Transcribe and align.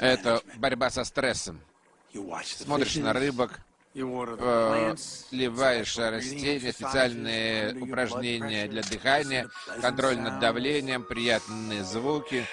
Это 0.00 0.42
борьба 0.56 0.90
со 0.90 1.04
стрессом. 1.04 1.60
Смотришь 2.44 2.96
на 2.96 3.12
рыбок, 3.12 3.60
э, 3.94 4.96
сливаешь 4.96 5.96
растения, 5.96 6.72
специальные 6.72 7.74
упражнения 7.80 8.68
для 8.68 8.82
дыхания, 8.82 9.48
контроль 9.80 10.18
над 10.18 10.40
давлением, 10.40 11.04
приятные 11.04 11.84
звуки, 11.84 12.46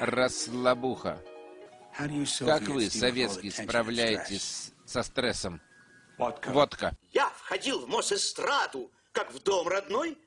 расслабуха. 0.00 1.22
Как 2.40 2.62
вы, 2.62 2.90
советские, 2.90 3.52
справляетесь 3.52 4.72
со 4.84 5.02
стрессом? 5.02 5.60
Водка. 6.18 6.96
Я 7.12 7.28
входил 7.30 7.86
в 7.86 7.88
Мосэстраду, 7.88 8.90
как 9.12 9.32
в 9.32 9.42
дом 9.42 9.66
родной, 9.68 10.18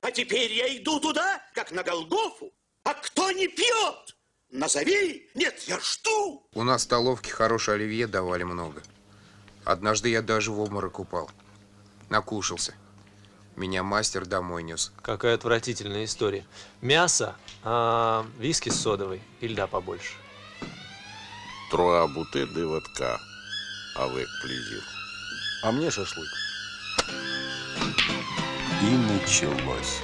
а 0.00 0.10
теперь 0.10 0.52
я 0.52 0.76
иду 0.76 1.00
туда, 1.00 1.42
как 1.54 1.70
на 1.72 1.82
Голгофу. 1.82 2.52
А 2.84 2.94
кто 2.94 3.30
не 3.30 3.46
пьет? 3.48 4.16
Назови. 4.52 5.30
Нет, 5.34 5.58
я 5.66 5.80
жду. 5.80 6.42
У 6.52 6.62
нас 6.62 6.82
в 6.82 6.84
столовке 6.84 7.32
хорошее 7.32 7.76
оливье 7.76 8.06
давали 8.06 8.42
много. 8.42 8.82
Однажды 9.64 10.10
я 10.10 10.20
даже 10.20 10.52
в 10.52 10.60
обморок 10.60 10.98
упал. 10.98 11.30
Накушался. 12.10 12.74
Меня 13.56 13.82
мастер 13.82 14.26
домой 14.26 14.62
нес. 14.62 14.92
Какая 15.00 15.34
отвратительная 15.34 16.04
история. 16.04 16.44
Мясо, 16.82 17.34
а, 17.64 18.26
виски 18.38 18.68
с 18.68 18.78
содовой 18.78 19.22
и 19.40 19.48
льда 19.48 19.66
побольше. 19.66 20.12
Trois 21.70 22.06
bouteilles 22.06 22.52
de 22.52 22.64
vodka 22.64 23.18
avec 23.96 24.26
plaisir. 24.42 24.82
А 25.62 25.72
мне 25.72 25.90
шашлык. 25.90 26.28
И 28.82 28.96
началось. 29.08 30.00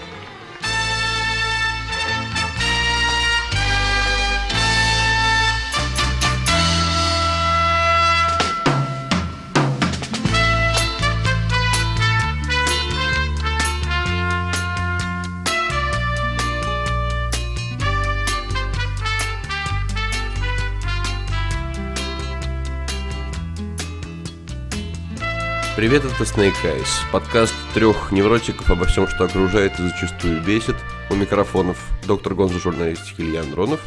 Привет, 25.79 26.03
это 26.05 26.25
Snake 26.25 26.57
Eyes, 26.65 26.89
подкаст 27.13 27.55
трех 27.73 28.11
невротиков 28.11 28.69
обо 28.69 28.85
всем, 28.87 29.07
что 29.07 29.27
окружает 29.27 29.79
и 29.79 29.83
зачастую 29.85 30.45
бесит. 30.45 30.75
У 31.09 31.15
микрофонов 31.15 31.79
доктор 32.05 32.35
гонза 32.35 32.59
журналистики 32.59 33.21
Илья 33.21 33.43
Андронов, 33.43 33.81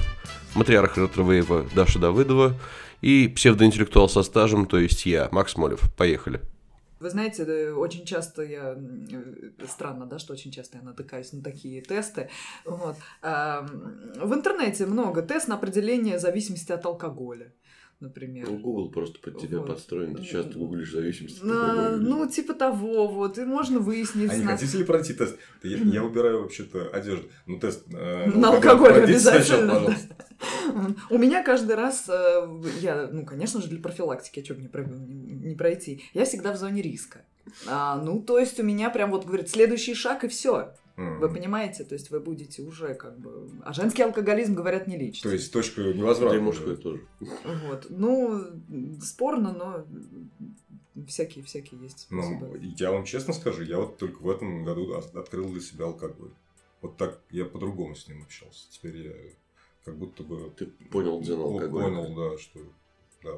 матриарх 0.56 0.98
ретровейва 0.98 1.66
Даша 1.76 2.00
Давыдова 2.00 2.56
и 3.02 3.28
псевдоинтеллектуал 3.28 4.08
со 4.08 4.24
стажем, 4.24 4.68
то 4.68 4.78
есть 4.78 5.06
я, 5.06 5.28
Макс 5.34 5.58
Молев. 5.58 5.82
Поехали. 5.98 6.40
Вы 7.02 7.10
знаете, 7.10 7.74
очень 7.74 8.06
часто 8.06 8.44
я... 8.44 8.78
э, 8.78 9.66
Странно, 9.68 10.06
да, 10.06 10.18
что 10.18 10.32
очень 10.32 10.52
часто 10.52 10.78
я 10.78 10.84
натыкаюсь 10.84 11.34
на 11.34 11.44
такие 11.44 11.82
тесты. 11.82 12.30
Вот. 12.64 12.96
В 13.22 14.34
интернете 14.34 14.86
много 14.86 15.24
тест 15.24 15.50
на 15.50 15.56
определение 15.56 16.20
зависимости 16.20 16.72
от 16.72 16.86
алкоголя, 16.86 17.52
например. 18.02 18.48
Ну, 18.50 18.58
Google 18.58 18.90
просто 18.92 19.20
под 19.20 19.40
тебя 19.40 19.60
Вот. 19.60 19.68
подстроен. 19.68 20.16
Ты 20.16 20.24
часто 20.24 20.58
гуглишь 20.58 20.92
зависимость 20.92 21.42
алкоголя. 21.42 21.98
ну, 21.98 22.28
типа 22.30 22.54
того, 22.54 23.08
вот. 23.08 23.38
И 23.38 23.46
можно 23.46 23.80
выяснить... 23.80 24.32
А 24.32 24.36
не 24.36 24.46
хотите 24.46 24.78
ли 24.80 24.84
пройти 24.84 25.14
тест? 25.14 25.38
Я, 25.64 25.78
я 25.78 26.04
выбираю 26.04 26.42
вообще-то 26.42 26.90
одежду. 26.90 27.30
Ну, 27.46 27.60
тест... 27.60 27.86
э, 27.94 28.26
На 28.36 28.50
алкоголь 28.50 28.90
сначала, 28.90 29.04
обязательно. 29.04 29.74
пожалуйста. 29.74 30.16
У 31.10 31.18
меня 31.18 31.44
каждый 31.44 31.76
раз, 31.76 32.06
э, 32.10 32.48
я, 32.82 33.08
ну, 33.12 33.26
конечно 33.26 33.62
же, 33.62 33.68
для 33.68 33.80
профилактики, 33.80 34.40
а 34.40 34.44
что 34.46 34.56
мне 34.56 34.70
не 35.44 35.56
пройти, 35.56 36.04
я 36.14 36.26
всегда 36.26 36.54
в 36.54 36.58
зоне 36.58 36.82
риска. 36.82 37.22
А, 37.68 37.96
ну, 38.02 38.22
то 38.22 38.40
есть 38.40 38.60
у 38.60 38.64
меня 38.64 38.90
прям 38.90 39.12
вот, 39.12 39.26
говорит, 39.26 39.50
следующий 39.50 39.94
шаг 39.94 40.24
и 40.24 40.28
все. 40.28 40.74
Вы 40.98 41.30
понимаете? 41.30 41.84
То 41.84 41.94
есть 41.96 42.12
вы 42.12 42.20
будете 42.20 42.62
уже 42.62 42.94
как 42.96 43.18
бы... 43.20 43.50
А 43.64 43.74
женский 43.74 44.04
алкоголизм, 44.04 44.54
говорят, 44.56 44.88
не 44.88 44.98
лечится. 44.98 45.30
То 45.30 45.34
есть 45.34 45.52
точка 45.52 45.82
невозврата. 45.82 46.36
И 46.36 46.40
мужской 46.40 46.76
тоже. 46.78 47.06
Вот. 47.20 47.88
Ну, 47.90 48.44
спорно, 49.02 49.54
но 49.54 49.86
всякие, 51.08 51.44
всякие 51.44 51.82
есть 51.82 52.08
Ну, 52.10 52.56
я 52.78 52.92
вам 52.92 53.06
честно 53.06 53.34
скажу, 53.34 53.64
я 53.64 53.78
вот 53.78 53.98
только 53.98 54.22
в 54.22 54.30
этом 54.30 54.64
году 54.64 54.94
от- 54.94 55.16
открыл 55.16 55.50
для 55.52 55.62
себя 55.62 55.86
алкоголь. 55.86 56.32
Вот 56.82 56.98
так 56.98 57.20
я 57.30 57.46
по-другому 57.46 57.96
с 57.96 58.08
ним 58.08 58.24
общался. 58.24 58.70
Теперь 58.72 58.98
я 59.08 59.14
как 59.86 59.98
будто 59.98 60.24
бы 60.24 60.52
Ты 60.58 60.66
понял 60.92 61.22
дзен 61.22 61.38
по- 61.38 61.44
алкоголя. 61.44 61.84
понял, 61.86 62.16
да, 62.32 62.38
что 62.38 62.60
да, 63.24 63.32
да. 63.34 63.38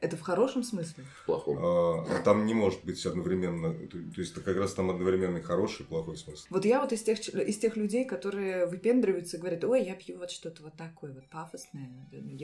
Это 0.00 0.16
в 0.16 0.22
хорошем 0.22 0.62
смысле? 0.62 1.04
В 1.22 1.26
плохом. 1.26 1.58
А, 1.58 2.06
а 2.08 2.22
там 2.22 2.46
не 2.46 2.54
может 2.54 2.82
быть 2.84 3.04
одновременно, 3.04 3.74
то, 3.74 3.98
то 3.98 4.20
есть 4.20 4.32
это 4.32 4.40
как 4.40 4.56
раз 4.56 4.72
там 4.72 4.88
одновременно 4.88 5.36
и 5.38 5.42
хороший 5.42 5.82
и 5.82 5.84
плохой 5.84 6.16
смысл. 6.16 6.46
Вот 6.48 6.64
я 6.64 6.80
вот 6.80 6.92
из 6.92 7.02
тех, 7.02 7.18
из 7.28 7.58
тех 7.58 7.76
людей, 7.76 8.06
которые 8.06 8.64
выпендриваются 8.66 9.36
и 9.36 9.40
говорят, 9.40 9.62
ой, 9.64 9.84
я 9.84 9.94
пью 9.94 10.16
вот 10.18 10.30
что-то 10.30 10.62
вот 10.62 10.74
такое 10.74 11.12
вот 11.12 11.28
пафосное. 11.28 11.90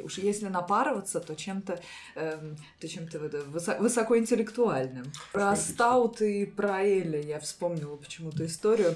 Уж 0.05 0.19
если 0.19 0.49
напарываться, 0.49 1.19
то 1.21 1.35
чем-то 1.35 1.81
эм, 2.15 2.57
то 2.79 2.89
чем-то 2.89 3.19
вот, 3.21 3.35
э, 3.35 3.43
высо- 3.47 3.81
высокоинтеллектуальным. 3.81 5.07
Про 5.33 5.57
стауты 5.57 6.43
и 6.43 6.47
про 6.47 6.83
Эля 6.85 7.21
я 7.21 7.41
вспомнила 7.41 7.97
почему-то 7.97 8.45
историю. 8.45 8.95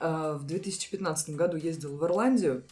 Э, 0.00 0.36
В 0.38 0.44
2015 0.46 1.36
году 1.36 1.56
ездила 1.56 1.96
в 1.96 2.04
Ирландию, 2.04 2.62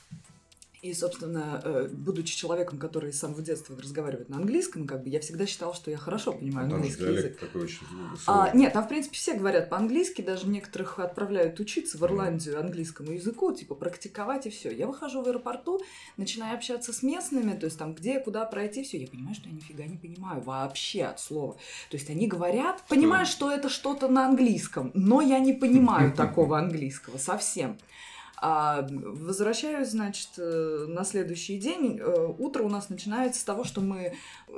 и, 0.82 0.94
собственно, 0.94 1.60
э, 1.62 1.88
будучи 1.92 2.34
человеком, 2.34 2.78
который 2.78 3.12
с 3.12 3.18
самого 3.18 3.42
детства 3.42 3.76
разговаривает 3.76 4.30
на 4.30 4.36
английском, 4.38 4.86
как 4.86 5.02
бы 5.02 5.10
я 5.10 5.20
всегда 5.20 5.44
считала, 5.46 5.74
что 5.74 5.90
я 5.90 5.98
хорошо 5.98 6.32
понимаю 6.32 6.70
же 6.70 6.76
английский 6.76 7.04
язык. 7.04 7.38
такой 7.38 7.64
очень 7.64 7.86
А, 8.26 8.50
нет, 8.54 8.72
там, 8.72 8.84
в 8.84 8.88
принципе, 8.88 9.16
все 9.16 9.34
говорят 9.34 9.68
по-английски, 9.68 10.22
даже 10.22 10.46
некоторых 10.48 10.98
отправляют 10.98 11.60
учиться 11.60 11.98
в 11.98 12.02
Ирландию 12.02 12.58
английскому 12.58 13.12
языку, 13.12 13.52
типа 13.52 13.74
практиковать 13.74 14.46
и 14.46 14.50
все. 14.50 14.70
Я 14.70 14.86
выхожу 14.86 15.22
в 15.22 15.28
аэропорту, 15.28 15.82
начинаю 16.16 16.54
общаться 16.56 16.94
с 16.94 17.02
местными, 17.02 17.52
то 17.52 17.66
есть 17.66 17.78
там 17.78 17.94
где, 17.94 18.18
куда 18.18 18.46
пройти, 18.46 18.82
все. 18.82 18.98
Я 18.98 19.06
понимаю, 19.06 19.34
что 19.34 19.50
я 19.50 19.54
нифига 19.54 19.84
не 19.84 19.98
понимаю 19.98 20.40
вообще 20.40 21.04
от 21.04 21.20
слова. 21.20 21.54
То 21.90 21.98
есть 21.98 22.08
они 22.08 22.26
говорят, 22.26 22.82
понимаю, 22.88 23.26
что 23.26 23.52
это 23.52 23.68
что-то 23.68 24.08
на 24.08 24.26
английском, 24.26 24.92
но 24.94 25.20
я 25.20 25.40
не 25.40 25.52
понимаю 25.52 26.12
такого 26.16 26.58
английского 26.58 27.18
совсем. 27.18 27.76
А, 28.42 28.86
возвращаюсь, 28.90 29.88
значит, 29.90 30.30
э, 30.38 30.86
на 30.88 31.04
следующий 31.04 31.58
день. 31.58 31.98
Э, 32.00 32.26
Утро 32.38 32.62
у 32.62 32.68
нас 32.70 32.88
начинается 32.88 33.40
с 33.40 33.44
того, 33.44 33.64
что 33.64 33.82
мы 33.82 34.14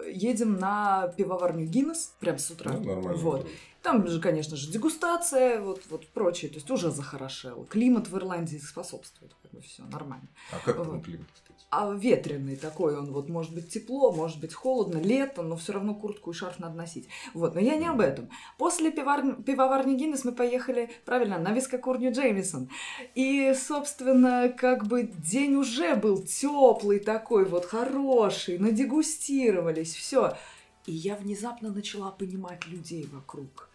едем 0.07 0.57
на 0.57 1.09
пивоварню 1.17 1.67
Гиннес, 1.67 2.15
прям 2.21 2.39
с 2.39 2.51
утра. 2.51 2.73
Ну, 2.73 2.85
нормально. 2.85 3.15
Вот. 3.15 3.49
Там 3.83 4.07
же, 4.07 4.21
конечно 4.21 4.57
же, 4.57 4.71
дегустация, 4.71 5.61
вот, 5.61 5.83
вот 5.91 6.07
прочее. 6.09 6.49
То 6.51 6.57
есть 6.57 6.71
уже 6.71 6.93
захорошело. 6.93 7.67
Климат 7.67 8.09
в 8.09 8.17
Ирландии 8.17 8.59
способствует, 8.59 9.35
как 9.43 9.51
бы 9.51 9.61
все 9.61 9.83
нормально. 9.83 10.29
А 10.53 10.61
как 10.65 10.77
там 10.77 10.89
Вот. 10.89 11.05
климат, 11.05 11.27
кстати? 11.35 11.52
А 11.75 11.91
ветреный 11.91 12.57
такой 12.57 12.99
он, 12.99 13.11
вот 13.15 13.31
может 13.31 13.55
быть 13.55 13.71
тепло, 13.71 14.13
может 14.13 14.39
быть 14.39 14.53
холодно, 14.53 14.99
лето, 14.99 15.41
но 15.41 15.57
все 15.57 15.73
равно 15.73 15.95
куртку 15.95 16.31
и 16.31 16.35
шарф 16.35 16.59
надо 16.59 16.77
носить. 16.77 17.09
Вот, 17.33 17.55
но 17.55 17.61
я 17.63 17.77
не 17.77 17.87
об 17.87 18.01
этом. 18.01 18.29
После 18.59 18.91
пивар- 18.91 19.43
пивоварни 19.43 19.95
Гиннес 19.95 20.23
мы 20.27 20.33
поехали, 20.33 20.91
правильно, 21.07 21.39
на 21.39 21.51
вискокурню 21.53 22.13
Джеймисон. 22.13 22.69
И, 23.15 23.55
собственно, 23.55 24.51
как 24.51 24.87
бы 24.87 25.05
день 25.05 25.55
уже 25.55 25.97
был 25.97 26.23
теплый 26.23 26.99
такой, 26.99 27.47
вот 27.47 27.65
хороший, 27.65 28.59
надегустировались, 28.59 29.95
все. 29.95 30.37
И 30.85 30.93
я 30.93 31.17
внезапно 31.17 31.71
начала 31.71 32.11
понимать 32.11 32.67
людей 32.67 33.09
вокруг. 33.11 33.71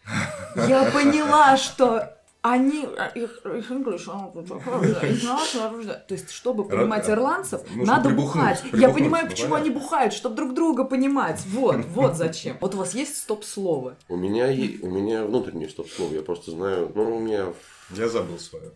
Я 0.67 0.91
поняла, 0.91 1.57
что 1.57 2.15
они... 2.41 2.87
а, 2.97 3.07
их- 3.07 3.41
их 3.45 3.71
English, 3.71 4.03
а, 4.07 4.31
То 6.07 6.13
есть, 6.13 6.29
чтобы 6.31 6.65
понимать 6.67 7.07
Ра- 7.07 7.13
ирландцев, 7.13 7.61
нужно 7.75 7.95
надо 7.95 8.09
прибухнуть, 8.09 8.43
бухать. 8.43 8.63
Я 8.73 8.89
понимаю, 8.89 9.25
ну, 9.25 9.31
почему 9.31 9.49
понятно. 9.49 9.71
они 9.71 9.79
бухают, 9.79 10.13
чтобы 10.13 10.35
друг 10.35 10.53
друга 10.53 10.83
понимать. 10.83 11.41
Вот, 11.47 11.77
вот 11.93 12.15
зачем. 12.15 12.57
Вот 12.61 12.75
у 12.75 12.77
вас 12.77 12.93
есть 12.93 13.17
стоп-слово. 13.17 13.95
У 14.07 14.15
меня, 14.15 14.45
у 14.81 14.89
меня 14.89 15.25
внутреннее 15.25 15.69
стоп-слово. 15.69 16.13
Я 16.13 16.21
просто 16.21 16.51
знаю... 16.51 16.91
Ну, 16.95 17.17
у 17.17 17.19
меня... 17.19 17.53
Я 17.91 18.07
забыл 18.09 18.37
свое. 18.39 18.71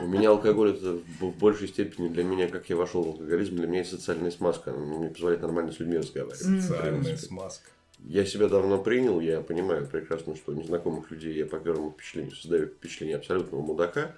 У 0.00 0.06
меня 0.06 0.30
алкоголь 0.30 0.70
это 0.70 0.98
в 1.20 1.30
большей 1.38 1.68
степени 1.68 2.08
для 2.08 2.24
меня, 2.24 2.48
как 2.48 2.68
я 2.68 2.74
вошел 2.74 3.04
в 3.04 3.08
алкоголизм, 3.08 3.54
для 3.56 3.68
меня 3.68 3.82
это 3.82 3.90
социальная 3.90 4.32
смазка. 4.32 4.72
Она 4.72 4.80
мне 4.80 5.10
позволяет 5.10 5.42
нормально 5.42 5.70
с 5.70 5.78
людьми 5.78 5.96
разговаривать. 5.98 6.38
Социальная 6.38 7.16
смазка. 7.16 7.70
Я 8.04 8.26
себя 8.26 8.48
давно 8.48 8.82
принял, 8.82 9.20
я 9.20 9.40
понимаю 9.40 9.86
прекрасно, 9.86 10.34
что 10.36 10.52
незнакомых 10.52 11.10
людей 11.10 11.34
я 11.34 11.46
по 11.46 11.58
первому 11.58 11.92
впечатлению 11.92 12.34
создаю 12.34 12.66
впечатление 12.66 13.16
абсолютного 13.16 13.62
мудака. 13.62 14.16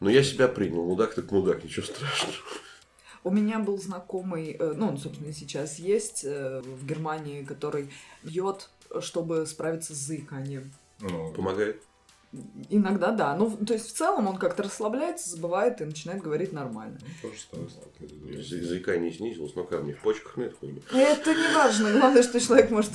Но 0.00 0.10
я 0.10 0.22
себя 0.22 0.46
принял. 0.48 0.84
Мудак 0.84 1.14
так 1.14 1.30
мудак, 1.30 1.64
ничего 1.64 1.86
страшного. 1.86 2.34
У 3.24 3.30
меня 3.30 3.58
был 3.58 3.78
знакомый, 3.78 4.52
э, 4.52 4.72
ну, 4.76 4.88
он, 4.88 4.98
собственно, 4.98 5.32
сейчас 5.32 5.78
есть 5.78 6.24
э, 6.24 6.62
в 6.62 6.86
Германии, 6.86 7.42
который 7.42 7.90
пьет, 8.22 8.70
чтобы 9.00 9.44
справиться 9.46 9.94
с 9.94 9.98
заиканием. 9.98 10.72
Ну, 11.00 11.32
Помогает. 11.32 11.82
Иногда 12.68 13.10
да. 13.10 13.34
Ну, 13.34 13.50
то 13.50 13.72
есть 13.72 13.88
в 13.88 13.96
целом 13.96 14.26
он 14.26 14.36
как-то 14.36 14.62
расслабляется, 14.62 15.30
забывает 15.30 15.80
и 15.80 15.84
начинает 15.84 16.22
говорить 16.22 16.52
нормально. 16.52 16.98
Ну, 17.00 17.28
тоже 17.28 17.40
стало 17.40 17.66
Заикание 18.62 19.10
снизилось, 19.10 19.54
но 19.54 19.64
камни 19.64 19.92
в 19.92 20.00
почках 20.02 20.36
нет 20.36 20.54
хуйни. 20.58 20.82
Это 20.92 21.34
не 21.34 21.54
важно. 21.54 21.90
Главное, 21.92 22.22
что 22.22 22.38
человек 22.38 22.70
может 22.70 22.92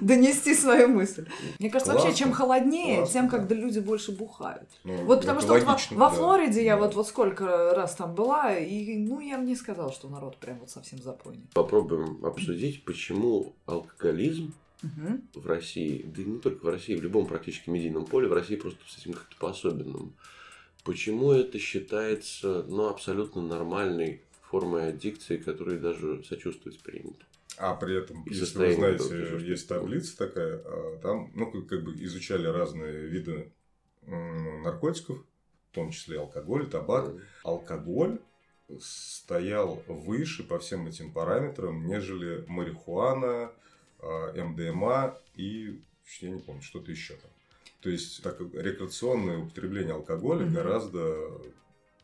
донести 0.00 0.54
свою 0.54 0.88
мысль. 0.88 1.26
Мне 1.58 1.68
кажется, 1.68 1.92
вообще, 1.92 2.14
чем 2.14 2.32
холоднее, 2.32 3.06
тем 3.06 3.28
когда 3.28 3.54
люди 3.54 3.80
больше 3.80 4.12
бухают. 4.12 4.68
Ну, 4.84 5.04
вот 5.04 5.20
потому 5.20 5.40
что 5.40 5.58
во, 5.94 6.10
Флориде 6.10 6.64
я 6.64 6.76
вот, 6.78 6.94
вот 6.94 7.06
сколько 7.06 7.74
раз 7.74 7.94
там 7.96 8.14
была, 8.14 8.56
и 8.56 8.96
ну 8.96 9.20
я 9.20 9.36
мне 9.36 9.56
сказала, 9.56 9.92
что 9.92 10.08
народ 10.08 10.38
прям 10.38 10.58
вот 10.58 10.70
совсем 10.70 11.02
запойный. 11.02 11.46
Попробуем 11.52 12.24
обсудить, 12.24 12.84
почему 12.84 13.54
алкоголизм 13.66 14.54
Угу. 14.82 15.40
в 15.42 15.46
России, 15.46 16.02
да 16.02 16.22
и 16.22 16.24
не 16.24 16.38
только 16.38 16.64
в 16.64 16.68
России, 16.68 16.94
в 16.94 17.02
любом 17.02 17.26
практически 17.26 17.68
медийном 17.68 18.06
поле, 18.06 18.28
в 18.28 18.32
России 18.32 18.56
просто 18.56 18.80
с 18.88 18.98
этим 18.98 19.12
как-то 19.12 19.36
по-особенному. 19.36 20.12
Почему 20.84 21.32
это 21.32 21.58
считается 21.58 22.64
ну, 22.66 22.88
абсолютно 22.88 23.42
нормальной 23.42 24.22
формой 24.42 24.88
аддикции, 24.88 25.36
которой 25.36 25.78
даже 25.78 26.24
сочувствовать 26.24 26.80
принято? 26.80 27.24
А 27.58 27.74
при 27.74 27.98
этом, 27.98 28.22
И 28.24 28.32
если 28.32 28.58
вы 28.58 28.74
знаете, 28.74 29.46
есть 29.46 29.68
таблица 29.68 30.16
такая, 30.16 30.62
а, 30.64 30.98
там 31.02 31.30
ну, 31.34 31.50
как 31.50 31.84
бы 31.84 31.92
изучали 32.04 32.46
разные 32.46 33.06
виды 33.06 33.52
наркотиков, 34.06 35.18
в 35.70 35.74
том 35.74 35.90
числе 35.90 36.18
алкоголь, 36.18 36.68
табак. 36.68 37.06
Mm. 37.06 37.20
Алкоголь 37.44 38.18
стоял 38.80 39.82
выше 39.86 40.42
по 40.44 40.58
всем 40.58 40.86
этим 40.86 41.12
параметрам, 41.12 41.86
нежели 41.86 42.44
марихуана, 42.46 43.52
МДМА 44.02 45.18
и, 45.36 45.80
я 46.20 46.30
не 46.30 46.40
помню, 46.40 46.62
что-то 46.62 46.90
еще 46.90 47.14
там. 47.14 47.30
То 47.80 47.90
есть, 47.90 48.22
так 48.22 48.40
рекреационное 48.40 49.38
употребление 49.38 49.94
алкоголя 49.94 50.46
mm 50.46 50.52
гораздо 50.52 51.40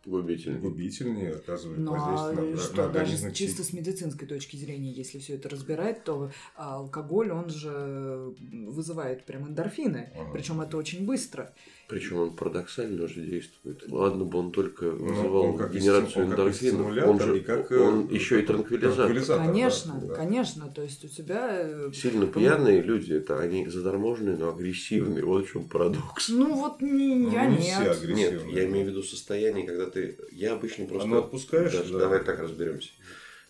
губительнее. 0.07 0.61
губительнее 0.61 1.35
оказывает 1.35 1.79
ну, 1.79 1.93
воздействие 1.93 2.53
а 2.53 2.57
на, 2.57 2.63
что, 2.63 2.77
на 2.77 2.85
организм. 2.85 3.23
Даже 3.25 3.35
чисто 3.35 3.65
с 3.65 3.73
медицинской 3.73 4.27
точки 4.27 4.57
зрения, 4.57 4.93
если 4.93 5.19
все 5.19 5.35
это 5.35 5.49
разбирать, 5.49 6.05
то 6.05 6.31
алкоголь, 6.55 7.31
он 7.31 7.51
же 7.51 8.35
вызывает 8.53 9.25
прям 9.25 9.49
эндорфины. 9.49 10.11
Ага. 10.15 10.31
Причем 10.33 10.61
это 10.61 10.77
очень 10.77 11.05
быстро. 11.05 11.53
Причем 11.89 12.17
он 12.17 12.35
парадоксально 12.35 13.07
же 13.07 13.21
действует. 13.21 13.85
Ладно 13.89 14.25
бы 14.25 14.39
он 14.39 14.51
только 14.51 14.87
ну, 14.87 15.07
вызывал 15.07 15.43
он 15.45 15.57
как 15.57 15.73
генерацию 15.73 16.27
он 16.27 16.33
эндорфинов, 16.33 16.87
он 17.07 17.21
же 17.21 17.41
как, 17.41 17.71
он 17.71 18.09
э, 18.11 18.15
еще 18.15 18.43
и 18.43 18.47
транквилизатор. 18.47 19.07
транквилизатор 19.07 19.47
конечно, 19.47 20.01
да, 20.01 20.07
да. 20.09 20.15
конечно. 20.15 20.69
То 20.69 20.83
есть 20.83 21.05
у 21.05 21.09
тебя... 21.09 21.49
Э, 21.53 21.91
Сильно 21.95 22.27
пьяные 22.27 22.83
люди, 22.83 23.13
это 23.13 23.39
они 23.39 23.69
заторможенные, 23.69 24.37
но 24.37 24.49
агрессивные. 24.49 25.25
Вот 25.25 25.47
в 25.47 25.53
чем 25.53 25.69
парадокс. 25.69 26.29
Ну 26.29 26.55
вот 26.57 26.81
не, 26.81 27.15
ну, 27.15 27.31
я 27.31 27.47
не 27.47 27.59
нет. 27.59 28.09
Нет, 28.09 28.43
я 28.51 28.67
имею 28.67 28.87
в 28.87 28.89
виду 28.91 29.03
состояние, 29.05 29.65
когда 29.65 29.87
ты... 29.87 29.96
Я 30.33 30.55
обычно 30.55 30.87
просто... 30.87 31.07
А 31.07 31.11
ну 31.11 31.19
отпускаешь? 31.19 31.73
Даже, 31.73 31.93
да. 31.93 31.99
Давай 32.01 32.25
так 32.25 32.39
разберемся. 32.39 32.91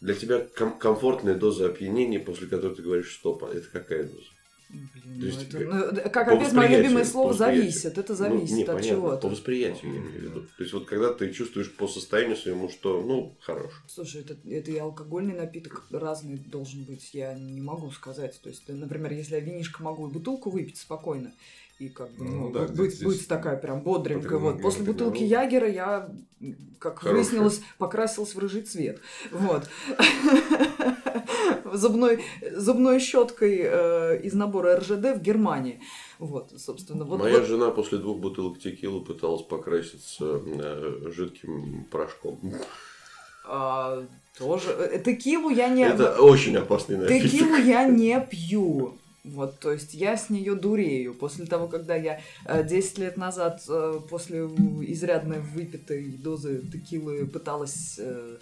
Для 0.01 0.15
тебя 0.15 0.47
ком- 0.57 0.79
комфортная 0.79 1.35
доза 1.35 1.67
опьянения, 1.67 2.21
после 2.21 2.47
которой 2.47 2.75
ты 2.75 2.83
говоришь 2.83 3.15
стоп, 3.15 3.45
а 3.45 3.49
это 3.49 3.69
какая 3.71 4.05
доза? 4.05 4.31
Блин, 4.69 5.35
ну 5.53 5.77
это, 5.77 6.05
ну, 6.05 6.11
как 6.11 6.29
опять 6.29 6.53
мое 6.53 6.79
любимое 6.79 7.05
слово 7.05 7.33
зависит. 7.33 7.99
Это 7.99 8.15
зависит 8.17 8.51
ну, 8.51 8.57
не, 8.57 8.65
от 8.65 8.85
чего-то. 8.85 9.29
По 9.29 9.29
восприятию 9.29 9.95
я 9.95 10.01
имею 10.01 10.13
в 10.13 10.23
виду. 10.23 10.41
То 10.43 10.63
есть 10.63 10.73
вот 10.73 10.87
когда 10.87 11.13
ты 11.15 11.33
чувствуешь 11.33 11.73
по 11.73 11.87
состоянию 11.87 12.37
своему, 12.37 12.69
что 12.69 13.01
ну 13.01 13.37
хорош. 13.41 13.73
Слушай, 13.87 14.23
это, 14.23 14.37
это 14.49 14.71
и 14.73 14.77
алкогольный 14.77 15.35
напиток 15.35 15.87
разный 15.91 16.37
должен 16.39 16.83
быть. 16.83 17.15
Я 17.15 17.35
не 17.35 17.61
могу 17.61 17.91
сказать. 17.93 18.41
То 18.43 18.49
есть, 18.49 18.65
например, 18.69 19.13
если 19.13 19.37
я 19.37 19.41
винишко 19.41 19.85
могу 19.85 20.09
и 20.09 20.13
бутылку 20.13 20.51
выпить 20.51 20.79
спокойно, 20.79 21.33
и 21.79 21.91
как 21.91 22.11
бы, 22.13 22.25
ну, 22.25 22.49
ну 22.49 22.53
да, 22.53 22.67
быть, 22.69 23.05
быть 23.05 23.29
такая 23.29 23.57
прям 23.57 23.83
бодренькая. 23.83 24.39
Вот. 24.39 24.63
После 24.63 24.83
бутылки 24.83 25.23
Ягера 25.23 25.69
я, 25.69 26.11
как 26.79 27.01
Хорошая. 27.01 27.15
выяснилось, 27.15 27.61
покрасилась 27.77 28.35
в 28.35 28.39
рыжий 28.39 28.63
цвет. 28.63 29.01
Вот. 29.31 29.69
Зубной, 31.73 32.25
зубной 32.53 32.99
щеткой 33.01 33.61
э, 33.63 34.21
из 34.23 34.33
набора 34.33 34.79
РЖД 34.79 35.17
в 35.17 35.21
Германии. 35.21 35.83
Вот, 36.19 36.53
собственно. 36.57 37.05
Вот, 37.05 37.21
Моя 37.21 37.41
вот. 37.41 37.47
жена 37.47 37.71
после 37.71 37.99
двух 37.99 38.21
бутылок 38.21 38.59
текилы 38.59 39.05
пыталась 39.05 39.43
покраситься 39.43 40.41
э, 40.45 41.11
жидким 41.15 41.87
порошком. 41.91 42.39
А, 43.45 44.03
тоже. 44.39 44.71
Э, 44.71 44.99
текилу 44.99 45.51
я 45.51 45.69
не... 45.69 45.83
Это 45.83 46.23
очень 46.23 46.57
опасный 46.57 46.97
напиток. 46.97 47.31
Текилу 47.31 47.57
я 47.57 47.85
не 47.85 48.19
пью. 48.31 48.99
Вот, 49.27 49.59
то 49.59 49.73
есть 49.73 49.93
я 49.93 50.17
с 50.17 50.31
нее 50.31 50.55
дурею. 50.55 51.15
После 51.15 51.47
того, 51.47 51.67
когда 51.67 51.97
я 51.97 52.21
10 52.47 52.99
э, 52.99 53.03
лет 53.03 53.17
назад, 53.17 53.63
э, 53.69 54.01
после 54.09 54.41
изрядной 54.41 55.41
выпитой 55.41 56.13
дозы 56.13 56.63
текилы 56.73 57.27
пыталась 57.27 57.97
э, 57.99 58.39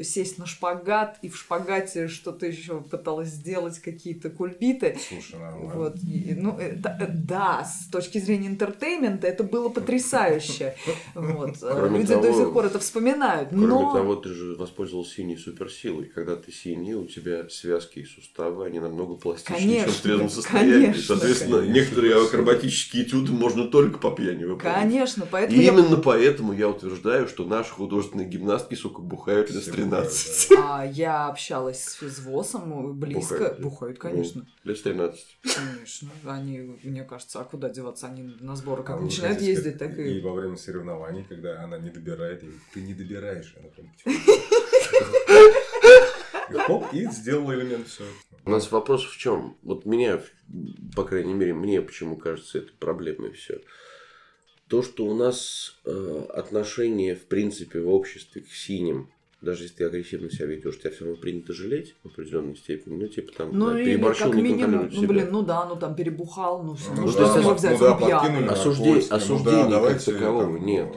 сесть 0.00 0.38
на 0.38 0.46
шпагат, 0.46 1.18
и 1.22 1.28
в 1.28 1.36
шпагате 1.36 2.08
что-то 2.08 2.46
еще 2.46 2.80
пыталась 2.80 3.28
сделать, 3.28 3.78
какие-то 3.78 4.30
кульбиты. 4.30 4.98
Слушай, 5.08 5.38
нормально. 5.38 5.74
Вот, 5.74 5.96
и, 6.02 6.34
ну, 6.34 6.58
это, 6.58 7.10
да, 7.12 7.64
с 7.64 7.88
точки 7.90 8.18
зрения 8.18 8.48
entertainment 8.48 9.20
а 9.20 9.26
это 9.26 9.44
было 9.44 9.68
потрясающе. 9.68 10.74
Вот. 11.14 11.56
Люди 11.62 12.14
того, 12.14 12.22
до 12.22 12.32
сих 12.32 12.52
пор 12.52 12.66
это 12.66 12.78
вспоминают. 12.78 13.50
Кроме 13.50 13.66
но... 13.66 13.92
того, 13.92 14.16
ты 14.16 14.30
же 14.30 14.54
воспользовался 14.54 15.14
синей 15.14 15.36
суперсилой. 15.36 16.06
Когда 16.06 16.36
ты 16.36 16.52
синий, 16.52 16.94
у 16.94 17.06
тебя 17.06 17.48
связки 17.48 18.00
и 18.00 18.04
суставы, 18.04 18.66
они 18.66 18.80
намного 18.80 19.14
пластичнее, 19.14 19.84
чем 19.84 19.90
в 19.90 20.00
трезвом 20.00 20.30
состоянии. 20.30 20.86
Конечно, 20.86 21.02
Соответственно, 21.02 21.58
конечно. 21.58 21.74
некоторые 21.74 22.24
акробатические 22.24 23.04
этюды 23.04 23.32
можно 23.32 23.68
только 23.68 23.98
по 23.98 24.10
пьяни 24.10 24.44
выполнять. 24.44 24.82
Конечно, 24.82 25.26
поэтому... 25.30 25.60
И 25.60 25.64
я... 25.64 25.72
именно 25.72 25.96
поэтому 25.96 26.52
я 26.52 26.68
утверждаю, 26.68 27.28
что 27.28 27.44
наши 27.44 27.70
художественные 27.70 28.28
гимнастки, 28.28 28.74
сука, 28.74 29.00
бухают 29.00 29.50
лет 29.50 29.62
13. 29.90 30.52
А 30.58 30.84
я 30.84 31.28
общалась 31.28 31.84
с 31.84 31.94
физвосом 31.94 32.98
близко. 32.98 33.34
Бухают, 33.34 33.60
Бухают 33.60 33.98
конечно. 33.98 34.46
Ну, 34.64 34.70
лет 34.70 34.82
13. 34.82 35.38
Конечно. 35.42 36.10
Они, 36.24 36.78
мне 36.82 37.04
кажется, 37.04 37.40
а 37.40 37.44
куда 37.44 37.68
деваться? 37.68 38.06
Они 38.06 38.22
на 38.40 38.56
сборы 38.56 38.82
как 38.82 38.98
а 38.98 39.00
начинают 39.00 39.40
ездить, 39.40 39.78
так 39.78 39.98
и... 39.98 40.18
И 40.18 40.20
во 40.20 40.32
время 40.34 40.56
соревнований, 40.56 41.24
когда 41.24 41.62
она 41.62 41.78
не 41.78 41.90
добирает, 41.90 42.42
и 42.44 42.50
ты 42.72 42.82
не 42.82 42.94
добираешь, 42.94 43.54
она 43.58 43.68
прям... 43.68 43.92
И 46.50 46.54
хоп, 46.54 46.92
и 46.92 47.06
сделал 47.06 47.52
элемент 47.52 47.88
все. 47.88 48.04
У 48.44 48.50
нас 48.50 48.70
вопрос 48.70 49.04
в 49.04 49.16
чем? 49.16 49.56
Вот 49.62 49.86
меня, 49.86 50.20
по 50.94 51.04
крайней 51.04 51.32
мере, 51.32 51.54
мне 51.54 51.80
почему 51.80 52.16
кажется 52.16 52.58
это 52.58 52.72
проблемой 52.78 53.32
все. 53.32 53.60
То, 54.68 54.82
что 54.82 55.04
у 55.06 55.14
нас 55.14 55.80
э, 55.84 56.26
отношение, 56.30 57.14
в 57.14 57.26
принципе, 57.26 57.80
в 57.80 57.88
обществе 57.88 58.42
к 58.42 58.48
синим 58.48 59.10
даже 59.42 59.64
если 59.64 59.76
ты 59.76 59.84
агрессивно 59.84 60.30
себя 60.30 60.46
ведешь, 60.46 60.78
тебя 60.78 60.90
все 60.90 61.04
равно 61.04 61.20
принято 61.20 61.52
жалеть 61.52 61.96
в 62.02 62.06
определенной 62.06 62.56
степени. 62.56 63.02
Ну, 63.02 63.08
типа 63.08 63.32
там, 63.36 63.50
ну, 63.52 63.70
да, 63.70 63.76
переборщил, 63.76 64.26
как 64.26 64.34
не 64.36 64.42
минимум, 64.42 64.88
ну, 64.90 65.06
блин, 65.06 65.28
ну 65.30 65.42
да, 65.42 65.66
ну 65.66 65.76
там 65.76 65.94
перебухал, 65.94 66.62
ну, 66.62 66.76
ну, 66.96 67.02
ну 67.02 67.08
что 67.08 67.26
с 67.26 67.36
него 67.36 67.54
взять, 67.54 67.78
ну, 67.78 67.86
да, 67.86 67.96
пьяный. 67.96 68.46
Осуждение, 68.46 69.02
осуждение 69.10 69.64
ну, 69.64 69.70
да, 69.70 69.88
как 69.88 70.02
такового 70.02 70.56
нет 70.56 70.96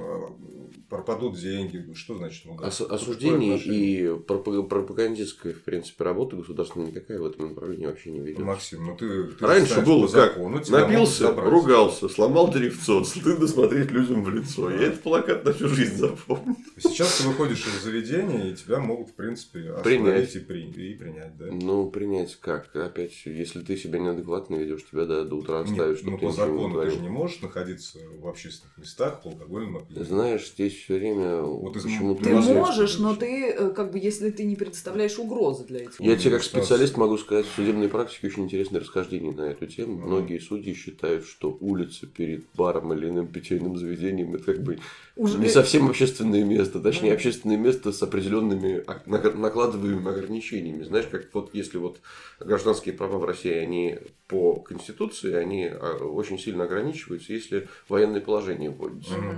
пропадут 0.95 1.39
деньги. 1.39 1.93
Что 1.93 2.17
значит? 2.17 2.45
Ну, 2.45 2.55
Ос- 2.55 2.81
осуждение 2.81 3.57
и 3.57 4.17
пропагандистская, 4.19 5.53
в 5.53 5.63
принципе, 5.63 6.03
работа 6.03 6.35
государственная 6.35 6.87
никакая 6.87 7.19
в 7.19 7.25
этом 7.25 7.49
направлении 7.49 7.85
вообще 7.85 8.11
не 8.11 8.19
ведет. 8.19 8.39
Максим, 8.39 8.85
ну 8.85 8.95
ты, 8.95 9.23
ты 9.23 9.45
Раньше 9.45 9.81
было 9.81 10.07
как? 10.07 10.37
Напился, 10.69 11.33
ругался, 11.33 12.09
сломал 12.09 12.49
древцо, 12.49 13.03
стыдно 13.05 13.47
смотреть 13.47 13.91
людям 13.91 14.23
в 14.23 14.29
лицо. 14.29 14.69
Я 14.69 14.87
этот 14.87 15.01
плакат 15.01 15.43
на 15.45 15.53
всю 15.53 15.67
жизнь 15.67 15.95
запомнил. 15.95 16.55
Сейчас 16.77 17.19
ты 17.19 17.27
выходишь 17.27 17.65
из 17.65 17.83
заведения, 17.83 18.51
и 18.51 18.55
тебя 18.55 18.79
могут, 18.79 19.09
в 19.09 19.13
принципе, 19.13 19.75
принять 19.83 20.35
и, 20.35 20.39
при... 20.39 20.65
и 20.65 20.95
принять, 20.95 21.37
да? 21.37 21.47
Ну, 21.51 21.89
принять 21.89 22.35
как? 22.39 22.75
Опять, 22.75 23.13
если 23.25 23.61
ты 23.61 23.77
себя 23.77 23.99
неадекватно 23.99 24.55
ведешь, 24.55 24.85
тебя 24.89 25.05
до, 25.05 25.25
до 25.25 25.35
утра 25.35 25.61
оставят, 25.61 25.97
чтобы 25.97 26.11
ну, 26.11 26.17
ты 26.17 26.25
по 26.25 26.31
закону 26.31 26.81
ты 26.81 26.91
же 26.91 26.99
не 26.99 27.09
можешь 27.09 27.41
находиться 27.41 27.99
в 28.19 28.27
общественных 28.27 28.77
местах 28.77 29.21
по 29.21 29.29
алкогольным 29.29 29.77
опьянениям. 29.77 30.07
Знаешь, 30.07 30.49
здесь 30.49 30.84
все 30.85 30.99
время 30.99 31.41
вот 31.41 31.73
почему-то... 31.73 32.23
Ты 32.23 32.35
можешь, 32.35 32.99
но 32.99 33.15
ты, 33.15 33.49
э, 33.49 33.69
как 33.71 33.91
бы, 33.91 33.97
если 33.97 34.29
ты 34.29 34.45
не 34.45 34.55
представляешь 34.55 35.17
угрозы 35.17 35.63
для 35.63 35.81
этих 35.81 35.99
Я 35.99 36.15
тебе 36.15 36.31
как 36.31 36.43
специалист 36.43 36.95
могу 36.95 37.17
сказать, 37.17 37.47
в 37.47 37.55
судебной 37.55 37.89
практике 37.89 38.27
очень 38.27 38.43
интересное 38.43 38.81
расхождение 38.81 39.31
на 39.33 39.49
эту 39.49 39.65
тему. 39.65 40.03
А. 40.03 40.05
Многие 40.05 40.37
судьи 40.37 40.75
считают, 40.75 41.25
что 41.25 41.57
улица 41.59 42.05
перед 42.05 42.45
баром 42.53 42.93
или 42.93 43.09
иным 43.09 43.25
питейным 43.27 43.77
заведением 43.77 44.35
это 44.35 44.43
как 44.43 44.61
бы 44.61 44.77
Уже... 45.15 45.39
не 45.39 45.49
совсем 45.49 45.89
общественное 45.89 46.43
место, 46.43 46.79
точнее, 46.79 47.13
а. 47.13 47.15
общественное 47.15 47.57
место 47.57 47.91
с 47.91 48.03
определенными 48.03 48.83
накладываемыми 49.07 50.07
ограничениями. 50.07 50.83
Знаешь, 50.83 51.07
как 51.07 51.33
вот 51.33 51.49
если 51.53 51.79
вот 51.79 51.99
гражданские 52.39 52.93
права 52.93 53.17
в 53.17 53.25
России, 53.25 53.53
они 53.53 53.97
по 54.27 54.55
Конституции, 54.59 55.33
они 55.33 55.65
а, 55.65 55.97
очень 56.03 56.37
сильно 56.37 56.65
ограничиваются, 56.65 57.33
если 57.33 57.67
военное 57.89 58.21
положение 58.21 58.69
вводится. 58.69 59.15
Угу. 59.15 59.35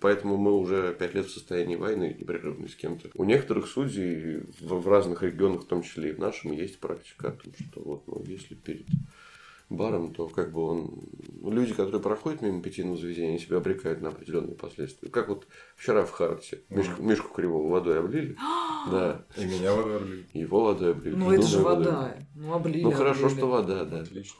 Поэтому 0.00 0.36
мы 0.36 0.52
уже 0.52 0.94
пять 0.98 1.14
лет 1.14 1.26
в 1.26 1.32
состоянии 1.32 1.76
войны 1.76 2.16
непрерывной 2.18 2.68
с 2.68 2.74
кем-то. 2.74 3.10
У 3.14 3.24
некоторых 3.24 3.68
судей 3.68 4.40
в, 4.60 4.80
в 4.80 4.88
разных 4.88 5.22
регионах, 5.22 5.62
в 5.62 5.66
том 5.66 5.82
числе 5.82 6.10
и 6.10 6.12
в 6.14 6.18
нашем, 6.18 6.52
есть 6.52 6.80
практика 6.80 7.28
о 7.28 7.32
том, 7.32 7.52
что 7.54 7.80
вот, 7.82 8.02
ну, 8.06 8.22
если 8.26 8.54
перед 8.54 8.86
баром, 9.70 10.14
то 10.14 10.28
как 10.28 10.52
бы 10.52 10.62
он... 10.62 10.90
Люди, 11.42 11.74
которые 11.74 12.00
проходят 12.00 12.42
мимо 12.42 12.62
питейного 12.62 12.96
заведения, 12.96 13.38
себя 13.38 13.58
обрекают 13.58 14.00
на 14.00 14.08
определенные 14.08 14.56
последствия. 14.56 15.10
Как 15.10 15.28
вот 15.28 15.46
вчера 15.76 16.04
в 16.04 16.10
Харте 16.10 16.62
Мишку, 16.70 17.02
Мишку 17.02 17.34
Кривого 17.34 17.70
водой 17.70 18.00
облили. 18.00 18.36
да. 18.90 19.24
И 19.36 19.44
меня 19.44 19.74
водой 19.74 19.96
облили. 19.96 20.26
Его 20.32 20.64
водой 20.64 20.92
облили. 20.92 21.14
Ну, 21.14 21.30
это 21.30 21.46
же 21.46 21.58
вода. 21.60 22.16
Ну, 22.34 22.52
облили. 22.52 22.82
Ну, 22.82 22.90
хорошо, 22.90 23.28
что 23.28 23.46
вода, 23.46 23.84
да. 23.84 24.00
Отлично. 24.00 24.38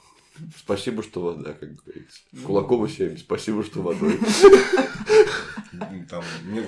Спасибо, 0.57 1.03
что 1.03 1.21
вода, 1.21 1.53
как 1.53 1.75
говорится. 1.75 2.21
Кулаком 2.47 2.85
и 2.85 2.89
всеми. 2.89 3.17
Спасибо, 3.17 3.63
что 3.65 3.83
водой. 3.83 4.19
Там, 5.79 6.25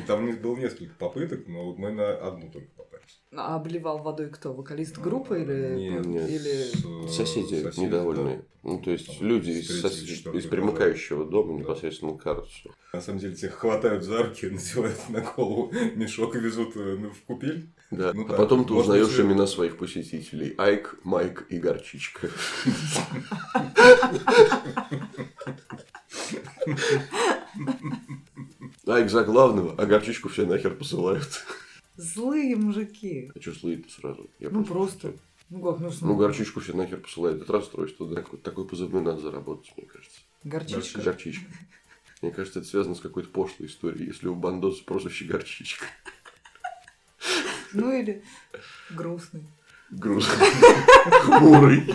там 0.07 0.37
было 0.41 0.57
несколько 0.57 0.95
попыток, 0.95 1.47
но 1.47 1.67
вот 1.67 1.79
мы 1.79 1.93
на 1.93 2.13
одну 2.13 2.51
только 2.51 2.71
попались. 2.77 3.21
А 3.33 3.57
обливал 3.57 3.99
водой 3.99 4.29
кто? 4.31 4.53
Вокалист 4.53 4.99
группы 4.99 5.41
или... 5.41 5.75
Нет, 5.77 6.07
нет 6.07 6.29
или... 6.29 7.09
соседи, 7.09 7.63
соседи 7.63 7.85
недовольные. 7.85 8.39
Да. 8.39 8.43
Ну, 8.63 8.79
то 8.81 8.91
есть, 8.91 9.07
там, 9.07 9.27
люди 9.27 9.51
из, 9.51 9.81
сос... 9.81 10.03
из 10.03 10.47
примыкающего 10.47 11.25
дома 11.25 11.59
непосредственно 11.59 12.19
к. 12.19 12.45
На 12.93 13.01
самом 13.01 13.21
деле, 13.21 13.35
тех 13.35 13.55
хватают 13.55 14.05
за 14.05 14.23
руки, 14.25 14.47
надевают 14.51 15.09
на 15.09 15.21
голову 15.21 15.73
мешок 15.95 16.37
и 16.37 16.41
везут 16.41 16.77
э, 16.77 16.97
в 16.97 17.23
купель. 17.27 17.71
Да. 17.91 18.13
Ну, 18.13 18.27
а 18.29 18.35
потом 18.35 18.65
ты 18.65 18.75
узнаешь 18.75 19.17
быть... 19.17 19.21
имена 19.27 19.47
своих 19.47 19.79
посетителей. 19.79 20.55
Айк, 20.59 20.99
Майк 21.05 21.47
и 21.49 21.59
Горчичка. 21.59 22.29
Айк 28.87 29.11
за 29.11 29.25
главного, 29.25 29.75
а 29.77 29.87
Горчичку 29.87 30.29
все 30.29 30.47
нахер 30.47 30.75
посылают. 30.75 31.45
Злые 31.97 32.57
мужики. 32.57 33.31
А 33.35 33.41
что 33.41 33.53
злые-то 33.53 33.91
сразу? 33.91 34.31
Я 34.39 34.49
ну 34.51 34.65
просто. 34.65 35.15
Ну 35.51 35.61
как, 35.61 35.81
ну 35.81 35.91
Ну 36.01 36.17
горчичку 36.17 36.61
все 36.61 36.73
нахер 36.73 37.01
посылают. 37.01 37.43
Это 37.43 37.53
расстройство, 37.53 38.09
да? 38.09 38.23
Такой 38.43 38.67
позывной 38.67 39.03
надо 39.03 39.21
заработать, 39.21 39.73
мне 39.77 39.87
кажется. 39.87 40.21
Горчичка? 40.45 41.03
Горчичка. 41.03 41.45
Мне 42.23 42.31
кажется, 42.31 42.61
это 42.61 42.69
связано 42.69 42.95
с 42.95 43.01
какой-то 43.01 43.29
пошлой 43.31 43.67
историей, 43.67 44.07
если 44.07 44.29
у 44.29 44.35
бандоса 44.35 44.85
прозвище 44.85 45.25
Горчичка. 45.25 45.87
Ну 47.73 47.93
или 47.93 48.23
грустный. 48.91 49.47
Грустный. 49.91 50.47
Хмурый. 51.25 51.95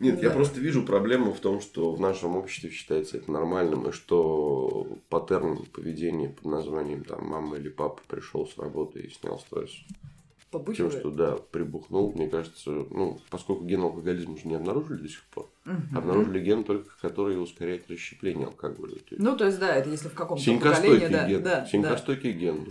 Нет, 0.00 0.20
да. 0.20 0.28
я 0.28 0.30
просто 0.30 0.60
вижу 0.60 0.84
проблему 0.84 1.32
в 1.32 1.40
том, 1.40 1.60
что 1.60 1.92
в 1.92 2.00
нашем 2.00 2.36
обществе 2.36 2.70
считается 2.70 3.16
это 3.16 3.30
нормальным, 3.32 3.88
и 3.88 3.92
что 3.92 4.86
паттерн 5.08 5.64
поведения 5.72 6.28
под 6.28 6.44
названием 6.44 7.04
там 7.04 7.26
мама 7.26 7.56
или 7.56 7.68
папа 7.68 8.00
пришел 8.06 8.46
с 8.46 8.56
работы 8.58 9.00
и 9.00 9.10
снял 9.10 9.38
стресс. 9.40 9.72
Побычивает. 10.50 10.92
Тем, 10.92 11.00
что 11.00 11.10
да, 11.10 11.36
прибухнул, 11.50 12.10
мне 12.14 12.26
кажется, 12.26 12.70
ну, 12.70 13.20
поскольку 13.28 13.64
ген 13.64 13.82
алкоголизма 13.82 14.32
уже 14.32 14.48
не 14.48 14.54
обнаружили 14.54 15.02
до 15.02 15.08
сих 15.08 15.22
пор, 15.24 15.50
угу. 15.66 15.98
обнаружили 15.98 16.40
ген 16.40 16.64
только, 16.64 16.88
который 17.02 17.42
ускоряет 17.42 17.90
расщепление 17.90 18.46
алкоголя. 18.46 18.94
То 18.94 19.14
есть... 19.14 19.18
Ну, 19.18 19.36
то 19.36 19.44
есть, 19.44 19.58
да, 19.58 19.74
это 19.74 19.90
если 19.90 20.08
в 20.08 20.14
каком-то 20.14 20.42
поколении, 20.42 21.08
да. 21.08 21.28
Ген. 21.28 21.42
Да, 21.42 21.66
Синькостойкий 21.66 22.32
да. 22.32 22.38
ген. 22.38 22.66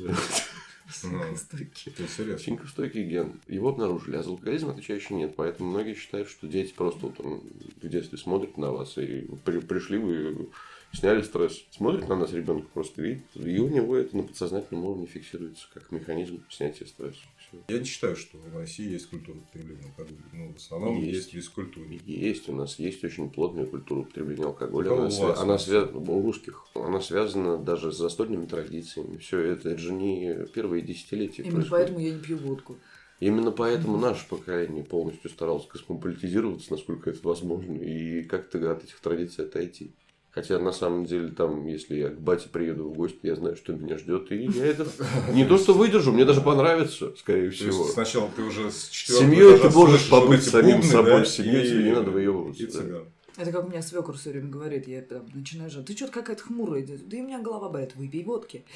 Синькостойкий 2.40 3.04
ген. 3.04 3.42
Его 3.48 3.70
обнаружили, 3.70 4.16
а 4.16 4.24
за 4.24 4.30
алкоголизм 4.30 4.70
отвечающий 4.70 5.16
нет. 5.16 5.36
Поэтому 5.36 5.70
многие 5.70 5.96
считают, 5.96 6.30
что 6.30 6.48
дети 6.48 6.74
просто 6.74 7.08
вот, 7.08 7.20
он, 7.20 7.44
в 7.82 7.88
детстве 7.88 8.18
смотрят 8.18 8.58
на 8.58 8.72
вас 8.72 8.98
и 8.98 9.28
при, 9.44 9.60
пришли 9.60 9.98
вы 9.98 10.50
сняли 10.94 11.22
стресс. 11.22 11.64
Смотрит 11.72 12.08
на 12.08 12.16
нас 12.16 12.32
ребенок 12.32 12.68
просто 12.70 13.02
видит, 13.02 13.24
и 13.36 13.60
у 13.60 13.68
него 13.68 13.96
это 13.98 14.16
на 14.16 14.24
подсознательном 14.24 14.86
уровне 14.86 15.06
фиксируется 15.06 15.68
как 15.74 15.92
механизм 15.92 16.44
снятия 16.50 16.88
стресса. 16.88 17.22
Все. 17.48 17.62
Я 17.68 17.80
не 17.80 17.86
считаю, 17.86 18.16
что 18.16 18.38
в 18.38 18.58
России 18.58 18.92
есть 18.92 19.10
культура 19.10 19.38
потребления 19.38 19.86
алкоголя. 19.86 20.18
Ну, 20.34 20.54
в 20.54 20.58
основном 20.58 21.02
есть, 21.02 21.14
есть 21.14 21.32
физкультура. 21.32 21.88
Есть. 22.06 22.50
У 22.50 22.56
нас 22.56 22.78
есть 22.80 23.04
очень 23.04 23.30
плотная 23.30 23.66
культура 23.66 24.04
потребления 24.04 24.46
алкоголя. 24.46 24.92
Она, 24.92 25.10
свя... 25.10 25.34
она 25.36 25.58
связана 25.58 25.98
у 25.98 26.22
русских. 26.22 26.66
Она 26.76 27.00
связана 27.00 27.58
даже 27.58 27.92
с 27.92 27.98
застольными 27.98 28.46
традициями. 28.46 29.18
Все 29.18 29.40
это, 29.40 29.70
это 29.70 29.80
же 29.80 29.94
не 29.94 30.46
первые 30.54 30.82
десятилетия. 30.82 31.44
Именно 31.44 31.58
происходит. 31.58 31.88
поэтому 31.88 32.00
я 32.00 32.14
не 32.14 32.20
пью 32.20 32.38
водку. 32.38 32.78
Именно 33.20 33.52
поэтому 33.52 33.98
наше 33.98 34.28
поколение 34.28 34.84
полностью 34.84 35.32
старалось 35.32 35.66
космополитизироваться, 35.66 36.72
насколько 36.72 37.10
это 37.10 37.20
возможно, 37.24 37.74
и 37.74 38.24
как-то 38.24 38.72
от 38.72 38.84
этих 38.84 39.00
традиций 39.00 39.46
отойти. 39.46 39.92
Хотя 40.38 40.60
на 40.60 40.72
самом 40.72 41.06
деле 41.06 41.30
там, 41.30 41.66
если 41.66 41.96
я 41.96 42.10
к 42.10 42.22
бате 42.22 42.48
приеду 42.48 42.90
в 42.90 42.94
гости, 42.94 43.18
я 43.24 43.36
знаю, 43.36 43.56
что 43.56 43.74
меня 43.74 43.98
ждет. 43.98 44.32
И 44.32 44.46
я 44.46 44.68
это 44.68 44.86
не 45.34 45.46
то, 45.46 45.58
что 45.58 45.74
выдержу, 45.74 46.12
мне 46.12 46.26
даже 46.26 46.42
понравится, 46.42 47.12
скорее 47.18 47.50
всего. 47.50 47.86
сначала 47.86 48.30
ты 48.36 48.44
уже 48.44 48.70
с 48.70 48.92
Семьей 48.92 49.58
ты 49.58 49.68
можешь 49.72 50.08
побыть 50.08 50.44
самим 50.44 50.84
собой, 50.84 51.26
с 51.26 51.32
семьей 51.32 51.68
тебе 51.68 51.86
не 51.86 51.92
надо 51.92 52.12
выебываться. 52.12 53.04
Это 53.36 53.52
как 53.52 53.66
у 53.66 53.70
меня 53.70 53.82
свекор 53.82 54.16
все 54.16 54.30
время 54.30 54.50
говорит, 54.50 54.88
я 54.88 55.02
там 55.02 55.26
начинаю 55.34 55.72
же, 55.72 55.82
ты 55.82 55.96
что-то 55.96 56.12
какая-то 56.12 56.44
хмурая, 56.44 56.86
да 56.86 57.18
и 57.18 57.22
у 57.22 57.26
меня 57.26 57.40
голова 57.40 57.70
болит, 57.70 57.96
выпей 57.96 58.24
водки. 58.24 58.64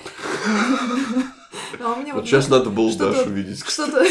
А 1.79 2.03
вот 2.13 2.25
сейчас 2.25 2.49
надо 2.49 2.69
было 2.69 2.93
Дашу 2.97 3.29
видеть. 3.29 3.63
Что-то... 3.63 4.03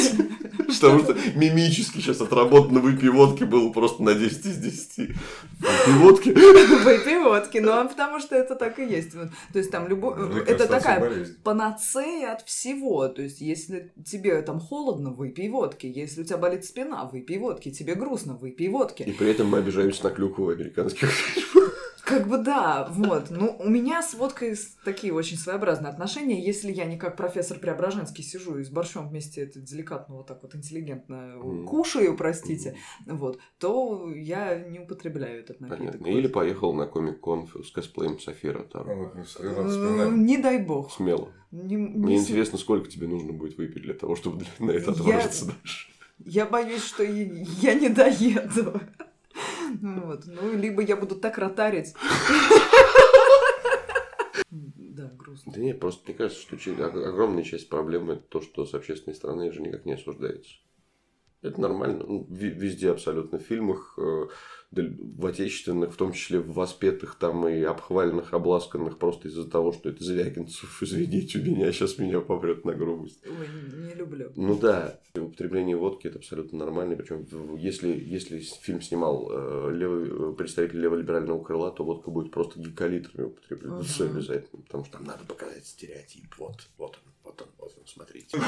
Потому 0.78 1.00
что 1.00 1.16
мимически 1.34 1.98
сейчас 1.98 2.20
отработано 2.20 2.80
выпей 2.80 3.08
водки 3.08 3.44
было 3.44 3.70
просто 3.70 4.02
на 4.02 4.14
10 4.14 4.46
из 4.46 4.56
10. 4.56 4.98
Выпей 4.98 5.94
водки. 5.98 6.28
Выпей 6.30 7.18
водки, 7.18 7.58
ну 7.58 7.72
а 7.72 7.84
потому 7.84 8.20
что 8.20 8.34
это 8.36 8.54
так 8.54 8.78
и 8.78 8.84
есть. 8.84 9.12
То 9.12 9.58
есть 9.58 9.70
там 9.70 9.88
любой... 9.88 10.14
Это 10.44 10.66
такая 10.66 11.26
панацея 11.44 12.32
от 12.32 12.42
всего. 12.42 13.08
То 13.08 13.22
есть 13.22 13.40
если 13.40 13.92
тебе 14.04 14.40
там 14.42 14.60
холодно, 14.60 15.10
выпей 15.10 15.48
водки. 15.48 15.86
Если 15.86 16.22
у 16.22 16.24
тебя 16.24 16.38
болит 16.38 16.64
спина, 16.64 17.04
выпей 17.04 17.38
водки. 17.38 17.70
Тебе 17.70 17.94
грустно, 17.94 18.34
выпей 18.34 18.68
водки. 18.68 19.02
И 19.02 19.12
при 19.12 19.30
этом 19.30 19.48
мы 19.48 19.58
обижаемся 19.58 20.04
на 20.04 20.10
клюкву 20.10 20.50
американских 20.50 21.10
фильмах. 21.10 21.89
Как 22.10 22.26
бы 22.26 22.38
да, 22.38 22.88
вот. 22.90 23.30
Ну, 23.30 23.56
у 23.60 23.68
меня 23.68 24.02
с 24.02 24.14
водкой 24.14 24.56
такие 24.84 25.12
очень 25.12 25.36
своеобразные 25.36 25.90
отношения. 25.90 26.44
Если 26.44 26.72
я 26.72 26.84
не 26.84 26.98
как 26.98 27.16
профессор 27.16 27.60
Преображенский 27.60 28.24
сижу 28.24 28.58
и 28.58 28.64
с 28.64 28.68
борщом 28.68 29.08
вместе 29.08 29.42
это 29.42 29.60
деликатно 29.60 30.16
вот 30.16 30.26
так 30.26 30.42
вот 30.42 30.56
интеллигентно 30.56 31.36
mm. 31.36 31.64
кушаю, 31.66 32.16
простите, 32.16 32.76
mm. 33.06 33.14
вот, 33.14 33.38
то 33.60 34.10
я 34.12 34.58
не 34.58 34.80
употребляю 34.80 35.38
этот 35.38 35.60
напиток. 35.60 35.78
Понятно. 35.78 36.06
Или 36.08 36.26
поехал 36.26 36.74
на 36.74 36.86
комик-кон 36.86 37.48
с 37.64 37.70
косплеем 37.70 38.18
Сафира 38.18 38.64
там. 38.64 40.24
Не 40.24 40.38
дай 40.38 40.58
бог. 40.58 40.90
Смело. 40.90 41.28
Не, 41.52 41.76
Мне 41.76 42.14
не 42.14 42.20
интересно, 42.20 42.58
сколько 42.58 42.88
тебе 42.88 43.06
нужно 43.06 43.32
будет 43.32 43.56
выпить 43.56 43.82
для 43.82 43.94
того, 43.94 44.16
чтобы 44.16 44.44
на 44.58 44.72
это 44.72 44.90
отважиться 44.90 45.46
дальше. 45.46 45.92
Я 46.18 46.46
боюсь, 46.46 46.82
что 46.82 47.04
я 47.04 47.74
не 47.74 47.88
доеду. 47.88 48.80
Вот. 49.80 50.24
Ну, 50.26 50.56
либо 50.56 50.82
я 50.82 50.96
буду 50.96 51.16
так 51.16 51.38
ротарить. 51.38 51.94
Да, 54.50 55.10
грустно. 55.16 55.52
Да 55.52 55.60
нет, 55.60 55.80
просто 55.80 56.02
мне 56.06 56.14
кажется, 56.16 56.42
что 56.42 56.84
огромная 56.84 57.44
часть 57.44 57.68
проблемы 57.68 58.14
это 58.14 58.22
то, 58.22 58.40
что 58.40 58.66
с 58.66 58.74
общественной 58.74 59.14
стороны 59.14 59.52
же 59.52 59.62
никак 59.62 59.86
не 59.86 59.92
осуждается. 59.92 60.56
Это 61.42 61.60
нормально. 61.60 62.04
Ну, 62.06 62.26
везде 62.28 62.90
абсолютно 62.90 63.38
в 63.38 63.42
фильмах 63.42 63.94
э, 63.98 64.26
в 64.72 65.26
отечественных, 65.26 65.92
в 65.92 65.96
том 65.96 66.12
числе 66.12 66.38
в 66.38 66.52
воспетых 66.52 67.16
там 67.16 67.48
и 67.48 67.60
обхваленных, 67.62 68.32
обласканных 68.32 68.98
просто 68.98 69.28
из-за 69.28 69.48
того, 69.50 69.72
что 69.72 69.88
это 69.88 70.04
Звягинцев, 70.04 70.82
извините, 70.82 71.40
у 71.40 71.42
меня 71.42 71.72
сейчас 71.72 71.98
меня 71.98 72.20
попрет 72.20 72.64
на 72.64 72.74
грубость. 72.74 73.20
Ой, 73.26 73.48
не 73.88 73.94
люблю. 73.94 74.32
Ну 74.36 74.56
да, 74.56 75.00
употребление 75.14 75.76
водки 75.76 76.06
это 76.06 76.18
абсолютно 76.18 76.58
нормально, 76.58 76.94
причем 76.96 77.26
если, 77.56 77.88
если 77.88 78.38
фильм 78.38 78.80
снимал 78.80 79.28
э, 79.30 79.72
левый, 79.74 80.34
представитель 80.34 80.80
леволиберального 80.80 81.42
крыла, 81.42 81.72
то 81.72 81.84
водка 81.84 82.10
будет 82.10 82.30
просто 82.30 82.60
гикалитрами 82.60 83.26
употреблена, 83.26 83.78
угу. 83.78 84.04
обязательно, 84.04 84.62
потому 84.62 84.84
что 84.84 84.98
там 84.98 85.04
надо 85.04 85.24
показать 85.24 85.66
стереотип, 85.66 86.32
вот, 86.38 86.68
вот 86.78 86.96
он, 87.04 87.12
вот 87.24 87.42
он, 87.42 87.48
вот 87.58 87.74
он, 87.76 87.86
смотрите. 87.86 88.38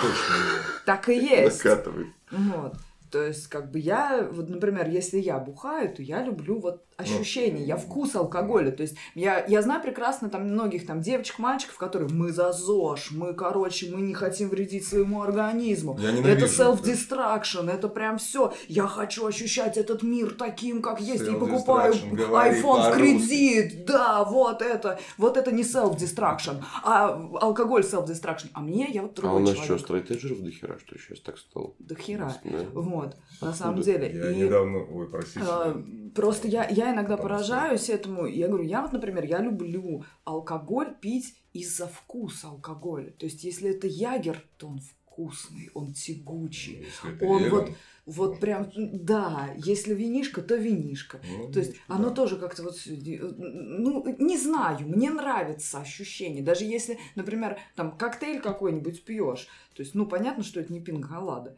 Так 0.86 1.08
и 1.08 1.14
есть. 1.14 1.64
Накатывай. 1.64 2.06
Вот. 2.30 2.74
То 3.12 3.22
есть, 3.22 3.48
как 3.48 3.70
бы 3.70 3.78
я, 3.78 4.26
вот, 4.32 4.48
например, 4.48 4.88
если 4.88 5.18
я 5.18 5.38
бухаю, 5.38 5.94
то 5.94 6.00
я 6.00 6.22
люблю 6.22 6.58
вот 6.58 6.82
ощущение, 7.02 7.64
я 7.64 7.76
вкус 7.76 8.14
алкоголя. 8.14 8.70
То 8.70 8.82
есть 8.82 8.96
я, 9.14 9.44
я 9.46 9.62
знаю 9.62 9.82
прекрасно 9.82 10.28
там 10.28 10.48
многих 10.48 10.86
там 10.86 11.00
девочек, 11.00 11.38
мальчиков, 11.38 11.76
которые 11.76 12.08
мы 12.10 12.32
за 12.32 12.52
ЗОЖ, 12.52 13.10
мы, 13.12 13.34
короче, 13.34 13.90
мы 13.94 14.00
не 14.00 14.14
хотим 14.14 14.48
вредить 14.48 14.86
своему 14.86 15.22
организму. 15.22 15.98
это 15.98 16.46
self-destruction, 16.46 17.70
это 17.70 17.88
прям 17.88 18.18
все. 18.18 18.52
Я 18.68 18.86
хочу 18.86 19.26
ощущать 19.26 19.76
этот 19.76 20.02
мир 20.02 20.34
таким, 20.38 20.82
как 20.82 21.00
есть. 21.00 21.26
И 21.26 21.32
покупаю 21.32 21.94
iPhone 21.94 22.92
в 22.92 22.96
кредит. 22.96 23.84
Да, 23.86 24.24
вот 24.24 24.62
это. 24.62 24.98
Вот 25.18 25.36
это 25.36 25.52
не 25.52 25.62
self-destruction, 25.62 26.62
а 26.82 27.08
алкоголь 27.40 27.82
self-destruction. 27.82 28.48
А 28.52 28.60
мне, 28.60 28.88
я 28.90 29.02
вот 29.02 29.14
другой 29.14 29.32
А 29.32 29.36
у 29.36 29.38
нас 29.40 29.50
человек. 29.50 29.64
что, 29.64 29.78
стройтеджеров 29.78 30.40
до 30.40 30.50
хера, 30.50 30.78
что 30.78 30.98
сейчас 30.98 31.20
так 31.20 31.38
стало? 31.38 31.74
До 31.78 31.94
хера. 31.94 32.36
Да. 32.44 32.58
Вот, 32.72 33.01
Откуда? 33.06 33.46
на 33.46 33.52
самом 33.52 33.82
деле. 33.82 34.10
Я 34.12 34.30
и, 34.30 34.36
недавно, 34.36 34.78
ой, 34.78 35.08
простите. 35.08 35.44
А, 35.48 35.82
просто 36.14 36.48
я, 36.48 36.68
я 36.68 36.92
иногда 36.92 37.16
поражаюсь 37.16 37.88
этому. 37.90 38.26
Я 38.26 38.48
говорю, 38.48 38.64
я 38.64 38.82
вот, 38.82 38.92
например, 38.92 39.24
я 39.24 39.38
люблю 39.38 40.04
алкоголь 40.24 40.94
пить 41.00 41.36
из-за 41.52 41.86
вкуса 41.86 42.48
алкоголя. 42.48 43.10
То 43.12 43.26
есть, 43.26 43.44
если 43.44 43.70
это 43.70 43.86
ягер, 43.86 44.42
то 44.56 44.68
он 44.68 44.80
вкусный 44.80 45.70
он 45.74 45.92
тягучий, 45.92 46.86
ну, 47.20 47.28
он 47.28 47.50
вот 47.50 47.68
вот 48.04 48.40
прям, 48.40 48.68
да, 48.74 49.50
если 49.56 49.94
винишка, 49.94 50.42
то 50.42 50.56
винишка. 50.56 51.20
Ну, 51.38 51.52
то 51.52 51.60
есть 51.60 51.74
да. 51.86 51.94
оно 51.94 52.10
тоже 52.10 52.36
как-то 52.36 52.64
вот, 52.64 52.76
ну, 52.86 54.16
не 54.18 54.36
знаю, 54.36 54.88
мне 54.88 55.10
нравится 55.10 55.78
ощущение. 55.78 56.42
Даже 56.42 56.64
если, 56.64 56.98
например, 57.14 57.60
там 57.76 57.96
коктейль 57.96 58.40
какой-нибудь 58.40 59.04
пьешь, 59.04 59.46
то 59.74 59.82
есть, 59.82 59.94
ну, 59.94 60.06
понятно, 60.06 60.44
что 60.44 60.60
это 60.60 60.72
не 60.72 60.80
пингалада. 60.80 61.56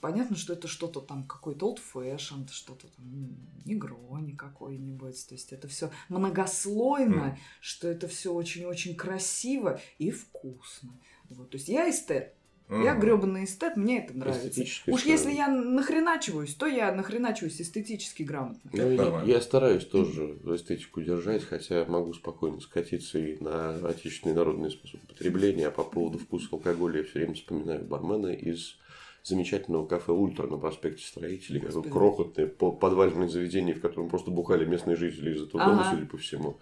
Понятно, 0.00 0.36
что 0.36 0.52
это 0.52 0.68
что-то 0.68 1.00
там, 1.00 1.24
какой-то 1.24 1.66
old 1.70 1.80
fashion, 1.94 2.48
что-то 2.50 2.88
там, 2.88 3.36
негрони 3.64 4.32
какой-нибудь. 4.32 5.26
То 5.28 5.34
есть 5.34 5.52
это 5.52 5.68
все 5.68 5.90
многослойно, 6.08 7.36
mm. 7.36 7.38
что 7.60 7.88
это 7.88 8.08
все 8.08 8.32
очень-очень 8.32 8.96
красиво 8.96 9.80
и 9.98 10.10
вкусно. 10.10 10.98
Вот. 11.28 11.50
То 11.50 11.56
есть 11.56 11.68
я 11.68 11.88
эстет. 11.88 12.34
Mm. 12.68 12.84
Я 12.84 12.94
гребаный 12.96 13.44
эстет, 13.44 13.76
мне 13.76 14.04
это 14.04 14.16
нравится. 14.16 14.60
Уж 14.60 15.00
что... 15.00 15.08
если 15.08 15.32
я 15.32 15.46
нахреначиваюсь, 15.48 16.54
то 16.54 16.66
я 16.66 16.92
нахреначиваюсь 16.92 17.60
эстетически 17.60 18.24
грамотно. 18.24 18.70
Ну, 18.72 18.90
я, 18.90 19.22
я 19.24 19.40
стараюсь 19.40 19.84
тоже 19.84 20.36
эстетику 20.44 21.00
держать, 21.00 21.44
хотя 21.44 21.84
могу 21.84 22.12
спокойно 22.12 22.60
скатиться 22.60 23.18
и 23.18 23.42
на 23.42 23.76
отечественные 23.88 24.34
народные 24.34 24.70
способы 24.70 25.06
потребления. 25.06 25.68
А 25.68 25.70
по 25.70 25.84
поводу 25.84 26.18
вкуса 26.18 26.48
алкоголя 26.50 26.98
я 26.98 27.04
все 27.04 27.20
время 27.20 27.34
вспоминаю 27.34 27.84
бармена 27.84 28.32
из 28.32 28.76
замечательного 29.22 29.86
кафе 29.86 30.12
«Ультра» 30.12 30.46
на 30.46 30.56
проспекте 30.56 31.04
Строителей. 31.04 31.60
Господи. 31.60 31.90
Крохотное 31.90 32.46
подвальное 32.46 33.28
заведение, 33.28 33.74
в 33.74 33.80
котором 33.80 34.08
просто 34.08 34.30
бухали 34.30 34.64
местные 34.64 34.96
жители 34.96 35.34
из 35.34 35.42
этого 35.42 35.62
ага. 35.62 35.72
дома, 35.72 35.90
судя 35.90 36.06
по 36.06 36.16
всему. 36.16 36.58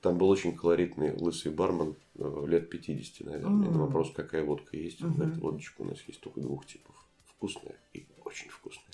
Там 0.00 0.16
был 0.16 0.28
очень 0.28 0.54
колоритный 0.54 1.14
лысый 1.16 1.52
бармен, 1.52 1.96
э, 2.16 2.44
лет 2.46 2.70
50, 2.70 3.26
наверное. 3.26 3.68
Mm. 3.68 3.72
На 3.72 3.78
вопрос, 3.80 4.12
какая 4.14 4.44
водка 4.44 4.76
есть, 4.76 5.02
он 5.02 5.14
говорит, 5.14 5.36
водочка 5.38 5.82
у 5.82 5.84
нас 5.84 5.98
есть 6.06 6.20
только 6.20 6.40
двух 6.40 6.66
типов. 6.66 6.94
Вкусная 7.26 7.76
и 7.92 8.06
очень 8.24 8.48
вкусная. 8.48 8.84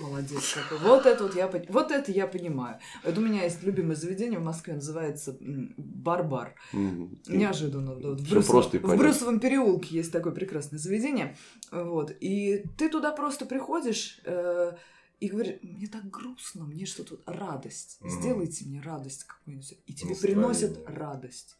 Молодец 0.00 0.54
какой. 0.54 0.78
Вот 0.78 1.06
это 1.06 1.22
вот 1.24 1.36
я, 1.36 1.50
вот 1.68 1.92
это 1.92 2.10
я 2.10 2.26
понимаю. 2.26 2.78
Это 3.04 3.20
у 3.20 3.22
меня 3.22 3.44
есть 3.44 3.62
любимое 3.62 3.94
заведение 3.94 4.40
в 4.40 4.42
Москве, 4.42 4.74
называется 4.74 5.36
Барбар. 5.40 6.56
Mm-hmm. 6.72 7.18
Неожиданно. 7.28 7.94
Вот, 7.94 8.20
в, 8.20 8.30
Брюс... 8.30 8.46
просто 8.46 8.78
в 8.78 8.96
Брюсовом 8.96 9.38
переулке 9.38 9.96
есть 9.96 10.10
такое 10.10 10.32
прекрасное 10.32 10.80
заведение. 10.80 11.36
Вот. 11.70 12.12
И 12.20 12.64
ты 12.76 12.88
туда 12.88 13.12
просто 13.12 13.46
приходишь, 13.46 14.20
э, 14.24 14.72
и 15.20 15.28
говорит, 15.28 15.62
мне 15.62 15.86
так 15.86 16.10
грустно, 16.10 16.64
мне 16.64 16.86
что-то 16.86 17.20
радость, 17.26 17.98
угу. 18.00 18.10
сделайте 18.10 18.64
мне 18.64 18.80
радость 18.80 19.24
какую-нибудь. 19.24 19.78
И 19.86 19.94
тебе 19.94 20.14
приносят 20.16 20.82
радость. 20.86 21.56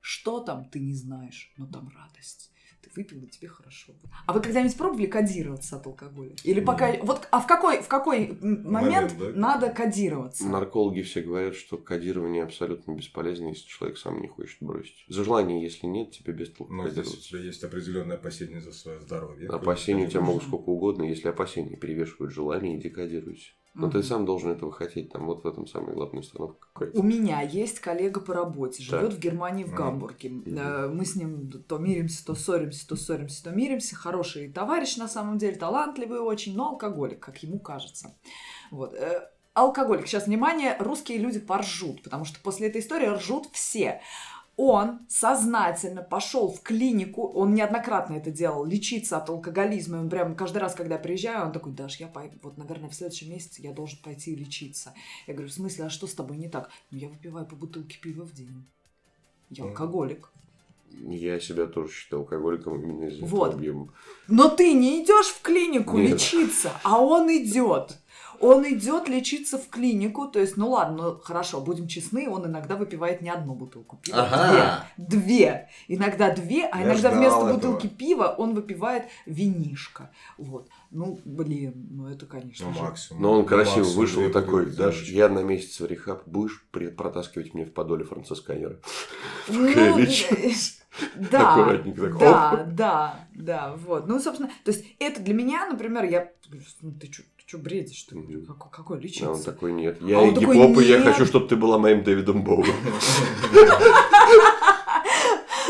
Что 0.00 0.40
там, 0.40 0.68
ты 0.68 0.78
не 0.78 0.94
знаешь, 0.94 1.52
но 1.56 1.66
там 1.66 1.88
радость. 1.88 2.52
Ты 2.86 3.00
выпил, 3.00 3.20
и 3.22 3.26
тебе 3.26 3.48
хорошо. 3.48 3.92
А 4.26 4.32
вы 4.32 4.40
когда-нибудь 4.40 4.76
пробовали 4.76 5.06
кодироваться 5.06 5.76
от 5.76 5.86
алкоголя? 5.86 6.34
Или 6.44 6.60
пока... 6.60 6.92
Нет. 6.92 7.02
Вот, 7.02 7.26
а 7.30 7.40
в 7.40 7.46
какой, 7.46 7.82
в 7.82 7.88
какой 7.88 8.38
момент, 8.40 8.64
момент 8.64 9.18
да? 9.18 9.32
надо 9.34 9.70
кодироваться? 9.70 10.46
Наркологи 10.46 11.02
все 11.02 11.22
говорят, 11.22 11.56
что 11.56 11.78
кодирование 11.78 12.44
абсолютно 12.44 12.92
бесполезно, 12.92 13.48
если 13.48 13.66
человек 13.66 13.98
сам 13.98 14.20
не 14.20 14.28
хочет 14.28 14.58
бросить. 14.60 15.04
Желания, 15.08 15.62
если 15.62 15.86
нет, 15.86 16.12
тебе 16.12 16.32
без 16.32 16.50
толку 16.50 16.72
Но 16.72 16.88
здесь 16.88 17.12
у 17.12 17.16
тебя 17.16 17.40
есть 17.40 17.64
определенные 17.64 18.16
опасения 18.16 18.60
за 18.60 18.72
свое 18.72 19.00
здоровье. 19.00 19.48
Опасения 19.48 20.06
у 20.06 20.10
тебя 20.10 20.20
могут 20.20 20.44
сколько 20.44 20.68
угодно. 20.68 21.02
Если 21.04 21.28
опасения 21.28 21.76
перевешивают 21.76 22.32
желание, 22.32 22.78
иди 22.78 22.88
кодируйся. 22.88 23.50
Но 23.78 23.90
ты 23.90 24.02
сам 24.02 24.24
должен 24.24 24.50
этого 24.52 24.72
хотеть, 24.72 25.12
там 25.12 25.26
вот 25.26 25.44
в 25.44 25.46
этом 25.46 25.66
самая 25.66 25.94
главная 25.94 26.20
установка 26.20 26.66
какая-то. 26.72 26.98
У 26.98 27.02
меня 27.02 27.42
есть 27.42 27.78
коллега 27.80 28.20
по 28.20 28.32
работе, 28.32 28.82
живет 28.82 29.12
в 29.12 29.18
Германии, 29.18 29.64
в 29.64 29.74
Гамбурге. 29.74 30.30
Мы 30.30 31.04
с 31.04 31.14
ним 31.14 31.50
то 31.68 31.78
миримся, 31.78 32.24
то 32.24 32.34
ссоримся, 32.34 32.88
то 32.88 32.96
ссоримся, 32.96 33.44
то 33.44 33.50
миримся. 33.50 33.94
Хороший 33.94 34.50
товарищ 34.50 34.96
на 34.96 35.08
самом 35.08 35.38
деле, 35.38 35.56
талантливый 35.56 36.20
очень, 36.20 36.56
но 36.56 36.70
алкоголик, 36.70 37.20
как 37.20 37.42
ему 37.42 37.58
кажется. 37.58 38.16
Вот. 38.70 38.94
Э, 38.94 39.28
алкоголик. 39.54 40.06
Сейчас, 40.06 40.26
внимание, 40.26 40.76
русские 40.78 41.18
люди 41.18 41.38
поржут, 41.38 42.02
потому 42.02 42.24
что 42.24 42.40
после 42.40 42.68
этой 42.68 42.80
истории 42.80 43.06
ржут 43.06 43.48
все 43.52 44.00
он 44.56 45.00
сознательно 45.08 46.02
пошел 46.02 46.50
в 46.50 46.62
клинику, 46.62 47.28
он 47.28 47.54
неоднократно 47.54 48.14
это 48.14 48.30
делал, 48.30 48.64
лечиться 48.64 49.18
от 49.18 49.28
алкоголизма. 49.28 49.98
Он 49.98 50.08
прям 50.08 50.34
каждый 50.34 50.58
раз, 50.58 50.74
когда 50.74 50.96
приезжаю, 50.96 51.46
он 51.46 51.52
такой, 51.52 51.72
Даш, 51.72 51.96
я 52.00 52.08
пойду, 52.08 52.38
вот, 52.42 52.56
наверное, 52.56 52.88
в 52.88 52.94
следующем 52.94 53.30
месяце 53.30 53.60
я 53.60 53.72
должен 53.72 53.98
пойти 54.02 54.34
лечиться. 54.34 54.94
Я 55.26 55.34
говорю, 55.34 55.50
в 55.50 55.54
смысле, 55.54 55.84
а 55.84 55.90
что 55.90 56.06
с 56.06 56.14
тобой 56.14 56.38
не 56.38 56.48
так? 56.48 56.70
Ну, 56.90 56.98
я 56.98 57.08
выпиваю 57.08 57.46
по 57.46 57.54
бутылке 57.54 57.98
пива 58.00 58.24
в 58.24 58.32
день. 58.32 58.64
Я 59.50 59.64
алкоголик. 59.64 60.30
Я 60.90 61.38
себя 61.40 61.66
тоже 61.66 61.92
считаю 61.92 62.22
алкоголиком 62.22 62.82
именно 62.82 63.04
из-за 63.08 63.26
вот. 63.26 63.48
этого 63.48 63.58
объема. 63.58 63.92
Но 64.28 64.48
ты 64.48 64.72
не 64.72 65.02
идешь 65.02 65.26
в 65.26 65.42
клинику 65.42 65.98
Нет. 65.98 66.12
лечиться, 66.12 66.72
а 66.82 67.00
он 67.00 67.28
идет. 67.28 67.98
Он 68.40 68.66
идет 68.68 69.08
лечиться 69.08 69.58
в 69.58 69.68
клинику, 69.68 70.28
то 70.28 70.40
есть, 70.40 70.56
ну 70.56 70.70
ладно, 70.70 70.96
ну 70.96 71.18
хорошо, 71.18 71.60
будем 71.60 71.88
честны, 71.88 72.28
он 72.28 72.46
иногда 72.46 72.76
выпивает 72.76 73.20
не 73.22 73.30
одну 73.30 73.54
бутылку 73.54 73.98
пива, 74.02 74.22
ага. 74.22 74.86
две, 74.96 75.20
две, 75.20 75.70
иногда 75.88 76.34
две, 76.34 76.66
а 76.66 76.80
Я 76.80 76.86
иногда 76.86 77.10
вместо 77.10 77.38
этого. 77.38 77.52
бутылки 77.54 77.86
пива 77.86 78.34
он 78.36 78.54
выпивает 78.54 79.04
винишко, 79.26 80.10
вот. 80.38 80.68
Ну, 80.90 81.20
блин, 81.24 81.88
ну 81.90 82.08
это, 82.08 82.26
конечно 82.26 82.68
ну, 82.68 82.74
же. 82.74 82.80
Максимум. 82.80 83.22
Но 83.22 83.32
он 83.32 83.38
ну, 83.40 83.44
красиво 83.44 83.84
максимум 83.84 83.98
вышел 83.98 84.30
такой, 84.30 84.66
даже 84.66 85.04
я 85.12 85.28
на 85.28 85.40
месяц 85.40 85.80
в 85.80 85.86
рехаб, 85.86 86.22
будешь 86.26 86.64
протаскивать 86.70 87.54
мне 87.54 87.64
в 87.64 87.72
подоле 87.72 88.04
францисканера. 88.04 88.78
Ну, 89.48 89.68
да, 91.14 91.52
Аккуратненько 91.52 92.18
так. 92.18 92.18
Да, 92.18 92.66
да, 92.70 93.28
да, 93.34 93.76
вот. 93.76 94.06
Ну, 94.06 94.18
собственно, 94.20 94.50
то 94.64 94.70
есть 94.70 94.84
это 94.98 95.20
для 95.20 95.34
меня, 95.34 95.66
например, 95.66 96.04
я, 96.04 96.32
ну, 96.80 96.92
ты 96.92 97.12
что, 97.12 97.24
что 97.46 97.58
бредишь? 97.58 98.02
Ты? 98.02 98.16
Mm-hmm. 98.16 98.46
Какой, 98.46 98.70
какой 98.72 99.00
лечиться? 99.00 99.28
А 99.28 99.32
он 99.32 99.42
такой, 99.42 99.72
нет. 99.72 100.02
Я 100.02 100.18
а 100.18 100.26
Игги 100.26 100.44
Поп, 100.44 100.78
и 100.78 100.84
я 100.84 101.00
хочу, 101.00 101.24
чтобы 101.24 101.46
ты 101.46 101.54
была 101.54 101.78
моим 101.78 102.02
Дэвидом 102.02 102.42
Боуи. 102.42 102.70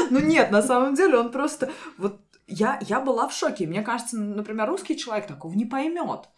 Ну 0.09 0.21
нет, 0.21 0.53
на 0.53 0.63
самом 0.63 0.95
деле 0.95 1.19
он 1.19 1.33
просто... 1.33 1.71
Вот 1.99 2.21
я, 2.47 2.79
я 2.87 3.01
была 3.01 3.27
в 3.27 3.33
шоке. 3.33 3.67
Мне 3.67 3.83
кажется, 3.83 4.17
например, 4.17 4.69
русский 4.69 4.97
человек 4.97 5.27
такого 5.27 5.53
не 5.53 5.65
поймет. 5.65 6.29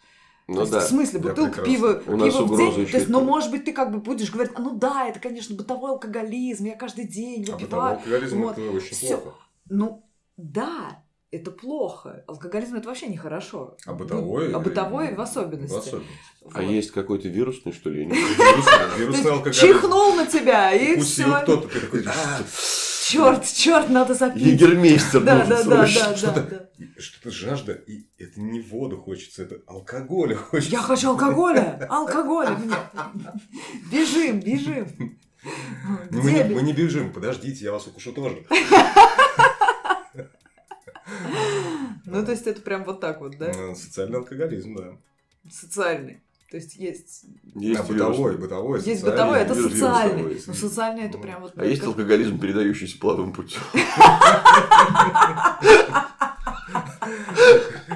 Ну, 0.47 0.61
есть, 0.61 0.71
да. 0.71 0.79
В 0.79 0.83
смысле, 0.83 1.19
бутылка 1.19 1.61
пива, 1.61 1.95
пива 1.95 2.43
в 2.45 2.57
день. 2.57 2.87
То 2.87 2.97
есть, 2.97 3.09
ну, 3.09 3.21
может 3.21 3.51
быть, 3.51 3.65
ты 3.65 3.71
как 3.71 3.91
бы 3.91 3.99
будешь 3.99 4.31
говорить, 4.31 4.57
ну 4.57 4.75
да, 4.75 5.07
это, 5.07 5.19
конечно, 5.19 5.55
бытовой 5.55 5.91
алкоголизм, 5.91 6.65
я 6.65 6.75
каждый 6.75 7.05
день 7.05 7.41
выпиваю. 7.41 7.57
А 7.57 7.59
бытовой 7.59 7.91
алкоголизм 7.91 8.41
вот. 8.41 8.57
это 8.57 8.71
очень 8.71 8.95
Всё. 8.95 9.17
плохо. 9.19 9.37
Ну, 9.69 10.09
да, 10.37 11.03
это 11.31 11.51
плохо. 11.51 12.23
Алкоголизм 12.27 12.75
это 12.75 12.87
вообще 12.87 13.07
нехорошо. 13.07 13.77
А 13.85 13.93
бытовой? 13.93 14.51
А 14.51 14.59
бытовой 14.59 15.13
в 15.13 15.21
особенности. 15.21 15.73
В 15.73 15.77
особенности. 15.77 16.13
Вот. 16.41 16.53
А 16.55 16.63
есть 16.63 16.91
какой-то 16.91 17.27
вирусный, 17.27 17.71
что 17.71 17.89
ли? 17.89 18.05
Вирусный 18.05 19.31
алкоголизм. 19.31 19.61
Чихнул 19.61 20.15
на 20.15 20.25
тебя, 20.25 20.73
и 20.73 20.99
все. 20.99 21.41
кто-то, 21.41 21.67
такой, 21.67 22.03
черт, 23.09 23.45
черт, 23.45 23.89
надо 23.89 24.13
запить. 24.15 24.41
Егермейстер 24.41 25.21
да, 25.21 25.45
да, 25.45 25.63
да, 25.63 25.75
да, 25.81 25.87
что-то, 25.87 26.69
что-то 26.97 27.31
жажда, 27.31 27.73
и 27.73 28.07
это 28.17 28.39
не 28.39 28.61
воду 28.61 28.97
хочется, 28.97 29.43
это 29.43 29.57
алкоголя 29.67 30.35
хочется. 30.35 30.71
Я 30.71 30.81
хочу 30.81 31.09
алкоголя, 31.09 31.85
алкоголя 31.89 32.57
мне. 32.57 32.75
Бежим, 33.91 34.39
бежим. 34.39 34.87
Мы 36.09 36.31
не, 36.31 36.43
мы 36.43 36.61
не 36.63 36.73
бежим, 36.73 37.13
подождите, 37.13 37.65
я 37.65 37.71
вас 37.71 37.87
укушу 37.87 38.13
тоже. 38.13 38.45
Ну, 42.05 42.25
то 42.25 42.31
есть 42.31 42.47
это 42.47 42.61
прям 42.61 42.83
вот 42.85 42.99
так 42.99 43.21
вот, 43.21 43.37
да? 43.37 43.51
Ну, 43.55 43.75
социальный 43.75 44.17
алкоголизм, 44.17 44.75
да. 44.75 44.97
Социальный. 45.51 46.21
То 46.49 46.57
есть 46.57 46.75
есть... 46.75 47.25
Есть 47.53 47.81
да, 47.81 47.83
бытовой, 47.83 48.37
бытовой, 48.37 48.81
Есть 48.81 49.03
бытовой, 49.03 49.39
это 49.39 49.53
социальный. 49.53 50.41
Ну, 50.47 50.53
социальный 50.53 51.03
это 51.03 51.19
прям 51.19 51.41
вот... 51.41 51.53
А 51.55 51.63
есть 51.63 51.83
алкоголизм, 51.83 52.39
передающийся 52.39 52.97
половым 52.97 53.33
путем? 53.33 53.61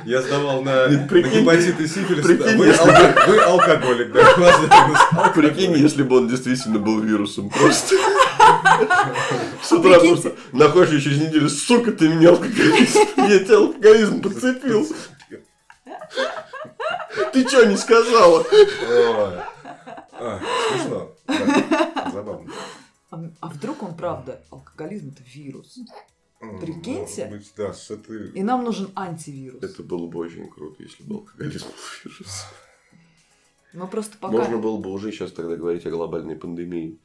Я 0.06 0.22
сдавал 0.22 0.62
на, 0.62 0.88
прикинь, 1.10 1.32
на 1.32 1.42
гепатит 1.42 1.80
и 1.80 1.88
сифилис. 1.88 2.26
Прикинь, 2.26 2.58
вы, 2.58 2.68
если... 2.68 2.90
алко... 2.90 3.24
вы 3.28 3.40
алкоголик, 3.40 4.12
да? 4.12 5.32
Прикинь, 5.34 5.74
если 5.74 6.04
бы 6.04 6.18
он 6.18 6.28
действительно 6.28 6.78
был 6.78 7.00
вирусом. 7.00 7.50
Просто. 7.50 7.96
С 9.62 9.72
утра 9.72 10.00
просто 10.00 10.36
находишь 10.52 11.04
через 11.04 11.22
неделю, 11.22 11.50
сука, 11.50 11.92
ты 11.92 12.10
меня 12.10 12.30
алкоголизм. 12.30 13.00
Я 13.18 13.40
тебя 13.40 13.58
алкоголизм 13.58 14.22
подцепил. 14.22 14.88
Ты 17.32 17.48
что 17.48 17.66
не 17.66 17.78
сказала? 17.78 18.46
А, 20.14 20.40
смешно. 20.72 21.12
Забавно. 22.14 22.52
А, 23.12 23.20
а 23.42 23.48
вдруг 23.50 23.84
он 23.84 23.96
правда? 23.96 24.44
Алкоголизм 24.50 25.10
это 25.10 25.24
вирус. 25.24 25.80
Прикиньте. 26.60 27.28
Быть, 27.28 27.54
да, 27.56 27.74
с 27.74 27.90
этой... 27.92 28.32
И 28.32 28.44
нам 28.44 28.64
нужен 28.64 28.92
антивирус. 28.96 29.64
Это 29.64 29.84
было 29.84 30.08
бы 30.08 30.20
очень 30.20 30.50
круто, 30.50 30.84
если 30.84 31.04
бы 31.04 31.16
алкоголизм 31.16 31.68
был 31.68 31.74
вирус. 32.04 32.46
Мы 33.74 33.88
просто 33.88 34.18
пока... 34.18 34.34
Можно 34.34 34.58
было 34.58 34.78
бы 34.78 34.92
уже 34.92 35.12
сейчас 35.12 35.32
тогда 35.32 35.56
говорить 35.56 35.86
о 35.86 35.90
глобальной 35.90 36.36
пандемии. 36.36 37.00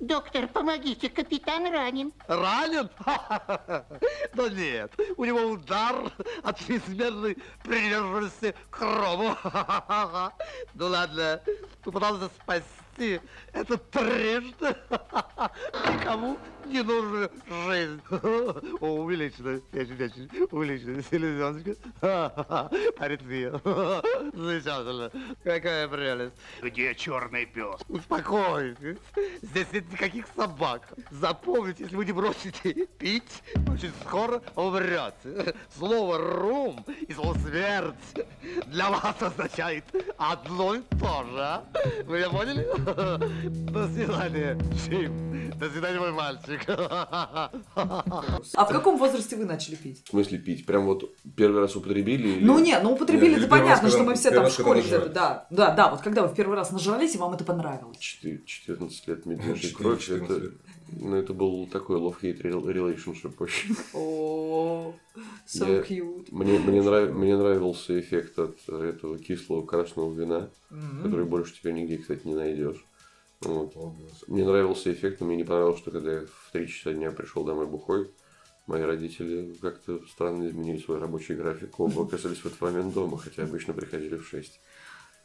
Доктор, 0.00 0.48
помогите, 0.48 1.10
капитан 1.10 1.70
ранен. 1.70 2.12
Ранен? 2.26 2.88
Да 4.32 4.48
нет, 4.48 4.92
у 5.16 5.24
него 5.24 5.40
удар 5.40 6.10
от 6.42 6.58
чрезмерной 6.58 7.36
приверженности 7.62 8.54
к 8.70 8.80
рому. 8.80 9.36
Ну 10.74 10.86
ладно, 10.86 11.42
попытался 11.84 12.28
спасти 12.28 13.20
это 13.52 13.76
трижды. 13.76 14.74
Никому 15.90 16.38
не 16.70 16.82
нужна 16.82 17.28
жизнь. 17.66 18.00
О, 18.80 18.86
увеличена, 19.02 19.60
очень, 19.72 20.02
очень 20.02 20.48
увеличена 20.50 21.02
селезеночка. 21.02 21.74
Аритмия. 22.98 23.50
Замечательно. 24.32 25.10
Какая 25.42 25.88
прелесть. 25.88 26.34
Где 26.62 26.94
черный 26.94 27.46
пес? 27.46 27.80
Успокойтесь. 27.88 28.98
Здесь 29.42 29.66
нет 29.72 29.92
никаких 29.92 30.26
собак. 30.36 30.88
Запомните, 31.10 31.84
если 31.84 31.96
вы 31.96 32.04
не 32.04 32.12
бросите 32.12 32.86
пить, 32.98 33.42
очень 33.68 33.92
скоро 34.06 34.42
умрете. 34.54 35.54
Слово 35.76 36.18
«рум» 36.18 36.84
и 37.08 37.12
слово 37.12 37.34
«смерть» 37.38 38.26
для 38.66 38.90
вас 38.90 39.20
означает 39.20 39.84
одно 40.16 40.74
и 40.74 40.80
то 40.98 41.24
же. 41.24 41.40
А? 41.40 41.64
Вы 42.04 42.18
меня 42.18 42.30
поняли? 42.30 42.66
До 43.70 43.88
свидания, 43.88 44.58
Джим. 44.74 45.50
До 45.58 45.68
свидания, 45.70 45.98
мой 45.98 46.12
мальчик. 46.12 46.59
А 46.66 47.50
в 48.64 48.68
каком 48.68 48.98
возрасте 48.98 49.36
вы 49.36 49.44
начали 49.44 49.76
пить? 49.76 50.02
В 50.04 50.10
смысле 50.10 50.38
пить? 50.38 50.66
Прям 50.66 50.86
вот 50.86 51.14
первый 51.36 51.60
раз 51.60 51.76
употребили? 51.76 52.28
Или... 52.28 52.44
Ну 52.44 52.58
нет, 52.58 52.82
ну 52.82 52.92
употребили, 52.92 53.36
это 53.38 53.48
понятно, 53.48 53.88
что 53.88 54.02
мы 54.02 54.14
все 54.14 54.30
там 54.30 54.46
в 54.46 54.52
школе 54.52 54.82
где-то, 54.82 55.08
да. 55.08 55.46
Да, 55.50 55.74
да, 55.74 55.90
вот 55.90 56.00
когда 56.00 56.22
вы 56.22 56.28
в 56.28 56.34
первый 56.34 56.56
раз 56.56 56.70
нажрались, 56.70 57.14
и 57.14 57.18
вам 57.18 57.34
это 57.34 57.44
понравилось. 57.44 57.98
14 57.98 59.08
лет 59.08 59.26
медвежьей 59.26 59.72
кровь, 59.72 60.08
это... 60.10 60.52
Ну, 60.92 61.16
это 61.16 61.32
был 61.32 61.66
такой 61.66 62.00
love-hate 62.00 62.42
relationship 62.42 63.34
очень. 63.38 63.76
О, 63.94 64.92
so 65.46 65.86
cute. 65.86 66.26
Мне, 66.32 66.58
мне, 66.58 66.82
нрав, 66.82 67.10
мне 67.12 67.36
нравился 67.36 67.98
эффект 68.00 68.38
от 68.38 68.58
этого 68.68 69.18
кислого 69.18 69.64
красного 69.64 70.12
вина, 70.12 70.50
mm-hmm. 70.70 71.02
который 71.04 71.26
больше 71.26 71.54
теперь 71.54 71.74
нигде, 71.74 71.98
кстати, 71.98 72.26
не 72.26 72.34
найдешь. 72.34 72.84
Вот. 73.42 73.74
Мне 74.26 74.44
нравился 74.44 74.92
эффект, 74.92 75.20
но 75.20 75.26
мне 75.26 75.36
не 75.36 75.44
понравилось, 75.44 75.78
что 75.78 75.90
когда 75.90 76.12
я 76.12 76.26
в 76.26 76.50
3 76.52 76.68
часа 76.68 76.92
дня 76.92 77.10
пришел 77.10 77.44
домой 77.44 77.66
бухой, 77.66 78.10
мои 78.66 78.82
родители 78.82 79.54
как-то 79.60 80.04
странно 80.06 80.46
изменили 80.48 80.78
свой 80.78 80.98
рабочий 80.98 81.34
график. 81.34 81.80
Оба 81.80 82.04
оказались 82.04 82.38
в 82.38 82.46
этот 82.46 82.60
момент 82.60 82.92
дома, 82.92 83.16
хотя 83.18 83.44
обычно 83.44 83.72
приходили 83.72 84.16
в 84.16 84.26
6. 84.26 84.60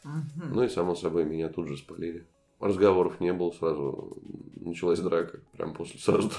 Mm-hmm. 0.06 0.52
Ну 0.54 0.64
и, 0.64 0.70
само 0.70 0.96
собой, 0.96 1.26
меня 1.26 1.50
тут 1.50 1.68
же 1.68 1.78
спалили. 1.78 2.26
Разговоров 2.60 3.20
не 3.20 3.34
было, 3.34 3.52
сразу 3.52 4.18
началась 4.56 5.00
драка, 5.00 5.40
прям 5.52 5.74
после 5.74 6.00
сразу 6.00 6.32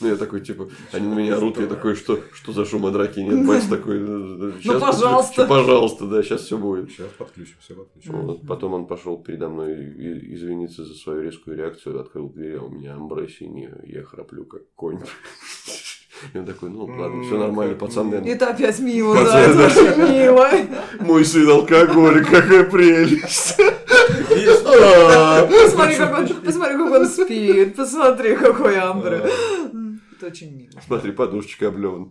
Ну, 0.00 0.08
я 0.08 0.16
такой, 0.16 0.40
типа, 0.40 0.68
они 0.92 1.06
на 1.08 1.14
меня 1.14 1.36
орут, 1.36 1.58
я 1.58 1.66
такой, 1.66 1.94
что, 1.94 2.20
что 2.32 2.52
за 2.52 2.64
шума 2.64 2.90
драки 2.90 3.20
нет, 3.20 3.46
батя 3.46 3.68
такой, 3.70 3.98
ну, 4.00 4.52
пожалуйста. 4.80 5.46
Пожалуйста, 5.48 6.06
да, 6.06 6.22
сейчас 6.22 6.42
все 6.42 6.56
будет. 6.56 6.90
Сейчас 6.90 7.08
подключим, 7.18 7.56
все 7.60 7.74
подключим. 7.74 8.20
Вот, 8.20 8.46
потом 8.46 8.74
он 8.74 8.86
пошел 8.86 9.16
передо 9.18 9.48
мной 9.48 9.74
извиниться 10.34 10.84
за 10.84 10.94
свою 10.94 11.22
резкую 11.22 11.56
реакцию, 11.56 12.00
открыл 12.00 12.28
дверь, 12.28 12.56
а 12.56 12.62
у 12.62 12.70
меня 12.70 12.94
амбре 12.94 13.28
синий, 13.28 13.68
я 13.84 14.02
храплю 14.02 14.44
как 14.44 14.62
конь. 14.74 15.00
И 16.34 16.38
он 16.38 16.46
такой, 16.46 16.70
ну 16.70 16.84
ладно, 16.84 17.22
все 17.22 17.38
нормально, 17.38 17.76
пацаны. 17.76 18.16
Это 18.16 18.50
опять 18.50 18.80
мило, 18.80 19.14
да, 19.14 19.40
это 19.40 19.66
очень 19.66 20.12
мило. 20.12 20.50
Мой 21.00 21.24
сын 21.24 21.48
алкоголик, 21.48 22.28
какая 22.28 22.64
прелесть. 22.64 23.56
Посмотри, 25.48 25.96
как 25.96 26.18
он, 26.18 26.28
посмотри, 26.44 26.76
как 26.76 26.92
он 26.92 27.06
спит, 27.06 27.76
посмотри, 27.76 28.36
какой 28.36 28.78
Амбре. 28.78 29.22
Это 30.18 30.26
очень 30.26 30.56
мило. 30.56 30.72
Смотри, 30.84 31.12
подушечка 31.12 31.68
облеван. 31.68 32.10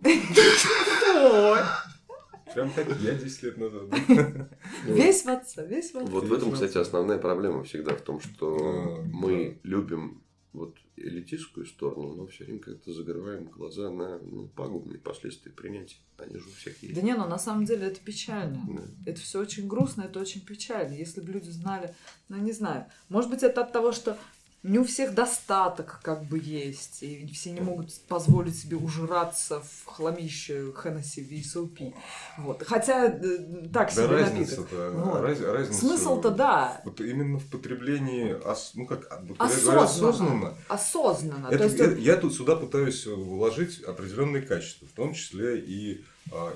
Прям 2.54 2.72
как 2.72 2.88
я 3.00 3.14
10 3.14 3.42
лет 3.42 3.58
назад. 3.58 3.82
Весь 4.86 5.24
в 5.24 5.28
отца, 5.28 5.62
весь 5.64 5.92
в 5.92 5.98
отца. 5.98 6.10
Вот 6.10 6.24
в 6.24 6.32
этом, 6.32 6.52
кстати, 6.52 6.78
основная 6.78 7.18
проблема 7.18 7.62
всегда 7.64 7.94
в 7.94 8.00
том, 8.00 8.20
что 8.20 9.04
мы 9.12 9.60
любим 9.62 10.22
вот 10.54 10.74
элитистскую 10.96 11.66
сторону, 11.66 12.14
но 12.14 12.26
все 12.26 12.44
время 12.44 12.60
как-то 12.60 12.92
закрываем 12.92 13.44
глаза 13.44 13.90
на 13.90 14.18
ну, 14.18 14.48
пагубные 14.48 14.98
последствия 14.98 15.52
принятия. 15.52 15.98
Они 16.16 16.38
же 16.38 16.48
у 16.48 16.52
всех 16.52 16.82
есть. 16.82 16.94
Да 16.94 17.02
не, 17.02 17.14
ну 17.14 17.26
на 17.26 17.38
самом 17.38 17.66
деле 17.66 17.88
это 17.88 18.00
печально. 18.00 18.60
Да. 18.66 19.10
Это 19.10 19.20
все 19.20 19.40
очень 19.40 19.68
грустно, 19.68 20.02
это 20.02 20.18
очень 20.18 20.40
печально. 20.40 20.94
Если 20.94 21.20
бы 21.20 21.30
люди 21.32 21.50
знали, 21.50 21.94
ну 22.28 22.38
не 22.38 22.52
знаю, 22.52 22.86
может 23.10 23.30
быть 23.30 23.42
это 23.42 23.60
от 23.60 23.72
того, 23.72 23.92
что 23.92 24.18
не 24.64 24.78
у 24.78 24.84
всех 24.84 25.14
достаток 25.14 26.00
как 26.02 26.24
бы 26.24 26.38
есть, 26.38 27.02
и 27.02 27.26
все 27.32 27.52
не 27.52 27.60
могут 27.60 27.94
позволить 28.08 28.58
себе 28.58 28.76
ужираться 28.76 29.60
в 29.60 29.84
хламище 29.86 30.72
Хеннесси 30.72 31.22
VSOP. 31.22 31.94
Вот. 32.38 32.64
Хотя 32.66 33.06
э, 33.06 33.68
так 33.72 33.90
себе 33.92 34.08
да 34.08 34.30
напиток. 34.30 34.68
Вот. 34.70 35.20
Раз, 35.20 35.40
разница 35.40 35.80
Смысл-то 35.80 36.30
да. 36.30 36.80
Вот 36.84 37.00
именно 37.00 37.38
в 37.38 37.46
потреблении, 37.46 38.36
ну 38.74 38.86
как, 38.86 39.06
осознанно. 39.38 39.82
осознанно. 39.84 40.54
Осознанно. 40.68 41.46
Это, 41.46 41.58
То 41.58 41.64
есть, 41.64 41.78
я, 41.78 42.14
я 42.14 42.16
тут 42.16 42.34
сюда 42.34 42.56
пытаюсь 42.56 43.06
вложить 43.06 43.80
определенные 43.82 44.42
качества, 44.42 44.88
в 44.88 44.92
том 44.92 45.14
числе 45.14 45.60
и 45.60 46.04
а, 46.32 46.52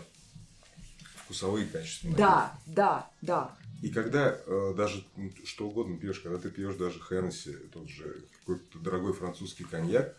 вкусовые 1.24 1.66
качества. 1.66 2.10
Да, 2.16 2.52
да, 2.66 3.08
да. 3.20 3.52
И 3.82 3.90
когда 3.90 4.40
э, 4.46 4.74
даже 4.76 5.04
ну, 5.16 5.30
что 5.44 5.68
угодно 5.68 5.98
пьешь, 5.98 6.20
когда 6.20 6.38
ты 6.38 6.50
пьешь 6.50 6.76
даже 6.76 7.00
Хеннесси, 7.00 7.52
тот 7.72 7.88
же 7.88 8.24
какой-то 8.38 8.78
дорогой 8.78 9.12
французский 9.12 9.64
коньяк, 9.64 10.16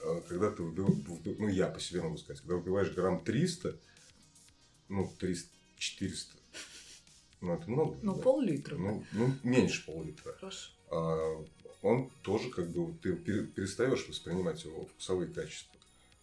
э, 0.00 0.20
когда 0.28 0.50
ты 0.50 0.62
выпиваешь, 0.62 1.38
ну 1.38 1.48
я 1.48 1.66
по 1.68 1.80
себе 1.80 2.02
могу 2.02 2.18
сказать, 2.18 2.42
когда 2.42 2.56
выпиваешь 2.56 2.92
грамм 2.92 3.24
300, 3.24 3.74
ну 4.90 5.10
300, 5.18 5.48
400, 5.78 6.36
ну 7.40 7.54
это 7.54 7.70
много. 7.70 7.96
Ну 8.02 8.16
да? 8.16 8.22
пол-литра. 8.22 8.76
Ну, 8.76 9.02
ну 9.12 9.34
меньше 9.42 9.86
пол-литра. 9.86 10.34
Хорошо. 10.34 10.70
А, 10.90 11.44
он 11.80 12.10
тоже 12.22 12.50
как 12.50 12.68
бы, 12.68 12.92
ты 12.98 13.14
перестаешь 13.14 14.06
воспринимать 14.08 14.62
его 14.62 14.84
вкусовые 14.84 15.32
качества. 15.32 15.75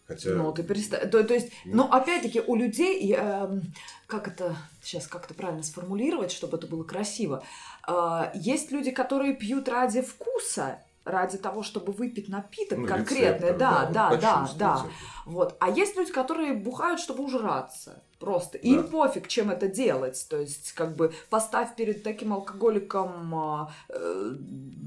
Хотя... 0.06 0.30
Ну, 0.30 0.52
ты 0.52 0.62
перестаешь. 0.62 1.10
То, 1.10 1.24
то 1.24 1.34
есть, 1.34 1.50
ну, 1.64 1.84
опять-таки, 1.84 2.40
у 2.40 2.54
людей, 2.56 3.14
э, 3.16 3.60
как 4.06 4.28
это 4.28 4.56
сейчас 4.82 5.06
как-то 5.06 5.32
правильно 5.32 5.62
сформулировать, 5.62 6.30
чтобы 6.30 6.58
это 6.58 6.66
было 6.66 6.84
красиво, 6.84 7.42
э, 7.88 8.30
есть 8.34 8.70
люди, 8.70 8.90
которые 8.90 9.34
пьют 9.34 9.68
ради 9.68 10.02
вкуса, 10.02 10.78
ради 11.04 11.38
того, 11.38 11.62
чтобы 11.62 11.92
выпить 11.92 12.28
напиток 12.28 12.78
ну, 12.78 12.86
конкретный, 12.86 13.52
да, 13.52 13.90
да, 13.92 14.16
да, 14.16 14.50
да, 14.58 14.86
вот. 15.26 15.56
А 15.60 15.70
есть 15.70 15.96
люди, 15.96 16.12
которые 16.12 16.54
бухают, 16.54 17.00
чтобы 17.00 17.24
ужраться. 17.24 18.02
Просто. 18.18 18.58
Да. 18.62 18.68
Им 18.68 18.88
пофиг, 18.88 19.28
чем 19.28 19.50
это 19.50 19.68
делать. 19.68 20.26
То 20.30 20.38
есть, 20.38 20.72
как 20.72 20.96
бы, 20.96 21.12
поставь 21.28 21.76
перед 21.76 22.02
таким 22.02 22.32
алкоголиком 22.32 23.68
э, 23.90 24.36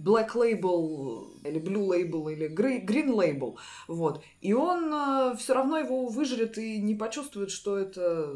Black 0.03 0.31
Label 0.33 1.27
или 1.43 1.59
Blue 1.59 1.87
Label 1.87 2.33
или 2.33 2.47
Green 2.47 3.13
Label. 3.13 3.55
Вот. 3.87 4.23
И 4.41 4.53
он 4.53 4.91
э, 4.91 5.35
все 5.37 5.53
равно 5.53 5.77
его 5.77 6.07
выжрет 6.07 6.57
и 6.57 6.81
не 6.81 6.95
почувствует, 6.95 7.51
что 7.51 7.77
это 7.77 8.33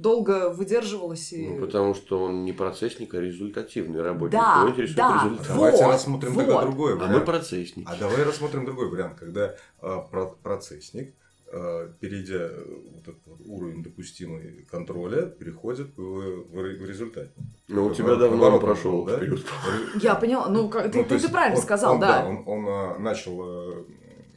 долго 0.00 0.50
выдерживалось. 0.50 1.32
И... 1.32 1.48
Ну, 1.48 1.60
потому 1.66 1.94
что 1.94 2.22
он 2.22 2.44
не 2.44 2.52
процессник, 2.52 3.14
а 3.14 3.20
результативный 3.20 4.02
работник. 4.02 4.38
Да, 4.38 4.66
Его 4.66 4.94
да. 4.94 5.24
Вот. 5.24 5.46
Давайте 5.46 5.86
рассмотрим 5.86 6.32
вот. 6.32 6.44
тогда 6.44 6.62
другой 6.62 6.94
вариант. 6.94 7.14
А 7.14 7.18
мы 7.18 7.24
процессник. 7.24 7.88
А 7.88 7.96
давай 7.96 8.22
рассмотрим 8.24 8.64
другой 8.64 8.88
вариант, 8.90 9.18
когда 9.18 9.54
э, 9.82 9.98
процессник 10.42 11.14
Э, 11.50 11.88
перейдя 11.98 12.40
э, 12.40 12.64
вот 12.92 13.02
этот 13.04 13.46
уровень 13.46 13.82
допустимый 13.82 14.66
контроля, 14.70 15.22
переходит 15.22 15.96
в, 15.96 16.02
в, 16.02 16.52
в 16.52 16.84
результат. 16.84 17.30
Ну, 17.68 17.86
у 17.86 17.94
тебя 17.94 18.16
давно 18.16 18.48
он 18.48 18.60
прошел, 18.60 19.02
да? 19.06 19.18
Я 20.02 20.14
поняла, 20.14 20.50
ну, 20.50 20.68
как, 20.68 20.92
ты, 20.92 20.98
ну, 20.98 21.04
ты, 21.04 21.18
ты 21.18 21.28
правильно 21.30 21.56
он, 21.56 21.62
сказал, 21.62 21.94
он, 21.94 22.00
да. 22.00 22.20
да. 22.20 22.28
Он, 22.28 22.42
он 22.44 22.66
а, 22.68 22.98
начал 22.98 23.86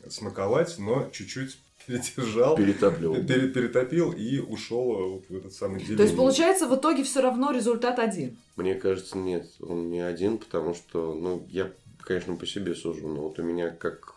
смаковать, 0.10 0.76
но 0.80 1.10
чуть-чуть 1.12 1.60
передержал, 1.99 2.56
перетопил, 2.56 3.15
пере, 3.25 3.47
перетопил 3.47 4.12
и 4.12 4.39
ушел 4.39 5.13
вот 5.13 5.25
в 5.30 5.36
этот 5.36 5.54
самый 5.54 5.80
деление. 5.80 5.97
То 5.97 6.04
есть, 6.04 6.15
получается, 6.15 6.67
в 6.67 6.75
итоге 6.75 7.04
все 7.04 7.21
равно 7.21 7.51
результат 7.51 7.99
один? 7.99 8.38
Мне 8.56 8.75
кажется, 8.75 9.17
нет, 9.17 9.47
он 9.60 9.89
не 9.89 10.01
один, 10.01 10.38
потому 10.38 10.73
что, 10.73 11.13
ну, 11.13 11.45
я, 11.49 11.71
конечно, 11.99 12.36
по 12.36 12.45
себе 12.45 12.75
сужу, 12.75 13.08
но 13.08 13.21
вот 13.23 13.39
у 13.39 13.43
меня 13.43 13.69
как 13.69 14.15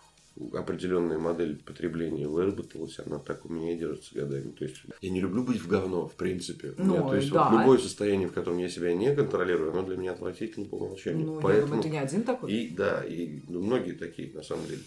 определенная 0.52 1.18
модель 1.18 1.56
потребления 1.56 2.26
выработалась, 2.26 2.98
она 2.98 3.18
так 3.18 3.44
у 3.46 3.52
меня 3.52 3.72
и 3.72 3.78
держится 3.78 4.14
годами. 4.14 4.50
То 4.50 4.64
есть 4.64 4.82
я 5.00 5.10
не 5.10 5.20
люблю 5.20 5.44
быть 5.44 5.60
в 5.60 5.68
говно, 5.68 6.08
в 6.08 6.14
принципе. 6.14 6.74
Ну, 6.76 6.94
меня, 6.94 7.02
то 7.02 7.14
есть 7.14 7.30
да. 7.30 7.48
вот 7.48 7.60
любое 7.60 7.78
состояние, 7.78 8.28
в 8.28 8.32
котором 8.32 8.58
я 8.58 8.68
себя 8.68 8.92
не 8.94 9.14
контролирую, 9.14 9.70
оно 9.70 9.82
для 9.82 9.96
меня 9.96 10.12
отвратительно 10.12 10.66
по 10.66 10.74
умолчанию. 10.74 11.26
Ну, 11.26 11.40
Поэтому... 11.40 11.54
я 11.54 11.66
думаю, 11.66 11.82
ты 11.82 11.88
не 11.90 11.98
один 11.98 12.22
такой. 12.24 12.52
И 12.52 12.68
да, 12.70 13.04
и 13.04 13.40
ну, 13.48 13.62
многие 13.62 13.92
такие, 13.92 14.32
на 14.32 14.42
самом 14.42 14.66
деле. 14.66 14.82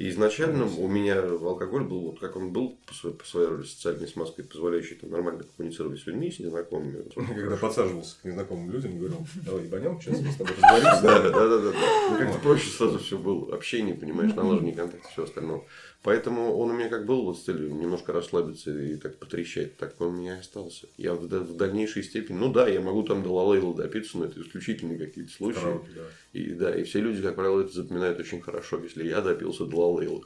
И 0.00 0.08
изначально 0.08 0.64
у 0.64 0.88
меня 0.88 1.20
алкоголь 1.20 1.84
был 1.84 2.00
вот 2.00 2.20
как 2.20 2.34
он 2.34 2.52
был 2.52 2.78
по 2.86 2.94
своей, 2.94 3.14
по 3.14 3.26
своей 3.26 3.48
роли 3.48 3.64
социальной 3.64 4.08
смазкой, 4.08 4.46
позволяющей 4.46 4.94
там, 4.94 5.10
нормально 5.10 5.44
коммуницировать 5.54 6.00
с 6.00 6.06
людьми, 6.06 6.32
с 6.32 6.38
незнакомыми. 6.38 7.04
Когда 7.14 7.56
подсаживался 7.58 8.16
к 8.22 8.24
незнакомым 8.24 8.70
людям, 8.70 8.96
говорил, 8.96 9.18
давай 9.44 9.64
ебанем, 9.64 10.00
сейчас 10.00 10.22
мы 10.22 10.32
с 10.32 10.36
тобой 10.36 10.54
разговоримся. 10.56 11.02
Да, 11.02 11.20
да, 11.20 11.48
да, 11.48 11.58
да. 11.58 11.72
Ну, 12.12 12.16
как-то 12.16 12.38
проще 12.38 12.70
сразу 12.70 12.98
все 12.98 13.18
было. 13.18 13.54
Общение, 13.54 13.94
понимаешь, 13.94 14.34
налаживание 14.34 14.74
контакта, 14.74 15.06
все 15.10 15.24
остальное. 15.24 15.64
Поэтому 16.02 16.56
он 16.56 16.70
у 16.70 16.72
меня 16.72 16.88
как 16.88 17.04
был 17.04 17.24
вот 17.24 17.36
с 17.36 17.42
целью 17.42 17.74
немножко 17.74 18.14
расслабиться 18.14 18.70
и 18.70 18.96
так 18.96 19.18
потрещать, 19.18 19.76
так 19.76 20.00
он 20.00 20.08
у 20.08 20.12
меня 20.12 20.36
и 20.36 20.40
остался. 20.40 20.86
Я 20.96 21.12
в, 21.12 21.26
в 21.26 21.56
дальнейшей 21.56 22.04
степени, 22.04 22.38
ну 22.38 22.50
да, 22.50 22.66
я 22.68 22.80
могу 22.80 23.02
там 23.02 23.22
до 23.22 23.34
лалейла 23.34 23.74
допиться, 23.74 24.16
но 24.16 24.24
это 24.24 24.40
исключительные 24.40 24.98
какие-то 24.98 25.30
случаи. 25.30 25.60
Караоке, 25.60 25.88
да. 25.94 26.02
И 26.32 26.50
да, 26.52 26.74
и 26.74 26.84
все 26.84 27.00
люди, 27.00 27.20
как 27.20 27.34
правило, 27.34 27.60
это 27.60 27.72
запоминают 27.72 28.18
очень 28.18 28.40
хорошо, 28.40 28.80
если 28.82 29.06
я 29.06 29.20
допился 29.20 29.66
до 29.66 29.89
лалейла. 29.90 30.22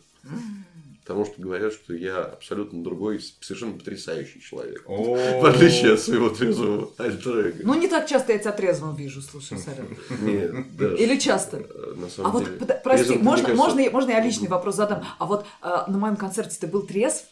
Потому 1.05 1.27
что 1.27 1.35
говорят, 1.38 1.74
что 1.74 1.92
я 1.92 2.22
абсолютно 2.22 2.83
другой, 2.83 3.20
совершенно 3.40 3.77
потрясающий 3.77 4.40
человек. 4.40 4.85
В 4.88 5.44
отличие 5.44 5.92
от 5.92 6.00
своего 6.00 6.31
трезвого 6.31 6.92
альтер 6.96 7.57
Ну, 7.62 7.74
не 7.74 7.88
так 7.88 8.09
часто 8.09 8.33
я 8.33 8.38
тебя 8.38 8.53
трезвым 8.53 8.96
вижу, 8.96 9.20
слушай, 9.20 9.59
Сарен. 9.59 9.98
Нет, 10.22 10.98
Или 10.98 11.18
часто? 11.18 11.59
Э, 11.59 11.94
на 11.94 12.09
самом 12.09 12.37
а 12.37 12.40
деле. 12.40 12.57
вот, 12.59 12.83
прости, 12.83 13.18
можно, 13.18 13.55
можно, 13.55 13.90
можно 13.90 14.11
я 14.12 14.20
личный 14.20 14.48
вопрос 14.48 14.77
задам? 14.77 15.05
А 15.18 15.27
вот 15.27 15.44
э, 15.62 15.68
на 15.88 15.98
моем 15.98 16.16
концерте 16.16 16.57
ты 16.59 16.66
был 16.66 16.83
трезв? 16.87 17.27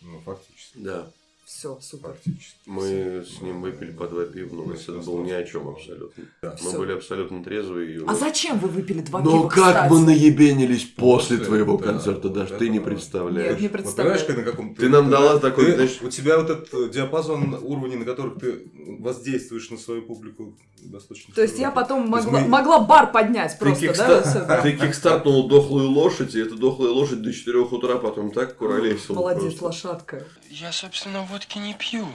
Ну, 0.00 0.20
фактически. 0.20 0.78
Да. 0.78 1.06
Все, 1.46 1.78
супер. 1.80 2.08
Практически. 2.10 2.56
Мы 2.64 3.22
с 3.26 3.40
ним 3.42 3.60
выпили 3.60 3.90
по 3.92 4.06
два 4.08 4.24
пива, 4.24 4.54
но 4.64 4.72
это 4.72 4.92
было 4.92 5.22
ни 5.22 5.30
о 5.30 5.44
чем 5.44 5.68
абсолютно. 5.68 6.24
Да. 6.42 6.56
Мы 6.62 6.68
Всё. 6.70 6.78
были 6.78 6.92
абсолютно 6.92 7.44
трезвые. 7.44 7.96
И 7.96 8.04
А 8.06 8.14
зачем 8.14 8.58
вы 8.58 8.68
выпили 8.68 9.00
два 9.00 9.20
Ну 9.20 9.30
пива, 9.30 9.48
как 9.48 9.74
кстати? 9.74 9.92
мы 9.92 10.00
наебенились 10.00 10.84
после 10.84 11.36
После, 11.36 11.38
твоего 11.38 11.76
да, 11.76 11.84
концерта, 11.84 12.28
вот 12.28 12.32
даже 12.32 12.54
ты 12.54 12.68
не 12.70 12.80
представляешь. 12.80 13.50
Нет, 13.52 13.60
не 13.60 13.68
Вот 13.68 13.72
представляю. 13.72 14.18
понимаешь, 14.18 14.38
на 14.46 14.50
каком 14.50 14.74
Ты 14.74 14.88
нам 14.88 15.10
дала 15.10 15.38
такой, 15.38 15.66
ты- 15.66 15.74
знаешь- 15.74 15.98
У 16.02 16.08
тебя 16.08 16.38
вот 16.38 16.48
этот 16.50 16.90
диапазон 16.90 17.54
уровней, 17.62 17.96
на 17.96 18.04
которых 18.06 18.40
ты 18.40 18.70
воздействуешь 18.98 19.68
на 19.70 19.76
свою 19.76 20.02
публику, 20.02 20.56
достаточно. 20.82 21.34
То 21.34 21.42
есть 21.42 21.58
я 21.58 21.70
потом 21.70 22.08
могла, 22.08 22.40
мы- 22.40 22.48
могла 22.48 22.80
бар 22.80 23.12
поднять 23.12 23.52
Ты, 23.58 23.64
просто, 23.64 24.44
да? 24.48 24.60
ты 24.62 24.72
кикстартнул 24.72 25.46
дохлую 25.48 25.88
лошадь, 25.90 26.34
и 26.34 26.40
эта 26.40 26.56
дохлая 26.56 26.90
лошадь 26.90 27.22
до 27.22 27.32
4 27.32 27.60
утра 27.60 27.96
потом 27.96 28.30
так 28.30 28.56
куролесила. 28.56 29.16
Молодец, 29.16 29.60
лошадка. 29.60 30.24
Я, 30.50 30.72
собственно, 30.72 31.26
водки 31.34 31.58
не 31.58 31.74
пью. 31.74 32.06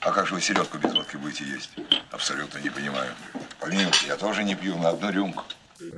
А 0.00 0.10
как 0.10 0.26
же 0.26 0.34
вы 0.34 0.40
селедку 0.40 0.78
без 0.78 0.92
водки 0.92 1.16
будете 1.16 1.44
есть? 1.44 1.70
Абсолютно 2.10 2.58
не 2.58 2.68
понимаю. 2.70 3.12
Помилуйте, 3.60 4.06
я 4.08 4.16
тоже 4.16 4.42
не 4.42 4.56
пью 4.56 4.76
на 4.76 4.88
одну 4.90 5.10
рюмку. 5.12 5.44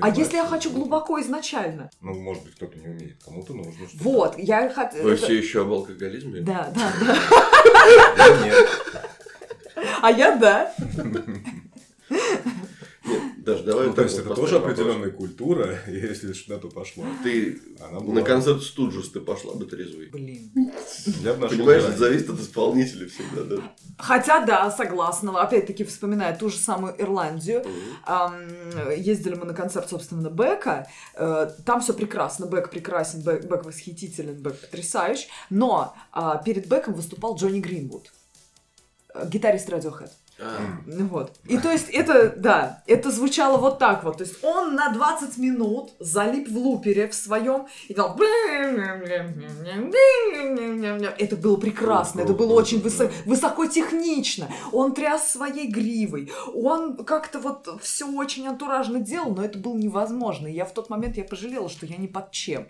А 0.00 0.10
если 0.10 0.36
я 0.36 0.46
хочу 0.46 0.70
глубоко 0.70 1.18
изначально? 1.22 1.90
Ну, 2.02 2.12
может 2.20 2.44
быть, 2.44 2.54
кто-то 2.56 2.76
не 2.78 2.86
умеет, 2.86 3.16
кому-то 3.24 3.54
нужно. 3.54 3.88
чтобы- 3.88 4.04
Вот, 4.04 4.38
я 4.38 4.68
хот- 4.70 5.00
Вы 5.02 5.16
все 5.16 5.38
еще 5.38 5.62
об 5.62 5.72
алкоголизме? 5.72 6.40
Да, 6.42 6.70
да, 6.74 6.92
да. 7.00 7.18
Да 8.18 8.44
нет. 8.44 8.68
А 10.02 10.10
я 10.10 10.36
да. 10.36 10.74
Нет, 13.04 13.44
даже 13.44 13.64
давай 13.64 13.88
Ну, 13.88 13.94
то 13.94 14.02
есть 14.02 14.16
вот 14.16 14.26
это 14.26 14.34
тоже 14.34 14.54
вопрос. 14.54 14.72
определенная 14.72 15.10
культура, 15.10 15.78
если 15.88 16.28
лишь 16.28 16.46
на 16.48 16.58
то 16.58 16.68
пошло. 16.68 17.04
Ты 17.24 17.60
Она 17.80 18.00
была- 18.00 18.14
на 18.14 18.22
концерт 18.22 18.62
Студжес 18.62 19.10
ты 19.10 19.20
пошла 19.20 19.54
бы 19.54 19.64
трезвый. 19.66 20.08
Блин. 20.10 20.52
Я 21.22 21.34
бы 21.34 21.40
нашел 21.40 21.58
Понимаешь, 21.58 21.82
это 21.82 21.96
зависит 21.98 22.30
от 22.30 22.40
исполнителя 22.40 23.08
всегда, 23.08 23.42
да? 23.42 23.74
Хотя, 23.98 24.44
да, 24.44 24.70
согласна. 24.70 25.40
Опять-таки, 25.42 25.84
вспоминая 25.84 26.36
ту 26.36 26.48
же 26.48 26.56
самую 26.58 26.94
Ирландию, 27.00 27.64
ам, 28.04 28.38
ездили 28.96 29.34
мы 29.34 29.46
на 29.46 29.54
концерт, 29.54 29.88
собственно, 29.88 30.28
Бека. 30.28 30.86
Э, 31.14 31.48
Там 31.66 31.80
все 31.80 31.94
прекрасно. 31.94 32.46
Бек 32.46 32.70
прекрасен, 32.70 33.22
Бек, 33.22 33.44
Бек 33.44 33.64
восхитителен, 33.64 34.34
Бек 34.34 34.58
потрясающий. 34.60 35.28
Но 35.50 35.94
а, 36.12 36.36
перед 36.38 36.66
Беком 36.68 36.94
выступал 36.94 37.36
Джонни 37.36 37.60
Гринвуд, 37.60 38.12
э, 39.14 39.28
гитарист 39.28 39.68
Radiohead. 39.68 40.10
Ну 40.86 41.06
Вот. 41.06 41.32
И 41.46 41.58
то 41.58 41.70
есть 41.70 41.88
это, 41.90 42.34
да, 42.36 42.82
это 42.86 43.10
звучало 43.10 43.58
вот 43.58 43.78
так 43.78 44.04
вот. 44.04 44.18
То 44.18 44.24
есть 44.24 44.42
он 44.42 44.74
на 44.74 44.92
20 44.92 45.38
минут 45.38 45.92
залип 45.98 46.48
в 46.48 46.56
лупере 46.56 47.08
в 47.08 47.14
своем 47.14 47.66
и 47.88 47.94
дал... 47.94 48.18
Это 51.18 51.36
было 51.36 51.56
прекрасно, 51.56 52.20
это 52.20 52.32
было 52.32 52.52
очень 52.54 52.80
высо- 52.80 53.10
высокотехнично. 53.26 54.48
Он 54.72 54.94
тряс 54.94 55.30
своей 55.30 55.68
гривой, 55.68 56.32
он 56.54 56.96
как-то 57.04 57.38
вот 57.38 57.68
все 57.82 58.06
очень 58.10 58.46
антуражно 58.46 59.00
делал, 59.00 59.34
но 59.34 59.44
это 59.44 59.58
было 59.58 59.76
невозможно. 59.76 60.46
И 60.46 60.52
я 60.52 60.64
в 60.64 60.72
тот 60.72 60.90
момент 60.90 61.16
я 61.16 61.24
пожалела, 61.24 61.68
что 61.68 61.86
я 61.86 61.96
не 61.96 62.08
под 62.08 62.30
чем. 62.30 62.66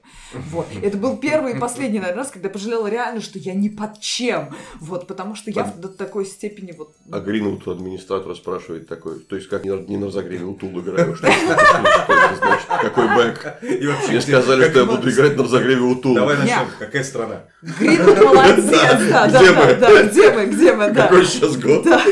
Вот. 0.51 0.67
Это 0.83 0.97
был 0.97 1.17
первый 1.17 1.57
и 1.57 1.59
последний, 1.59 1.99
наверное, 1.99 2.23
раз, 2.23 2.31
когда 2.31 2.49
я 2.49 2.53
пожалела 2.53 2.87
реально, 2.87 3.21
что 3.21 3.39
я 3.39 3.55
не 3.55 3.69
под 3.69 4.01
чем. 4.01 4.55
Вот, 4.81 5.07
потому 5.07 5.35
что 5.35 5.51
я 5.51 5.65
до 5.65 5.89
такой 5.89 6.27
степени 6.27 6.73
вот... 6.73 6.95
а 7.11 7.21
Гринвуд 7.21 7.62
у 7.67 7.71
администратора 7.73 8.35
спрашивает 8.35 8.89
такой, 8.89 9.21
то 9.21 9.37
есть 9.37 9.49
как 9.49 9.65
не 9.65 9.71
на, 9.71 9.81
не 9.81 9.97
на 9.97 10.07
разогреве 10.07 10.45
утул 10.45 10.79
играю, 10.81 11.15
что 11.17 11.27
это 11.27 12.37
значит, 12.37 12.67
какой 12.67 13.07
бэк? 13.09 13.63
И 13.63 13.87
вообще, 13.87 14.09
Мне 14.09 14.21
сказали, 14.21 14.71
что 14.71 14.81
я 14.81 14.85
буду 14.85 15.11
играть 15.11 15.37
на 15.37 15.45
разогреве 15.45 15.83
утул. 15.83 16.15
Давай 16.15 16.37
начнем. 16.37 16.67
Какая 16.79 17.05
страна? 17.05 17.45
Гринвуд 17.63 18.19
молодец, 18.19 18.65
да, 19.11 19.29
да, 19.29 19.29
Где 19.29 19.53
да, 19.53 19.65
мы? 19.65 19.75
да, 19.75 20.03
где 20.05 20.33
мы, 20.33 20.47
где 20.47 20.73
мы, 20.73 20.91
да. 20.91 21.03
Какой 21.03 21.25
сейчас 21.25 21.57
год? 21.57 21.85
Да. 21.85 22.03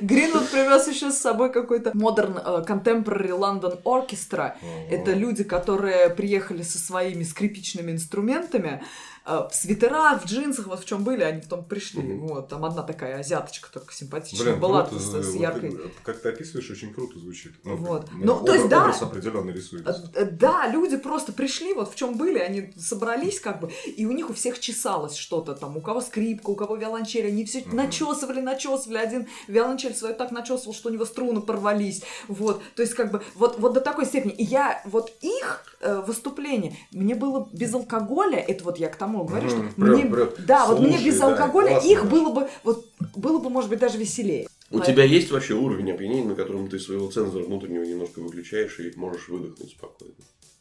Гринвуд 0.00 0.48
привез 0.50 0.88
еще 0.88 1.10
с 1.10 1.18
собой 1.18 1.52
какой-то 1.52 1.90
Modern 1.90 2.40
э, 2.44 2.64
Contemporary 2.66 3.30
London 3.30 3.82
Orchestra. 3.84 4.52
Это 4.90 5.12
люди, 5.12 5.44
которые 5.44 6.10
приехали 6.10 6.62
со 6.62 6.78
своими 6.78 7.24
скрипичными 7.24 7.92
инструментами, 7.92 8.82
в 9.28 9.50
свитерах, 9.52 10.22
в 10.22 10.26
джинсах, 10.26 10.66
вот 10.66 10.80
в 10.80 10.84
чем 10.84 11.04
были, 11.04 11.22
они 11.22 11.40
в 11.40 11.48
том 11.48 11.64
пришли. 11.64 12.02
Вот, 12.14 12.48
там 12.48 12.64
одна 12.64 12.82
такая 12.82 13.18
азиаточка 13.20 13.70
только 13.70 13.92
симпатичная 13.92 14.50
Блин, 14.50 14.60
была 14.60 14.84
круто, 14.86 15.02
с, 15.02 15.12
вот 15.12 15.24
с 15.24 15.34
яркой. 15.34 15.78
Как 16.02 16.20
ты 16.20 16.30
описываешь, 16.30 16.70
очень 16.70 16.92
круто 16.94 17.18
звучит. 17.18 17.52
Ну, 17.64 17.76
Вот. 17.76 18.08
Ну, 18.12 18.34
образ- 18.34 18.46
то 18.46 18.54
есть, 18.54 18.68
да. 18.68 18.82
Образ 18.84 19.02
определенно 19.02 19.50
рисуется. 19.50 20.10
Э, 20.14 20.24
Да, 20.24 20.68
люди 20.68 20.96
просто 20.96 21.32
пришли, 21.32 21.74
вот 21.74 21.92
в 21.92 21.94
чем 21.94 22.16
были, 22.16 22.38
они 22.38 22.72
собрались 22.76 23.40
как 23.40 23.60
бы, 23.60 23.70
и 23.96 24.06
у 24.06 24.12
них 24.12 24.30
у 24.30 24.32
всех 24.32 24.58
чесалось 24.58 25.16
что-то 25.16 25.54
там, 25.54 25.76
у 25.76 25.80
кого 25.80 26.00
скрипка, 26.00 26.50
у 26.50 26.56
кого 26.56 26.76
виолончель, 26.76 27.26
они 27.26 27.44
все 27.44 27.64
начесывали, 27.72 28.40
начесывали, 28.40 28.98
один 28.98 29.28
виолончель 29.46 29.94
свою 29.94 30.14
так 30.14 30.30
начесывал, 30.30 30.74
что 30.74 30.88
у 30.88 30.92
него 30.92 31.04
струны 31.04 31.40
порвались, 31.40 32.02
вот, 32.28 32.62
то 32.74 32.82
есть 32.82 32.94
как 32.94 33.10
бы 33.12 33.22
вот, 33.34 33.58
вот 33.58 33.74
до 33.74 33.80
такой 33.80 34.06
степени. 34.06 34.32
И 34.32 34.44
я, 34.44 34.80
вот 34.84 35.12
их 35.20 35.64
э, 35.80 36.00
выступление, 36.06 36.76
мне 36.92 37.14
было 37.14 37.48
без 37.52 37.74
алкоголя, 37.74 38.38
это 38.38 38.64
вот 38.64 38.78
я 38.78 38.88
к 38.88 38.96
тому 38.96 39.24
говорю, 39.24 39.48
что 39.48 39.60
прям- 39.76 39.90
мне, 39.90 40.06
прям 40.06 40.30
да, 40.46 40.66
вот 40.66 40.80
мне 40.80 40.92
слушай, 40.92 41.06
без 41.06 41.18
да, 41.18 41.26
алкоголя 41.26 41.68
классно, 41.70 41.88
их 41.88 42.02
да. 42.02 42.08
было 42.08 42.32
бы, 42.32 42.50
вот, 42.64 42.86
было 43.16 43.38
бы, 43.38 43.50
может 43.50 43.70
быть, 43.70 43.78
даже 43.78 43.98
веселее. 43.98 44.48
У 44.70 44.80
тебя 44.80 45.02
есть 45.04 45.30
вообще 45.30 45.54
уровень 45.54 45.90
опьянения, 45.92 46.26
на 46.28 46.34
котором 46.34 46.68
ты 46.68 46.78
своего 46.78 47.10
цензора 47.10 47.44
внутреннего 47.44 47.84
немножко 47.84 48.20
выключаешь 48.20 48.78
и 48.80 48.92
можешь 48.96 49.28
выдохнуть 49.28 49.70
спокойно? 49.70 50.14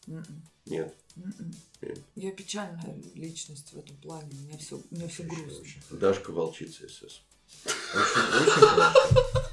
Мгм. 0.08 0.42
Нет. 0.66 0.94
Мгм. 1.16 1.54
Нет. 1.82 2.00
Я 2.16 2.32
печальная 2.32 2.96
личность 3.16 3.74
в 3.74 3.78
этом 3.80 3.98
плане, 3.98 4.30
у 4.32 4.48
меня 4.48 4.58
все, 4.58 4.78
у 4.78 4.96
меня 4.96 5.08
все 5.08 5.24
грустно. 5.24 5.66
Дашка 5.92 6.32
волчица 6.32 6.88
СС. 6.88 7.22
Очень, 7.66 8.42
очень 8.42 8.52
хорошо. 8.62 9.44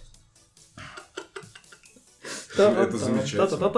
Это 2.57 2.97
замечательно. 2.99 3.71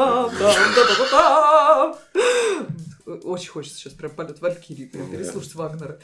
Очень 3.25 3.51
хочется 3.51 3.79
сейчас 3.79 3.93
прям 3.93 4.11
полет 4.13 4.41
Валькирии, 4.41 4.87
прям 4.87 5.09
переслушать 5.11 5.55
Вагнера. 5.55 5.99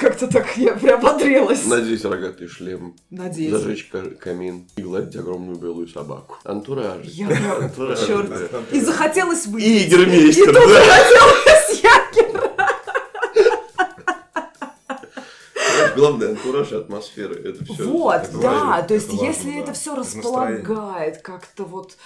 Как-то 0.00 0.26
так 0.26 0.56
я 0.56 0.74
приободрилась. 0.74 1.64
Надеть 1.66 2.04
рогатый 2.04 2.48
шлем. 2.48 2.96
Надеюсь. 3.10 3.52
Зажечь 3.52 3.84
ка- 3.88 4.10
камин 4.10 4.66
и 4.76 4.82
гладить 4.82 5.14
огромную 5.16 5.56
белую 5.56 5.86
собаку. 5.88 6.36
Антураж. 6.44 7.04
Я 7.04 7.28
прям, 7.28 7.62
Антураж, 7.64 8.04
черт. 8.04 8.28
да. 8.28 8.58
И 8.72 8.80
захотелось 8.80 9.46
выпить. 9.46 9.66
И 9.66 9.86
Игромейстер, 9.88 10.50
И 10.50 10.52
тут 10.52 10.68
захотелось 10.68 11.82
Ягера. 11.82 12.52
Главное, 15.96 16.30
антураж 16.30 16.72
и 16.72 16.76
атмосфера. 16.76 17.34
Это 17.34 17.64
все. 17.64 17.88
Вот, 17.88 18.14
это 18.22 18.38
да, 18.38 18.64
важно, 18.64 18.88
то 18.88 18.94
есть 18.94 19.06
это 19.06 19.16
важно, 19.16 19.26
если 19.28 19.50
да. 19.52 19.58
это 19.58 19.72
все 19.72 19.94
располагает 19.96 21.22
как-то 21.22 21.64
вот... 21.64 21.96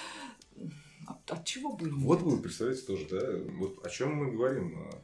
От, 1.07 1.31
от 1.31 1.45
чего 1.45 1.73
бы 1.73 1.87
нет? 1.87 1.95
Вот 1.99 2.23
вы 2.23 2.39
представляете 2.39 2.83
тоже, 2.87 3.07
да? 3.11 3.21
Вот 3.59 3.85
о 3.85 3.91
чем 3.91 4.15
мы 4.15 4.31
говорим. 4.31 4.79
а, 4.79 5.03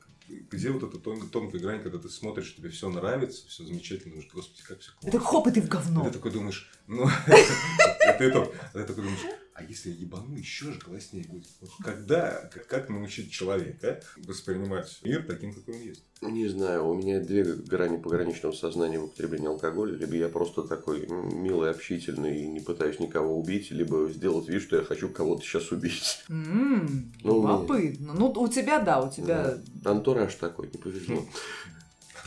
Где 0.51 0.70
вот 0.70 0.83
эта 0.85 0.99
тон- 0.99 1.29
тонкая 1.29 1.61
грань, 1.61 1.83
когда 1.83 1.99
ты 1.99 2.09
смотришь, 2.09 2.55
тебе 2.55 2.68
все 2.70 2.88
нравится, 2.88 3.46
все 3.49 3.64
замечательно, 3.64 4.14
думаешь, 4.14 4.31
господи, 4.33 4.62
как 4.66 4.79
все 4.81 4.92
классно. 4.92 5.09
Это 5.09 5.18
хоп, 5.25 5.46
и 5.49 5.51
ты 5.51 5.61
в 5.61 5.68
говно. 5.68 6.03
И 6.03 6.07
ты 6.07 6.12
такой 6.12 6.31
думаешь, 6.31 6.70
ну, 6.87 7.09
это 7.27 8.29
итог. 8.31 8.53
А 8.72 8.79
ты 8.79 8.85
такой 8.85 9.03
думаешь, 9.05 9.20
А 9.57 9.62
если 9.62 9.88
я 9.88 9.97
ебану, 9.97 10.37
еще 10.37 10.71
же 10.71 10.79
класснее 10.79 11.25
будет. 11.25 11.47
Вот 11.62 11.71
когда, 11.83 12.51
как, 12.53 12.66
как 12.66 12.88
научить 12.90 13.31
человека 13.31 14.03
воспринимать 14.19 14.99
мир 15.03 15.25
таким, 15.27 15.55
какой 15.55 15.77
он 15.77 15.81
есть? 15.81 16.03
Не 16.21 16.49
знаю, 16.49 16.88
у 16.88 16.95
меня 16.95 17.21
две 17.21 17.42
грани 17.42 17.97
пограничного 17.97 18.53
сознания 18.53 18.99
в 18.99 19.05
употреблении 19.05 19.49
алкоголя. 19.49 19.97
Либо 19.97 20.14
я 20.14 20.29
просто 20.29 20.62
такой 20.62 21.07
милый, 21.07 21.71
общительный 21.71 22.42
и 22.42 22.47
не 22.47 22.61
пытаюсь 22.61 23.01
никого 23.01 23.38
убить, 23.38 23.71
либо 23.71 24.11
сделать 24.11 24.49
вид, 24.49 24.61
что 24.61 24.77
я 24.77 24.85
хочу 24.85 25.09
кого-то 25.09 25.42
сейчас 25.42 25.73
убить. 25.73 26.25
Mm, 26.29 27.12
ну, 27.23 27.37
любопытно. 27.37 28.12
Ну, 28.12 28.29
у 28.29 28.49
тебя, 28.49 28.79
да, 28.81 29.01
у 29.01 29.11
тебя... 29.11 29.59
Да. 29.75 29.90
Антураж 29.90 30.35
такой, 30.35 30.69
не 30.71 30.79
повезло. 30.79 31.25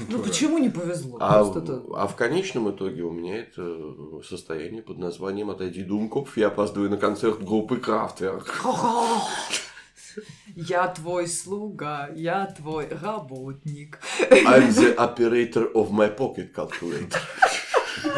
Ну 0.07 0.19
почему 0.19 0.57
не 0.57 0.69
повезло? 0.69 1.17
А, 1.19 1.41
а 1.41 2.07
в 2.07 2.15
конечном 2.15 2.71
итоге 2.71 3.03
у 3.03 3.11
меня 3.11 3.37
это 3.37 4.21
состояние 4.23 4.81
под 4.81 4.97
названием 4.97 5.49
«Отойди, 5.49 5.83
Думкопф, 5.83 6.37
я 6.37 6.47
опаздываю 6.47 6.89
на 6.89 6.97
концерт 6.97 7.43
группы 7.43 7.77
Крафтверк». 7.77 8.63
Я 10.55 10.87
твой 10.87 11.27
слуга, 11.27 12.09
я 12.15 12.47
твой 12.47 12.87
работник. 12.89 13.99
I'm 14.29 14.71
the 14.71 14.95
operator 14.97 15.71
of 15.73 15.91
my 15.91 16.09
pocket 16.09 16.51
calculator. 16.53 17.19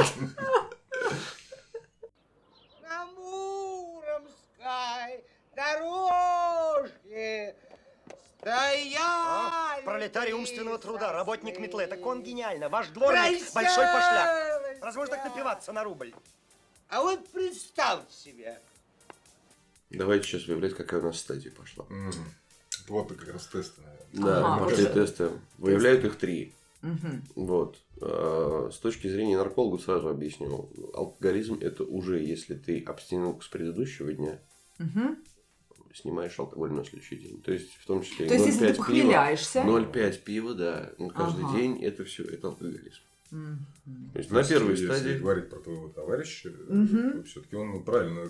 На 2.81 3.05
Муромской 3.17 5.25
дорожке 5.53 7.55
Стояли! 8.41 9.20
Пролетарий 9.91 10.31
умственного 10.31 10.77
труда, 10.77 11.11
работник 11.11 11.59
метлы. 11.59 11.85
Так 11.85 12.05
он 12.05 12.23
гениально. 12.23 12.69
Ваш 12.69 12.87
дворник 12.89 13.43
большой 13.53 13.83
пошляк. 13.83 14.79
Разве 14.81 14.99
можно 14.99 15.15
так 15.17 15.25
напиваться 15.25 15.73
на 15.73 15.83
рубль? 15.83 16.13
А 16.87 17.01
вот 17.01 17.27
представь 17.27 18.09
себе. 18.09 18.57
Давайте 19.89 20.27
сейчас 20.27 20.47
выявлять, 20.47 20.75
какая 20.75 21.01
у 21.01 21.03
нас 21.03 21.19
стадия 21.19 21.51
пошла. 21.51 21.83
Mm. 21.89 22.13
Вот 22.87 23.09
как 23.09 23.33
раз 23.33 23.47
тесты, 23.47 23.81
наверное. 23.81 24.07
Да, 24.13 24.53
ага, 24.53 24.63
пошли 24.63 24.85
тесты. 24.85 25.31
Выявляют 25.57 26.05
их 26.05 26.17
три. 26.17 26.53
Угу. 26.83 27.43
Вот. 27.43 27.77
А, 28.01 28.69
с 28.71 28.77
точки 28.77 29.09
зрения 29.09 29.37
нарколога 29.37 29.77
сразу 29.77 30.07
объясню. 30.07 30.69
Алкоголизм 30.93 31.57
это 31.59 31.83
уже 31.83 32.19
если 32.19 32.55
ты 32.55 32.81
абстинент 32.81 33.43
с 33.43 33.47
предыдущего 33.49 34.13
дня, 34.13 34.39
угу 34.79 35.17
снимаешь 35.93 36.37
алкоголь 36.37 36.71
на 36.71 36.83
следующий 36.83 37.17
день. 37.17 37.41
То 37.41 37.51
есть, 37.51 37.73
в 37.79 37.85
том 37.85 38.01
числе 38.01 38.27
То 38.27 38.33
есть, 38.33 38.45
если 38.47 38.67
ты 38.67 38.73
похмеляешься... 38.75 39.59
0,5 39.61 40.23
пива, 40.23 40.53
да, 40.53 40.91
каждый 41.15 41.45
ага. 41.45 41.57
день, 41.57 41.81
это 41.83 42.03
все, 42.03 42.23
это 42.23 42.47
алкоголизм. 42.47 43.01
Mm-hmm. 43.31 44.11
То 44.11 44.19
есть, 44.19 44.31
на 44.31 44.43
первой 44.43 44.71
если 44.71 44.85
стадии... 44.85 45.07
Если 45.07 45.19
говорить 45.19 45.49
про 45.49 45.59
твоего 45.59 45.87
товарища, 45.87 46.49
mm-hmm. 46.49 47.23
все-таки 47.23 47.55
он 47.55 47.81
правильно... 47.83 48.27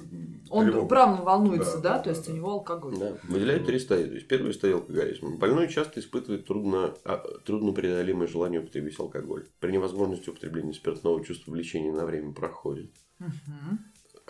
Он 0.52 0.66
тревогу. 0.66 0.88
правильно 0.88 1.24
волнуется, 1.24 1.78
да, 1.78 1.82
да, 1.82 1.98
да 1.98 2.04
то 2.04 2.10
есть, 2.12 2.26
да. 2.28 2.32
у 2.32 2.36
него 2.36 2.52
алкоголь. 2.52 2.98
Да, 3.00 3.18
выделяет 3.24 3.66
три 3.66 3.80
стадии. 3.80 4.10
То 4.10 4.14
есть, 4.14 4.28
первая 4.28 4.54
стадия 4.54 4.76
алкоголизма. 4.76 5.38
Больной 5.38 5.70
часто 5.70 6.00
испытывает 6.00 6.46
трудно, 6.46 6.94
а, 7.04 7.18
труднопреодолимое 7.46 8.28
желание 8.28 8.60
употребить 8.60 9.00
алкоголь. 9.00 9.48
При 9.60 9.72
невозможности 9.72 10.30
употребления 10.30 10.74
спиртного 10.74 11.26
чувство 11.26 11.52
влечения 11.52 11.92
на 11.92 12.06
время 12.06 12.34
проходит. 12.34 12.92
Mm-hmm. 13.20 13.78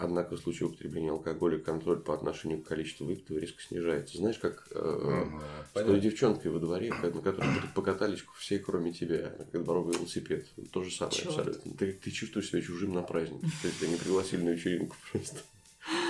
Однако 0.02 0.36
в 0.36 0.40
случае 0.40 0.68
употребления 0.68 1.12
алкоголя 1.12 1.60
контроль 1.60 2.00
по 2.00 2.16
отношению 2.16 2.62
к 2.62 2.68
количеству 2.68 3.06
выпитого 3.06 3.38
резко 3.38 3.62
снижается. 3.62 4.18
Знаешь, 4.18 4.40
как 4.40 4.68
э, 4.72 5.26
с 5.76 5.84
той 5.84 6.00
девчонкой 6.00 6.52
во 6.52 6.60
дворе, 6.60 6.92
на 6.92 7.22
которой 7.22 7.50
покатались 7.76 8.24
все, 8.40 8.58
кроме 8.58 8.94
тебя, 8.94 9.36
как 9.52 9.64
дворовый 9.64 9.96
велосипед. 9.96 10.48
То 10.72 10.84
же 10.84 10.92
самое 10.92 11.16
Черт. 11.16 11.28
абсолютно. 11.28 11.74
Ты, 11.76 11.94
ты 11.94 12.10
чувствуешь 12.10 12.50
себя 12.50 12.62
чужим 12.62 12.94
на 12.94 13.04
празднике. 13.04 13.46
То 13.62 13.68
есть, 13.68 13.80
тебя 13.80 13.90
не 13.90 13.98
пригласили 13.98 14.42
на 14.42 14.50
вечеринку 14.50 14.96
просто. 15.12 15.38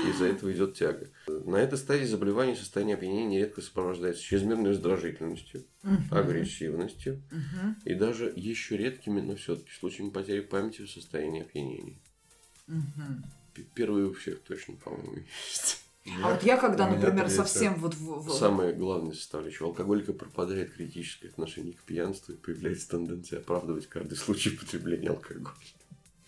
Из-за 0.09 0.25
этого 0.25 0.51
идет 0.53 0.75
тяга. 0.75 1.09
На 1.27 1.57
этой 1.57 1.77
стадии 1.77 2.05
заболевания 2.05 2.55
состояние 2.55 2.95
опьянения 2.95 3.27
нередко 3.27 3.61
сопровождается 3.61 4.23
чрезмерной 4.23 4.71
раздражительностью, 4.71 5.65
uh 5.83 5.97
агрессивностью 6.11 7.21
uh 7.31 7.73
и 7.85 7.93
даже 7.93 8.31
еще 8.35 8.77
редкими, 8.77 9.21
но 9.21 9.35
все-таки 9.35 9.71
случаями 9.71 10.11
потери 10.11 10.41
памяти 10.41 10.83
в 10.83 10.89
состоянии 10.89 11.41
опьянения. 11.41 11.99
uh 12.69 12.83
Первый 13.73 14.05
у 14.05 14.13
всех 14.13 14.39
точно, 14.41 14.75
по-моему, 14.75 15.15
есть. 15.51 15.81
А 16.23 16.33
вот 16.33 16.43
я 16.43 16.57
когда, 16.57 16.89
например, 16.89 17.29
совсем 17.29 17.75
вот 17.75 17.93
в, 17.93 18.27
в... 18.27 18.31
Самое 18.31 18.73
главное 18.73 19.13
составляющее. 19.13 19.67
У 19.67 19.69
алкоголика 19.69 20.13
пропадает 20.13 20.73
критическое 20.73 21.27
отношение 21.27 21.73
к 21.73 21.83
пьянству 21.83 22.33
и 22.33 22.37
появляется 22.37 22.89
тенденция 22.89 23.39
оправдывать 23.39 23.87
каждый 23.87 24.15
случай 24.15 24.49
потребления 24.49 25.09
алкоголя. 25.09 25.53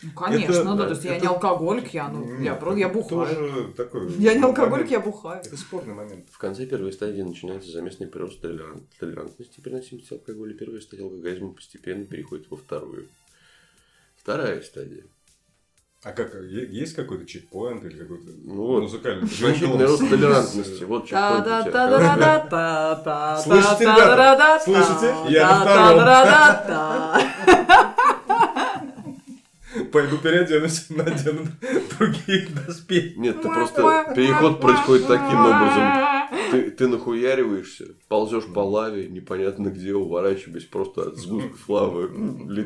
Ну, 0.03 0.11
конечно, 0.11 0.51
это, 0.51 0.63
да, 0.63 0.75
да, 0.75 0.83
то 0.83 0.89
есть 0.89 1.05
это... 1.05 1.13
я 1.13 1.19
не 1.21 1.27
алкоголик, 1.27 1.93
я, 1.93 2.09
ну, 2.09 2.41
я, 2.41 2.55
просто, 2.55 2.79
я 2.79 2.89
бухаю. 2.89 3.73
Такой 3.73 4.11
я 4.17 4.33
не 4.33 4.43
алкоголик, 4.43 4.71
момент. 4.71 4.91
я 4.91 4.99
бухаю. 4.99 5.41
Это 5.41 5.55
спорный 5.55 5.93
момент. 5.93 6.27
В 6.29 6.37
конце 6.37 6.65
первой 6.65 6.91
стадии 6.91 7.21
начинается 7.21 7.71
заместный 7.71 8.07
прирост 8.07 8.41
толерант, 8.41 8.83
толерантности 8.99 9.61
переносимости 9.61 10.13
алкоголя. 10.13 10.53
Первая 10.53 10.81
стадия 10.81 11.05
алкоголизма 11.05 11.53
постепенно 11.53 12.05
переходит 12.05 12.51
во 12.51 12.57
вторую. 12.57 13.07
Вторая 14.17 14.61
стадия 14.61 15.05
а 16.03 16.11
как, 16.11 16.33
есть 16.35 16.95
какой-то 16.95 17.25
чекпоинт 17.25 17.85
или 17.85 17.97
какой-то 17.97 18.25
ну, 18.43 18.81
музыкальный? 18.81 19.25
Значительный 19.25 19.85
рост 19.85 20.09
толерантности. 20.09 20.83
Вот 20.83 21.05
чекпоинт 21.07 21.47
Слышите, 23.43 23.85
ребята? 23.85 24.59
Слышите? 24.61 25.15
Я 25.29 25.47
на 25.47 25.61
втором. 25.61 25.99
Пойду 29.91 30.17
переоденусь, 30.17 30.85
надену 30.89 31.47
другие 31.97 32.47
доспехи. 32.47 33.13
Нет, 33.17 33.41
ты 33.41 33.49
просто 33.49 34.13
переход 34.15 34.59
происходит 34.59 35.07
таким 35.07 35.39
образом. 35.39 36.12
Ты, 36.53 36.71
ты 36.71 36.87
нахуяриваешься, 36.87 37.95
ползешь 38.07 38.45
по 38.45 38.59
лаве, 38.59 39.07
непонятно 39.09 39.69
где, 39.69 39.93
уворачиваясь 39.93 40.65
просто 40.65 41.09
от 41.09 41.17
сгустков 41.17 41.69
лавы, 41.69 42.09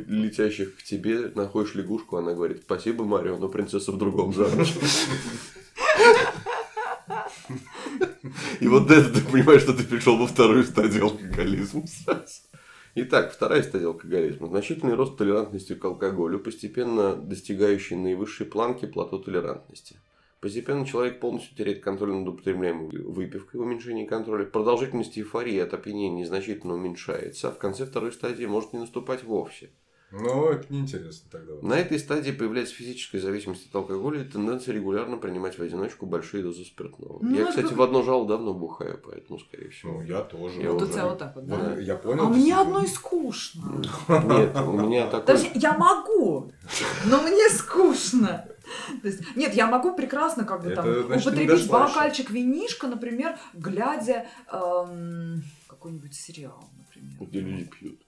летящих 0.08 0.78
к 0.78 0.84
тебе, 0.84 1.32
находишь 1.34 1.76
лягушку, 1.76 2.18
она 2.18 2.34
говорит, 2.34 2.64
спасибо, 2.64 3.06
Марио, 3.06 3.38
но 3.38 3.48
принцесса 3.48 3.92
в 3.92 3.98
другом 3.98 4.34
замке. 4.34 4.66
И 8.60 8.68
вот 8.68 8.92
это 8.92 9.14
ты 9.14 9.22
понимаешь, 9.22 9.62
что 9.62 9.74
ты 9.74 9.84
пришел 9.84 10.18
во 10.18 10.28
вторую 10.28 10.64
стадию 10.64 11.06
алкоголизма. 11.06 11.84
Итак, 12.96 13.32
вторая 13.32 13.62
стадия 13.62 13.88
алкоголизма. 13.88 14.48
Значительный 14.48 14.96
рост 14.96 15.18
толерантности 15.18 15.76
к 15.76 15.86
алкоголю, 15.86 16.40
постепенно 16.40 17.16
достигающий 17.16 17.96
наивысшей 17.96 18.48
планки 18.48 18.86
плато 18.88 19.20
толерантности. 19.20 20.00
Постепенно 20.40 20.86
человек 20.86 21.20
полностью 21.20 21.58
теряет 21.58 21.82
контроль 21.84 22.14
над 22.14 22.28
употребляемой 22.28 23.02
выпивкой, 23.02 23.60
уменьшение 23.60 24.06
контроля. 24.06 24.46
Продолжительность 24.46 25.18
эйфории 25.18 25.58
от 25.58 25.74
опьянения 25.74 26.22
незначительно 26.22 26.76
уменьшается, 26.76 27.50
а 27.50 27.52
в 27.52 27.58
конце 27.58 27.86
второй 27.86 28.12
стадии 28.12 28.46
может 28.46 28.74
не 28.74 28.80
наступать 28.80 29.24
вовсе. 29.24 29.72
Ну, 30.10 30.48
это 30.48 30.72
неинтересно 30.72 31.30
тогда. 31.30 31.56
Вот. 31.56 31.64
На 31.64 31.74
этой 31.74 32.00
стадии 32.00 32.32
появляется 32.32 32.74
физическая 32.74 33.20
зависимость 33.20 33.68
от 33.68 33.76
алкоголя 33.76 34.22
и 34.22 34.24
тенденция 34.24 34.74
регулярно 34.74 35.18
принимать 35.18 35.58
в 35.58 35.62
одиночку 35.62 36.06
большие 36.06 36.44
дозы 36.44 36.64
спиртного. 36.64 37.20
Ну, 37.22 37.36
я, 37.36 37.48
кстати, 37.48 37.68
как... 37.68 37.78
в 37.78 37.82
одно 37.82 38.04
жало 38.04 38.26
давно 38.26 38.54
бухаю, 38.54 39.02
поэтому, 39.04 39.38
скорее 39.38 39.70
всего. 39.70 39.94
Ну, 39.94 40.02
я 40.04 40.22
тоже. 40.22 40.62
Я 40.62 40.72
вот 40.72 40.84
уже... 40.84 40.92
у 40.92 40.94
тебя 40.94 41.08
вот 41.08 41.20
так 41.20 41.36
вот, 41.36 41.46
да? 41.46 41.56
Вот, 41.58 41.80
я 41.80 41.96
понял. 41.96 42.24
А 42.24 42.30
мне 42.30 42.56
одной 42.56 42.88
скучно. 42.88 43.82
Нет, 44.08 44.56
у 44.56 44.72
меня 44.72 45.08
такое... 45.08 45.22
Подожди, 45.22 45.52
я 45.56 45.78
могу, 45.78 46.54
но 47.06 47.22
мне 47.24 47.50
скучно. 47.50 48.48
То 49.02 49.08
есть, 49.08 49.36
нет, 49.36 49.54
я 49.54 49.68
могу 49.68 49.94
прекрасно 49.96 50.44
как 50.44 50.64
бы 50.64 50.72
там 50.72 51.06
значит, 51.06 51.28
употребить 51.28 51.70
бокальчик 51.70 52.30
винишка, 52.30 52.88
например, 52.88 53.38
глядя 53.54 54.28
эм, 54.52 55.44
какой-нибудь 55.68 56.14
сериал, 56.14 56.70
например. 56.78 57.18
Где 57.20 57.40
люди 57.40 57.66
пьют. 57.66 58.07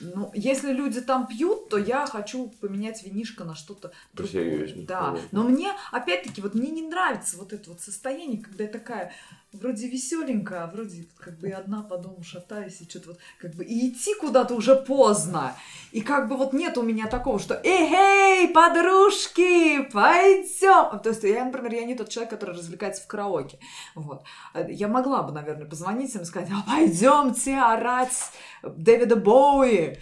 Ну, 0.00 0.30
если 0.34 0.72
люди 0.72 1.00
там 1.00 1.26
пьют, 1.26 1.68
то 1.68 1.78
я 1.78 2.06
хочу 2.06 2.48
поменять 2.60 3.02
винишко 3.02 3.44
на 3.44 3.54
что-то 3.54 3.92
другое. 4.12 4.72
Да. 4.86 5.10
Понятно. 5.10 5.28
Но 5.32 5.42
мне, 5.42 5.72
опять-таки, 5.92 6.40
вот 6.40 6.54
мне 6.54 6.70
не 6.70 6.82
нравится 6.82 7.36
вот 7.36 7.52
это 7.52 7.70
вот 7.70 7.80
состояние, 7.80 8.42
когда 8.42 8.64
я 8.64 8.70
такая 8.70 9.12
вроде 9.52 9.88
веселенькая, 9.88 10.64
а 10.64 10.66
вроде 10.66 11.06
как 11.18 11.38
бы 11.38 11.48
и 11.48 11.52
одна 11.52 11.82
по 11.82 11.96
дому 11.96 12.22
шатаюсь, 12.22 12.80
и 12.80 12.88
что-то 12.88 13.10
вот 13.10 13.18
как 13.38 13.54
бы 13.54 13.64
и 13.64 13.88
идти 13.88 14.14
куда-то 14.14 14.54
уже 14.54 14.76
поздно. 14.76 15.56
И 15.90 16.02
как 16.02 16.28
бы 16.28 16.36
вот 16.36 16.52
нет 16.52 16.76
у 16.76 16.82
меня 16.82 17.06
такого, 17.06 17.38
что 17.38 17.58
эй, 17.64 18.48
подружки, 18.48 19.82
пойдем. 19.90 21.00
То 21.00 21.08
есть 21.08 21.22
я, 21.24 21.44
например, 21.44 21.72
я 21.74 21.84
не 21.86 21.94
тот 21.94 22.10
человек, 22.10 22.30
который 22.30 22.56
развлекается 22.56 23.02
в 23.02 23.06
караоке. 23.06 23.58
Вот. 23.94 24.22
Я 24.68 24.88
могла 24.88 25.22
бы, 25.22 25.32
наверное, 25.32 25.66
позвонить 25.66 26.14
им 26.14 26.22
и 26.22 26.24
сказать, 26.26 26.50
а 26.52 26.70
пойдемте 26.70 27.56
орать 27.56 28.32
Дэвида 28.62 29.16
Боуи. 29.16 29.98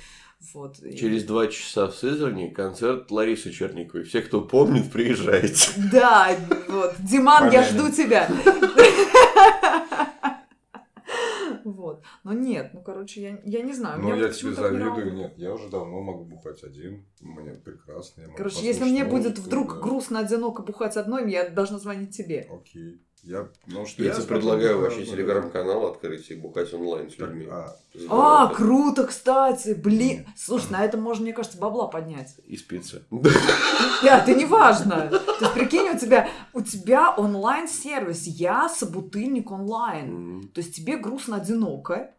Вот. 0.54 0.76
Через 0.76 1.24
два 1.24 1.48
часа 1.48 1.88
в 1.88 1.94
Сызрани 1.94 2.48
концерт 2.48 3.10
Ларисы 3.10 3.50
Черниковой. 3.50 4.04
Все, 4.04 4.22
кто 4.22 4.42
помнит, 4.42 4.92
приезжайте. 4.92 5.72
Да, 5.90 6.36
вот. 6.68 6.94
Диман, 7.00 7.50
я 7.50 7.64
жду 7.64 7.90
тебя. 7.90 8.28
Вот. 11.64 12.04
Но 12.22 12.32
нет, 12.32 12.70
ну, 12.74 12.80
короче, 12.80 13.20
я, 13.22 13.40
я 13.44 13.62
не 13.62 13.72
знаю. 13.72 14.00
Ну, 14.00 14.14
я 14.14 14.28
тебе 14.28 14.52
завидую. 14.52 15.14
Нет, 15.14 15.34
я 15.36 15.52
уже 15.52 15.68
давно 15.68 16.00
могу 16.00 16.24
бухать 16.24 16.62
один. 16.62 17.04
Мне 17.20 17.54
прекрасно. 17.54 18.22
Я 18.22 18.28
короче, 18.28 18.64
если 18.64 18.84
мне 18.84 19.04
будет 19.04 19.38
вдруг 19.38 19.80
грустно, 19.80 20.20
одиноко 20.20 20.62
бухать 20.62 20.96
одной, 20.96 21.28
я 21.30 21.48
должна 21.48 21.78
звонить 21.78 22.16
тебе. 22.16 22.48
Окей. 22.52 23.00
Я, 23.26 23.48
ну, 23.66 23.84
что 23.86 24.04
я, 24.04 24.10
я 24.10 24.14
тебе 24.14 24.28
предлагаю 24.28 24.80
вообще 24.80 25.04
телеграм-канал 25.04 25.86
открыть 25.86 26.30
и 26.30 26.36
бухать 26.36 26.72
онлайн 26.72 27.10
с 27.10 27.18
людьми. 27.18 27.48
А, 27.50 27.76
а 28.08 28.46
круто, 28.54 29.04
кстати. 29.04 29.74
Блин. 29.74 30.28
Слушай, 30.36 30.70
на 30.70 30.84
этом 30.84 31.02
можно, 31.02 31.24
мне 31.24 31.32
кажется, 31.32 31.58
бабла 31.58 31.88
поднять. 31.88 32.36
И 32.46 32.56
спиться. 32.56 33.02
Да, 34.02 34.20
это 34.20 34.34
не 34.34 34.44
важно. 34.44 35.08
То 35.08 35.36
есть, 35.40 35.54
прикинь, 35.54 35.88
у 35.88 35.98
тебя, 35.98 36.28
у 36.52 36.60
тебя 36.60 37.14
онлайн-сервис. 37.16 38.26
Я 38.26 38.68
собутыльник 38.68 39.50
онлайн. 39.50 40.48
То 40.54 40.60
есть, 40.60 40.76
тебе 40.76 40.96
грустно 40.96 41.36
одиноко. 41.36 42.12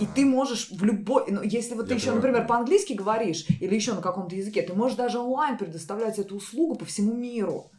И 0.00 0.06
ты 0.06 0.24
можешь 0.24 0.70
в 0.70 0.84
любой, 0.84 1.24
ну, 1.28 1.42
если 1.42 1.74
вот 1.74 1.82
я 1.82 1.88
ты 1.88 1.94
еще, 1.94 2.12
например, 2.12 2.46
по-английски 2.46 2.92
говоришь 2.92 3.46
или 3.60 3.74
еще 3.74 3.94
на 3.94 4.00
каком-то 4.00 4.36
языке, 4.36 4.62
ты 4.62 4.72
можешь 4.72 4.96
даже 4.96 5.18
онлайн 5.18 5.58
предоставлять 5.58 6.18
эту 6.18 6.36
услугу 6.36 6.76
по 6.76 6.84
всему 6.84 7.14
миру. 7.14 7.70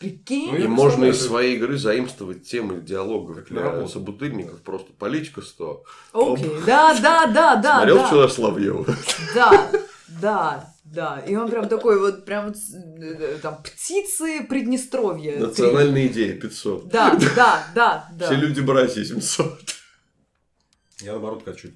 Прикинь. 0.00 0.50
Ну, 0.50 0.56
и 0.56 0.66
можно 0.66 1.04
из 1.04 1.20
своей 1.20 1.56
игры 1.56 1.76
заимствовать 1.76 2.44
темы 2.48 2.80
диалогов 2.80 3.44
для 3.50 3.86
собутыльников. 3.86 4.62
Просто 4.62 4.94
политика 4.94 5.42
100. 5.42 5.84
Окей, 6.14 6.46
okay. 6.46 6.64
да, 6.64 6.98
да, 6.98 7.26
да, 7.26 7.56
да. 7.56 7.76
Смотрел 7.76 7.96
да. 7.96 8.06
вчера 8.06 8.28
Славьева? 8.28 8.86
Да, 9.34 9.70
да, 10.22 10.74
да. 10.84 11.18
И 11.28 11.36
он 11.36 11.50
прям 11.50 11.68
такой 11.68 12.00
вот, 12.00 12.24
прям 12.24 12.50
э, 12.50 13.38
там, 13.42 13.62
птицы 13.62 14.42
Приднестровья. 14.48 15.38
Национальная 15.38 16.06
идея 16.06 16.34
500. 16.34 16.88
Да, 16.88 17.18
да, 17.36 17.66
да, 17.74 18.08
да. 18.14 18.26
Все 18.26 18.36
люди 18.36 18.60
братья 18.60 19.04
700. 19.04 19.60
Я 21.02 21.12
наоборот 21.12 21.42
хочу 21.44 21.68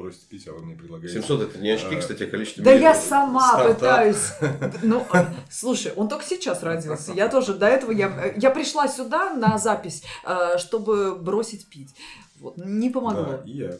бросить 0.00 0.26
пить, 0.26 0.48
а 0.48 0.52
вы 0.52 0.64
мне 0.64 0.76
предлагаете... 0.76 1.14
700 1.14 1.42
это 1.42 1.58
не 1.58 1.70
очки, 1.70 1.94
а, 1.94 1.98
кстати, 1.98 2.22
а 2.22 2.26
количество 2.26 2.64
Да 2.64 2.72
я 2.72 2.94
сама 2.94 3.48
стартап. 3.48 3.74
пытаюсь... 3.76 4.32
Ну, 4.82 5.06
слушай, 5.50 5.92
он 5.96 6.08
только 6.08 6.24
сейчас 6.24 6.62
родился. 6.62 7.12
Я 7.12 7.28
тоже 7.28 7.54
до 7.54 7.66
этого... 7.66 7.92
Я, 7.92 8.32
я 8.36 8.50
пришла 8.50 8.88
сюда 8.88 9.32
на 9.34 9.58
запись, 9.58 10.02
э, 10.24 10.58
чтобы 10.58 11.14
бросить 11.14 11.66
пить. 11.68 11.90
Вот, 12.40 12.56
не 12.56 12.90
помогло. 12.90 13.24
Да, 13.24 13.42
и 13.44 13.50
я. 13.50 13.78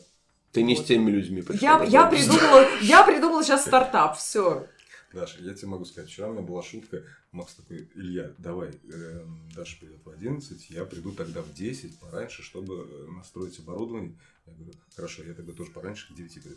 Ты 0.53 0.62
не 0.62 0.75
вот. 0.75 0.85
с 0.85 0.89
теми 0.89 1.11
людьми 1.11 1.43
пришла. 1.43 1.83
Я, 1.83 1.85
я, 1.85 2.07
придумала, 2.07 2.66
я 2.83 3.03
придумала 3.05 3.43
сейчас 3.43 3.64
стартап, 3.64 4.16
все. 4.18 4.66
Даша, 5.12 5.42
я 5.42 5.54
тебе 5.54 5.68
могу 5.68 5.84
сказать, 5.84 6.08
вчера 6.08 6.28
у 6.28 6.32
меня 6.32 6.42
была 6.42 6.62
шутка, 6.62 7.02
Макс 7.32 7.54
такой, 7.54 7.88
Илья, 7.94 8.32
давай, 8.38 8.70
э, 8.92 9.24
Даша 9.54 9.78
придет 9.80 10.04
в 10.04 10.11
11, 10.11 10.70
я 10.70 10.84
приду 10.84 11.12
тогда 11.12 11.42
в 11.42 11.52
10, 11.52 11.98
пораньше, 11.98 12.42
чтобы 12.42 12.86
настроить 13.16 13.58
оборудование. 13.58 14.16
Я 14.46 14.52
говорю, 14.54 14.72
хорошо, 14.94 15.24
я 15.24 15.34
тогда 15.34 15.52
тоже 15.52 15.72
пораньше 15.72 16.12
к 16.12 16.16
9 16.16 16.34
приду. 16.34 16.56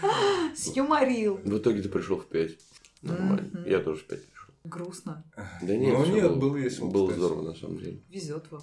Сюморил. 0.56 1.36
В 1.36 1.58
итоге 1.58 1.82
ты 1.82 1.88
пришел 1.88 2.18
в 2.18 2.26
5. 2.26 2.58
Нормально. 3.02 3.64
Я 3.66 3.80
тоже 3.80 4.00
в 4.00 4.06
5 4.06 4.24
пришел. 4.24 4.54
Грустно. 4.64 5.24
Да 5.36 5.76
нет, 5.76 5.98
ну, 5.98 6.06
нет, 6.06 6.30
было, 6.30 6.36
было 6.36 6.56
весело. 6.56 6.90
Было 6.90 7.12
здорово, 7.12 7.42
на 7.42 7.54
самом 7.54 7.78
деле. 7.78 8.00
Везет 8.08 8.50
вам. 8.50 8.62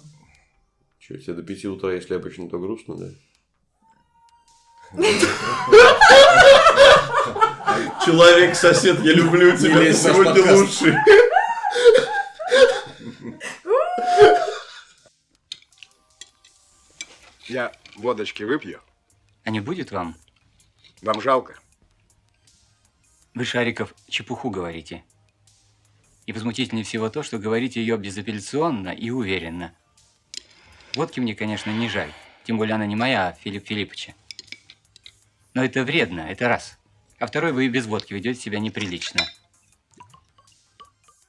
Че, 0.98 1.18
тебе 1.18 1.34
до 1.34 1.42
5 1.42 1.64
утра, 1.66 1.92
если 1.92 2.14
обычно, 2.14 2.48
то 2.48 2.58
грустно, 2.58 2.96
да? 2.96 3.10
Человек-сосед, 8.06 9.00
я 9.00 9.14
люблю 9.14 9.56
тебя, 9.58 9.80
ты 9.80 9.92
сегодня 9.92 10.54
лучший. 10.54 10.94
Я 17.48 17.72
водочки 17.96 18.44
выпью. 18.44 18.80
А 19.42 19.50
не 19.50 19.58
будет 19.58 19.90
вам? 19.90 20.14
Вам 21.02 21.20
жалко? 21.20 21.58
Вы, 23.34 23.44
Шариков, 23.44 23.92
чепуху 24.08 24.50
говорите. 24.50 25.02
И 26.26 26.32
возмутительнее 26.32 26.84
всего 26.84 27.10
то, 27.10 27.24
что 27.24 27.38
говорите 27.38 27.80
ее 27.80 27.96
безапелляционно 27.96 28.90
и 28.90 29.10
уверенно. 29.10 29.74
Водки 30.94 31.18
мне, 31.18 31.34
конечно, 31.34 31.70
не 31.70 31.88
жаль. 31.88 32.12
Тем 32.44 32.56
более 32.56 32.76
она 32.76 32.86
не 32.86 32.94
моя, 32.94 33.30
а 33.30 33.32
Филипп 33.32 33.66
Филипповича. 33.66 34.14
Но 35.54 35.64
это 35.64 35.82
вредно, 35.82 36.20
это 36.20 36.46
раз. 36.46 36.78
А 37.18 37.26
второй, 37.26 37.52
вы 37.52 37.66
и 37.66 37.68
без 37.68 37.86
водки 37.86 38.12
ведете 38.12 38.40
себя 38.40 38.58
неприлично. 38.58 39.22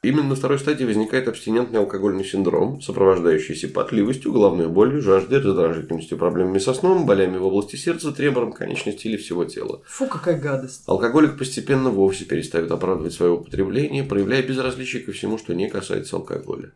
Именно 0.03 0.29
на 0.29 0.35
второй 0.35 0.59
стадии 0.59 0.85
возникает 0.85 1.27
абстинентный 1.27 1.79
алкогольный 1.79 2.23
синдром, 2.23 2.81
сопровождающийся 2.81 3.67
потливостью, 3.67 4.31
головной 4.31 4.67
болью, 4.67 5.01
жаждой, 5.01 5.41
раздражительностью, 5.41 6.17
проблемами 6.17 6.59
со 6.59 6.73
сном, 6.73 7.05
болями 7.05 7.37
в 7.37 7.45
области 7.45 7.77
сердца, 7.77 8.11
тремором 8.11 8.53
конечностей 8.53 9.09
или 9.09 9.17
всего 9.17 9.43
тела. 9.45 9.81
Фу, 9.87 10.07
какая 10.07 10.39
гадость. 10.39 10.83
Алкоголик 10.85 11.37
постепенно 11.37 11.89
вовсе 11.89 12.25
перестает 12.25 12.71
оправдывать 12.71 13.13
свое 13.13 13.33
употребление, 13.33 14.03
проявляя 14.03 14.43
безразличие 14.43 15.01
ко 15.01 15.11
всему, 15.11 15.37
что 15.37 15.55
не 15.55 15.67
касается 15.67 16.15
алкоголя. 16.15 16.71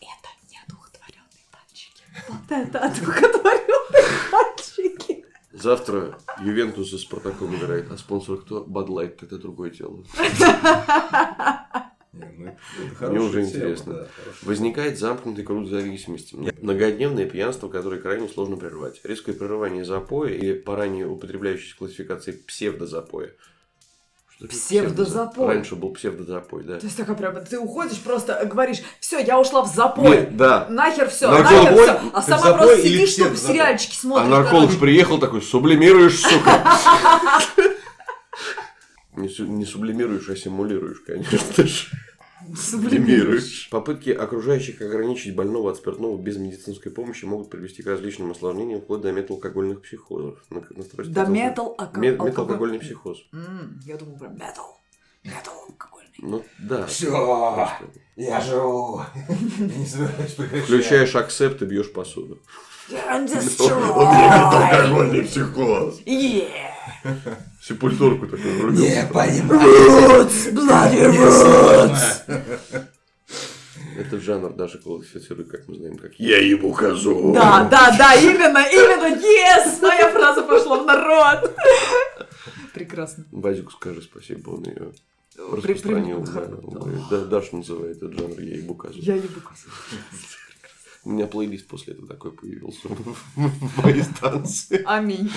Это 0.00 0.28
не 0.50 0.58
одухотворенные 0.64 1.46
мальчики. 1.52 2.04
Вот 2.28 2.50
это 2.50 2.78
одухотворенные. 2.86 3.59
Завтра 5.60 6.18
Ювентус 6.40 6.92
и 6.92 6.98
Спартаком 6.98 7.54
играет, 7.54 7.90
а 7.90 7.98
спонсор 7.98 8.38
кто? 8.38 8.64
Бадлайт, 8.64 9.22
это 9.22 9.38
другое 9.38 9.70
дело. 9.70 10.04
Ну, 12.12 13.08
Мне 13.08 13.20
уже 13.20 13.42
интересно. 13.44 14.08
Возникает 14.42 14.98
замкнутый 14.98 15.44
круг 15.44 15.68
зависимости. 15.68 16.34
Многодневное 16.60 17.24
пьянство, 17.24 17.68
которое 17.68 18.00
крайне 18.00 18.28
сложно 18.28 18.56
прервать. 18.56 19.00
Резкое 19.04 19.32
прерывание 19.32 19.84
запоя 19.84 20.32
или 20.32 20.54
по 20.54 20.74
ранее 20.74 21.06
употребляющейся 21.06 21.76
классификации 21.76 22.32
псевдозапоя. 22.32 23.30
Псевдозапой. 24.48 25.46
Раньше 25.46 25.76
был 25.76 25.90
псевдозапой, 25.90 26.64
да. 26.64 26.78
То 26.78 26.86
есть 26.86 26.96
такая 26.96 27.14
прям, 27.16 27.44
ты 27.44 27.58
уходишь 27.58 27.98
просто, 27.98 28.40
говоришь, 28.46 28.78
все, 28.98 29.18
я 29.18 29.38
ушла 29.38 29.62
в 29.62 29.74
запой. 29.74 30.10
Нет, 30.10 30.36
да. 30.36 30.66
Нахер 30.70 31.10
все, 31.10 31.30
нахер 31.30 31.72
все. 31.74 32.00
А 32.12 32.22
сама 32.22 32.54
просто 32.54 32.82
сидишь, 32.82 33.14
тут 33.16 33.38
сериальчики 33.38 33.94
смотришь. 33.96 34.26
А 34.26 34.30
нарколог 34.30 34.78
приехал 34.78 35.18
такой, 35.18 35.42
сублимируешь, 35.42 36.20
сука. 36.20 36.64
Не 39.16 39.64
сублимируешь, 39.66 40.28
а 40.28 40.36
симулируешь, 40.36 41.00
конечно 41.06 41.66
же. 41.66 41.86
Сублимируешь. 42.56 43.68
Попытки 43.70 44.10
окружающих 44.10 44.80
ограничить 44.80 45.34
больного 45.34 45.70
от 45.70 45.76
спиртного 45.76 46.20
без 46.20 46.36
медицинской 46.36 46.90
помощи 46.92 47.24
могут 47.24 47.50
привести 47.50 47.82
к 47.82 47.86
различным 47.86 48.30
осложнениям, 48.30 48.80
вплоть 48.80 49.02
до 49.02 49.12
металлокогольных 49.12 49.82
психозов. 49.82 50.38
На, 50.50 50.60
на 50.60 51.04
до 51.04 51.26
метал 51.26 51.76
Металлокогольный 51.96 52.78
психоз. 52.78 53.18
я 53.84 53.96
думал 53.96 54.16
про 54.16 54.28
метал. 54.28 54.80
Металлокогольный. 55.22 56.10
Ну, 56.18 56.44
да. 56.58 56.86
Все, 56.86 57.68
я 58.16 58.40
живу. 58.40 59.02
Включаешь 60.64 61.14
акцепт 61.14 61.62
и 61.62 61.64
бьешь 61.66 61.92
посуду. 61.92 62.38
Он 62.90 63.24
меня 63.24 63.40
металлокогольный 64.82 65.22
психоз. 65.24 66.00
Yeah. 66.06 66.69
Сепультурку 67.62 68.26
такой 68.26 68.52
врубил. 68.58 68.80
Не 68.80 69.08
понимаю. 69.12 70.28
Roots. 71.12 72.22
Этот 73.96 74.22
жанр 74.22 74.54
даже 74.54 74.78
квалифицирует, 74.78 75.50
как 75.50 75.68
мы 75.68 75.74
знаем, 75.74 75.98
как 75.98 76.14
«Я 76.14 76.38
ему 76.38 76.72
козу». 76.72 77.32
Да, 77.34 77.68
да, 77.70 77.94
да, 77.98 78.14
именно, 78.14 78.64
именно, 78.72 79.14
yes! 79.14 79.80
Моя 79.82 80.10
фраза 80.10 80.42
пошла 80.42 80.82
в 80.82 80.86
народ. 80.86 81.54
Прекрасно. 82.72 83.24
Базику 83.30 83.72
скажи 83.72 84.00
спасибо, 84.00 84.50
он 84.50 84.64
ее 84.64 84.92
распространил. 85.36 86.24
Да, 86.24 86.46
да, 87.10 87.24
Даша 87.24 87.56
называет 87.56 87.96
этот 87.98 88.18
жанр 88.18 88.40
«Я 88.40 88.56
ебу 88.56 88.74
козу». 88.74 88.98
Я 88.98 89.16
ебу 89.16 89.40
козу. 89.40 89.68
У 91.04 91.10
меня 91.10 91.26
плейлист 91.26 91.66
после 91.66 91.94
этого 91.94 92.06
такой 92.08 92.32
появился 92.32 92.88
в 92.88 93.82
моей 93.82 94.02
станции. 94.02 94.82
Аминь. 94.84 95.30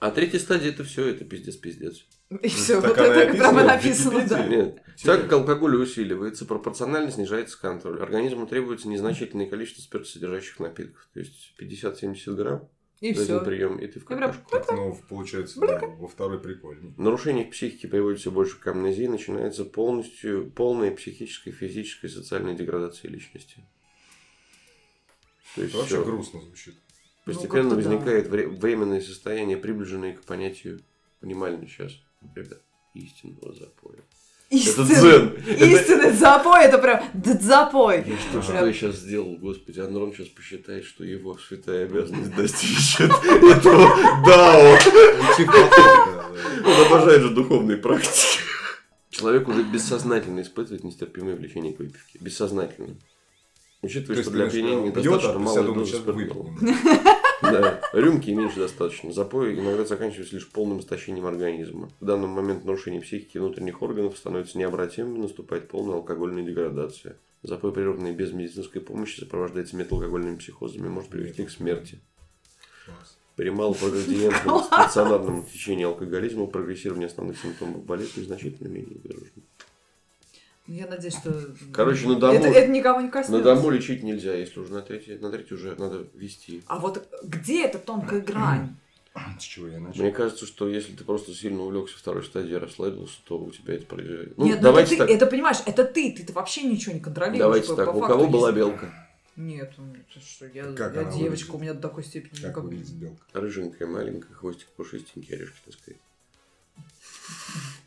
А 0.00 0.10
третья 0.10 0.38
стадия 0.38 0.70
это 0.70 0.82
все, 0.82 1.08
это 1.08 1.26
пиздец-пиздец. 1.26 2.06
И 2.42 2.48
все, 2.48 2.80
вот 2.80 2.96
это 2.96 3.32
прямо 3.34 3.64
написано, 3.64 4.26
да. 4.26 4.46
Нет. 4.46 4.82
Так 5.04 5.22
как 5.22 5.32
алкоголь 5.32 5.76
усиливается, 5.76 6.46
пропорционально 6.46 7.10
снижается 7.10 7.60
контроль. 7.60 8.00
Организму 8.00 8.46
требуется 8.46 8.88
незначительное 8.88 9.46
количество 9.46 9.82
спиртосодержащих 9.82 10.58
напитков. 10.58 11.06
То 11.12 11.20
есть 11.20 11.54
50-70 11.60 12.34
грамм 12.34 12.68
и 13.00 13.14
за 13.14 13.22
один 13.22 13.44
прием, 13.44 13.78
и 13.78 13.86
ты 13.86 13.98
в 13.98 14.04
какашку. 14.04 14.42
Ну, 14.72 14.98
получается, 15.08 15.58
да, 15.60 15.78
во 15.78 16.06
второй 16.06 16.38
прикольный. 16.38 16.92
Нарушение 16.98 17.46
в 17.46 17.50
психике 17.50 17.88
приводит 17.88 18.20
все 18.20 18.30
больше 18.30 18.58
к 18.60 18.66
амнезии, 18.66 19.06
начинается 19.06 19.64
полностью 19.64 20.50
полная 20.50 20.90
психическая, 20.90 21.52
физическая, 21.52 22.10
социальная 22.10 22.54
деградация 22.54 23.10
личности. 23.10 23.64
То 25.54 25.62
есть 25.62 25.74
Это 25.74 25.78
вообще 25.78 25.96
все. 25.96 26.04
грустно 26.04 26.40
звучит. 26.42 26.74
Постепенно 27.24 27.70
ну, 27.70 27.76
возникает 27.76 28.30
да. 28.30 28.36
временное 28.36 29.00
состояние, 29.00 29.56
приближенное 29.56 30.14
к 30.14 30.22
понятию, 30.22 30.80
внимание 31.20 31.66
сейчас, 31.68 31.92
ребят, 32.34 32.60
истинного 32.94 33.54
запоя. 33.54 34.02
Это 34.50 34.84
дзен. 34.84 35.34
Истинный 35.46 36.10
запой, 36.10 36.64
это 36.64 36.78
прям 36.78 37.00
дзапой. 37.14 38.04
Что, 38.30 38.42
что 38.42 38.66
я 38.66 38.72
сейчас 38.72 38.96
сделал, 38.96 39.36
господи, 39.36 39.78
Андрон 39.78 40.12
сейчас 40.12 40.26
посчитает, 40.26 40.84
что 40.84 41.04
его 41.04 41.38
святая 41.38 41.84
обязанность 41.84 42.34
достичь 42.34 43.00
этого 43.00 43.88
дао. 44.26 44.76
Он 46.66 46.86
обожает 46.86 47.22
же 47.22 47.30
духовные 47.30 47.78
практики. 47.78 48.40
Человек 49.10 49.46
уже 49.46 49.62
бессознательно 49.62 50.40
испытывает 50.40 50.82
нестерпимое 50.82 51.36
влечение 51.36 51.72
к 51.72 51.78
выпивке. 51.78 52.18
Бессознательно. 52.20 52.96
Учитывая, 53.82 54.20
что 54.22 54.32
для 54.32 54.46
опьянения 54.46 54.88
недостаточно 54.88 55.38
мало 55.38 55.62
дозы 55.74 55.96
спиртного. 55.96 56.56
Да, 57.42 57.80
рюмки 57.92 58.30
меньше 58.30 58.60
достаточно. 58.60 59.12
Запой 59.12 59.58
иногда 59.58 59.84
заканчивается 59.84 60.34
лишь 60.34 60.48
полным 60.48 60.80
истощением 60.80 61.26
организма. 61.26 61.90
В 62.00 62.04
данный 62.04 62.28
момент 62.28 62.64
нарушение 62.64 63.00
психики 63.00 63.36
и 63.36 63.40
внутренних 63.40 63.82
органов 63.82 64.16
становится 64.16 64.58
необратимым 64.58 65.20
наступает 65.20 65.68
полная 65.68 65.96
алкогольная 65.96 66.42
деградация. 66.42 67.16
Запой, 67.42 67.72
прерванный 67.72 68.12
без 68.12 68.32
медицинской 68.32 68.82
помощи, 68.82 69.20
сопровождается 69.20 69.76
металлокогольными 69.76 70.36
психозами 70.36 70.86
и 70.86 70.90
может 70.90 71.08
привести 71.08 71.44
к 71.44 71.50
смерти. 71.50 72.00
При 73.36 73.48
малопрогрессиентном 73.48 74.62
стационарном 74.64 75.46
течении 75.46 75.84
алкоголизма 75.84 76.46
прогрессирование 76.46 77.06
основных 77.06 77.38
симптомов 77.38 77.84
болезни 77.84 78.22
значительно 78.22 78.68
менее 78.68 78.98
выражено. 79.02 79.42
Ну, 80.70 80.76
я 80.76 80.86
надеюсь, 80.86 81.16
что... 81.16 81.34
Короче, 81.72 82.06
на 82.06 82.14
дому... 82.14 82.32
Это, 82.32 82.46
это 82.46 82.70
никого 82.70 83.00
не 83.00 83.08
коснется. 83.08 83.32
На 83.32 83.42
дому 83.42 83.70
лечить 83.70 84.04
нельзя, 84.04 84.34
если 84.34 84.60
уже 84.60 84.72
на 84.72 84.82
третий, 84.82 85.18
на 85.18 85.28
третий 85.28 85.54
уже 85.54 85.74
надо 85.74 86.06
вести. 86.14 86.62
А 86.68 86.78
вот 86.78 87.08
где 87.24 87.64
эта 87.64 87.80
тонкая 87.80 88.20
грань? 88.20 88.76
С 89.40 89.42
чего 89.42 89.66
я 89.66 89.80
начал? 89.80 90.00
Мне 90.00 90.12
кажется, 90.12 90.46
что 90.46 90.68
если 90.68 90.92
ты 90.92 91.02
просто 91.02 91.34
сильно 91.34 91.60
увлекся 91.62 91.98
второй 91.98 92.22
стадией 92.22 92.58
расслабился, 92.58 93.18
то 93.24 93.36
у 93.40 93.50
тебя 93.50 93.74
это 93.74 93.86
произойдет. 93.86 94.38
Ну, 94.38 94.46
Нет, 94.46 94.60
давайте 94.60 94.94
это, 94.94 95.06
ты, 95.06 95.08
так... 95.08 95.16
это 95.16 95.26
понимаешь, 95.26 95.58
это 95.66 95.84
ты, 95.84 96.12
ты, 96.12 96.22
ты 96.22 96.32
вообще 96.32 96.62
ничего 96.62 96.94
не 96.94 97.00
контролируешь. 97.00 97.40
Давайте 97.40 97.66
по, 97.66 97.74
так, 97.74 97.86
по 97.86 97.96
у 97.96 98.00
кого 98.02 98.28
была 98.28 98.50
есть... 98.50 98.58
белка? 98.58 99.08
Нет, 99.34 99.74
ну, 99.76 99.92
это 99.92 100.24
что, 100.24 100.46
я, 100.46 100.72
как 100.72 100.94
я 100.94 101.02
девочка, 101.02 101.20
выглядит? 101.22 101.50
у 101.50 101.58
меня 101.58 101.74
до 101.74 101.80
такой 101.80 102.04
степени 102.04 102.34
как 102.34 102.50
никак... 102.50 102.62
выглядит 102.62 102.94
белка? 102.94 103.24
Рыженькая, 103.32 103.88
маленькая, 103.88 104.34
хвостик 104.34 104.68
пушистенький, 104.68 105.34
орешки 105.34 105.58
таскает. 105.64 105.98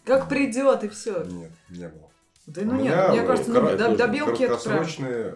Как 0.03 0.27
придет 0.27 0.83
и 0.83 0.89
все. 0.89 1.23
Нет, 1.23 1.51
не 1.69 1.87
было. 1.87 2.09
Да 2.45 2.61
ну 2.63 2.81
нет, 2.81 3.09
мне 3.09 3.23
кажется, 3.23 3.51
ну, 3.51 3.77
до, 3.77 3.95
до 3.95 4.07
белки 4.07 4.43
это 4.43 4.57
прям... 4.57 4.85
Э, 4.99 5.33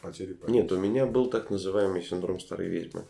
потери 0.00 0.32
памяти. 0.32 0.56
Нет, 0.56 0.72
у 0.72 0.78
меня 0.78 1.06
был 1.06 1.26
так 1.26 1.50
называемый 1.50 2.02
синдром 2.02 2.40
старой 2.40 2.68
ведьмы. 2.68 3.04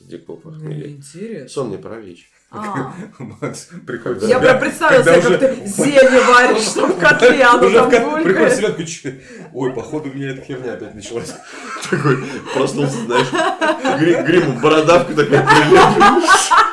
Дикого 0.00 0.36
похмелья. 0.36 0.88
Интересно. 0.88 1.48
Сонный 1.48 1.78
паралич. 1.78 2.30
А. 2.50 2.94
Я 4.22 4.38
прям 4.38 4.58
представила 4.60 5.02
себе, 5.02 5.20
как 5.20 5.38
ты 5.38 5.66
зелье 5.66 6.20
варишь, 6.22 6.62
что 6.62 6.86
в 6.86 6.98
котле 6.98 7.42
оно 7.42 7.70
там 7.70 7.90
селедка, 7.90 9.22
ой, 9.52 9.72
походу 9.74 10.08
у 10.08 10.14
меня 10.14 10.30
эта 10.30 10.40
херня 10.40 10.72
опять 10.72 10.94
началась. 10.94 11.34
Такой, 11.90 12.24
проснулся, 12.54 12.96
знаешь, 13.04 13.28
гриму, 14.26 14.58
бородавку 14.60 15.14
такой 15.14 15.40
прилепленный. 15.40 16.67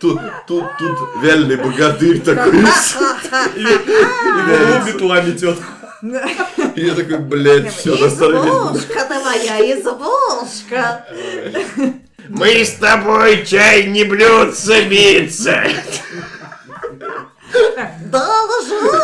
Тут, 0.00 0.18
тут, 0.46 0.64
тут 0.78 0.98
вяльный 1.22 1.56
богатырь 1.56 2.20
такой. 2.20 2.60
И 3.56 3.60
его 3.60 4.84
метла 4.86 5.20
метет. 5.20 5.58
И 6.74 6.86
я 6.86 6.94
такой, 6.94 7.18
блядь, 7.18 7.74
все, 7.74 7.94
на 7.96 8.08
старый 8.08 8.38
Избушка 8.38 9.04
ты 9.04 9.20
моя, 9.20 9.78
избушка. 9.78 11.06
Мы 12.28 12.64
с 12.64 12.74
тобой 12.74 13.44
чай 13.44 13.86
не 13.88 14.04
блюдца 14.04 14.82
биться. 14.82 15.64
Должок! 18.06 19.02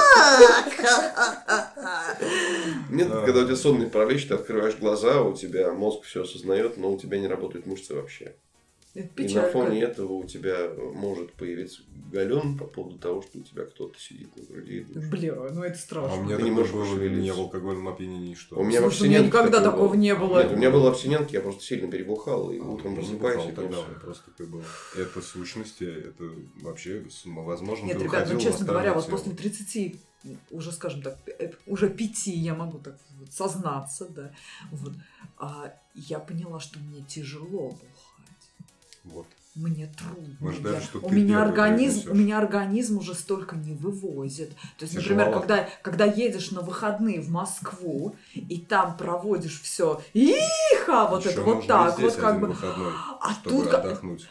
Нет, 2.91 3.09
когда 3.09 3.41
у 3.41 3.45
тебя 3.45 3.57
сонный 3.57 3.89
паралич, 3.89 4.29
ты 4.29 4.35
открываешь 4.35 4.77
глаза, 4.77 5.21
у 5.21 5.35
тебя 5.35 5.73
мозг 5.73 6.05
все 6.05 6.23
осознает, 6.23 6.79
но 6.79 6.93
у 6.93 6.99
тебя 6.99 7.19
не 7.19 7.27
работают 7.27 7.67
мышцы 7.67 7.95
вообще. 7.95 8.35
И 8.97 9.35
на 9.35 9.43
фоне 9.43 9.83
этого 9.83 10.13
у 10.15 10.25
тебя 10.25 10.71
может 10.95 11.33
появиться 11.35 11.83
гален 12.11 12.57
по 12.57 12.65
поводу 12.65 12.99
того, 12.99 13.23
что 13.23 13.39
у 13.39 13.43
тебя 13.43 13.65
кто-то 13.65 13.99
сидит 13.99 14.35
на 14.37 14.43
груди. 14.45 14.87
Бля, 15.11 15.35
ну 15.35 15.63
это 15.63 15.79
страшно. 15.79 16.15
А 16.15 16.21
у 16.21 16.25
меня 16.25 16.37
Ты 16.37 16.43
не 16.45 16.51
можешь 16.51 16.73
было 16.73 16.85
пошевелиться. 16.85 17.23
не 17.23 17.31
в 17.33 17.39
алкогольном 17.39 17.89
опьянении, 17.89 18.35
что... 18.35 18.57
У 18.57 18.65
меня, 18.65 18.81
Слушай, 18.81 19.03
у 19.03 19.05
меня 19.07 19.19
никогда 19.21 19.61
такого 19.61 19.95
не 19.95 20.15
было. 20.15 20.43
Нет, 20.43 20.53
у 20.53 20.57
меня 20.57 20.71
был 20.71 20.87
абстинентки, 20.87 21.35
я 21.35 21.41
просто 21.41 21.63
сильно 21.63 21.91
перебухал, 21.91 22.51
и 22.51 22.59
утром 22.59 22.95
Я 22.95 23.03
не 23.03 23.19
просыпаюсь, 23.19 23.53
и 23.53 23.55
тогда, 23.55 23.77
меня 23.77 24.01
просто 24.01 24.31
такое 24.31 24.47
было. 24.47 24.65
Это 24.97 25.21
в 25.21 25.25
сущности, 25.25 25.85
это 25.85 26.25
вообще, 26.63 27.05
возможно, 27.25 27.87
Нет, 27.87 27.99
ты 27.99 28.05
ребят, 28.05 28.29
ну 28.33 28.41
честно 28.41 28.67
говоря, 28.67 28.95
вот 28.95 29.05
сторону 29.05 29.23
после 29.25 29.51
30, 29.51 30.01
уже, 30.51 30.73
скажем 30.73 31.03
так, 31.03 31.19
э, 31.39 31.53
уже 31.67 31.89
пяти 31.91 32.33
я 32.33 32.55
могу 32.55 32.79
так 32.79 32.99
вот 33.19 33.33
сознаться, 33.33 34.09
да, 34.09 34.33
вот, 34.71 34.93
а 35.39 35.75
я 35.95 36.19
поняла, 36.19 36.61
что 36.61 36.79
мне 36.79 37.03
тяжело 37.03 37.71
бухать. 37.71 38.16
Вот. 39.07 39.27
Мне 39.55 39.91
трудно. 39.97 40.37
Мы 40.39 40.53
ждали, 40.53 40.75
Я- 40.75 40.81
что 40.83 40.99
у 41.01 41.09
меня 41.11 41.43
организм, 41.43 42.11
у 42.11 42.15
меня 42.15 42.37
организм 42.37 42.99
уже 42.99 43.15
столько 43.15 43.57
не 43.57 43.73
вывозит. 43.73 44.51
То 44.77 44.83
есть, 44.85 44.95
например, 44.95 45.29
Тяжеловато. 45.29 45.41
когда, 45.41 45.69
когда 45.81 46.05
едешь 46.05 46.51
на 46.51 46.61
выходные 46.61 47.23
в 47.23 47.31
Москву 47.31 48.17
и 48.35 48.59
там 48.59 48.99
проводишь 48.99 49.63
все, 49.63 50.03
иха, 50.13 51.07
вот 51.07 51.21
Ещё 51.25 51.31
это 51.31 51.41
вот 51.43 51.67
так, 51.67 51.99
вот 51.99 52.15
как 52.17 52.39
бы. 52.41 52.49
выходной, 52.49 52.93
А 53.27 53.33
чтобы 53.33 53.51
тут 53.65 53.69
как- 53.71 53.85
отдохнуть. 53.85 54.27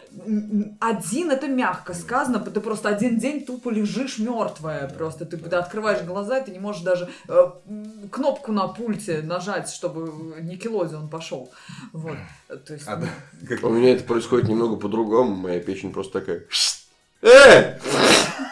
Один 0.79 1.31
это 1.31 1.47
мягко 1.47 1.93
сказано, 1.93 2.39
ты 2.39 2.59
просто 2.61 2.89
один 2.89 3.17
день 3.19 3.45
тупо 3.45 3.69
лежишь 3.69 4.17
мертвая, 4.19 4.87
просто 4.89 5.25
ты, 5.25 5.37
ты 5.37 5.55
открываешь 5.55 6.01
глаза, 6.03 6.37
и 6.39 6.45
ты 6.45 6.51
не 6.51 6.59
можешь 6.59 6.81
даже 6.83 7.09
э, 7.27 7.47
кнопку 8.11 8.51
на 8.51 8.67
пульте 8.67 9.21
нажать, 9.21 9.69
чтобы 9.69 10.11
Никелодион 10.41 11.09
пошел. 11.09 11.51
Вот, 11.93 12.17
то 12.65 12.73
есть. 12.73 12.87
А, 12.87 12.95
да, 12.97 13.07
как- 13.47 13.63
У 13.63 13.69
меня 13.69 13.91
это 13.93 14.03
происходит 14.03 14.47
немного 14.47 14.75
по-другому. 14.77 15.35
Моя 15.35 15.59
печень 15.59 15.91
просто 15.91 16.19
такая... 16.19 16.43
Э! 17.21 17.79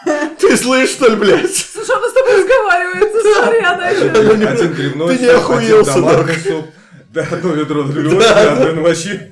Ты 0.40 0.56
слышишь, 0.56 0.96
что 0.96 1.08
ли, 1.08 1.16
блядь? 1.16 1.54
Слушай, 1.54 1.96
она 1.96 2.08
с 2.08 2.12
тобой 2.12 2.42
разговаривает, 2.42 3.12
смотри, 3.22 3.60
она 3.60 3.88
еще... 3.88 4.10
Один 4.64 4.72
грибной 4.74 5.16
Ты 5.16 5.22
не 5.22 5.28
суп, 5.30 5.36
охуелся, 5.38 5.92
один 5.92 6.04
томатный 6.04 6.36
суп, 6.36 6.66
да, 7.12 7.22
одно 7.30 7.50
ведро 7.54 7.82
другое, 7.84 8.18
Да. 8.18 8.56
да, 8.56 8.80
вообще. 8.80 9.30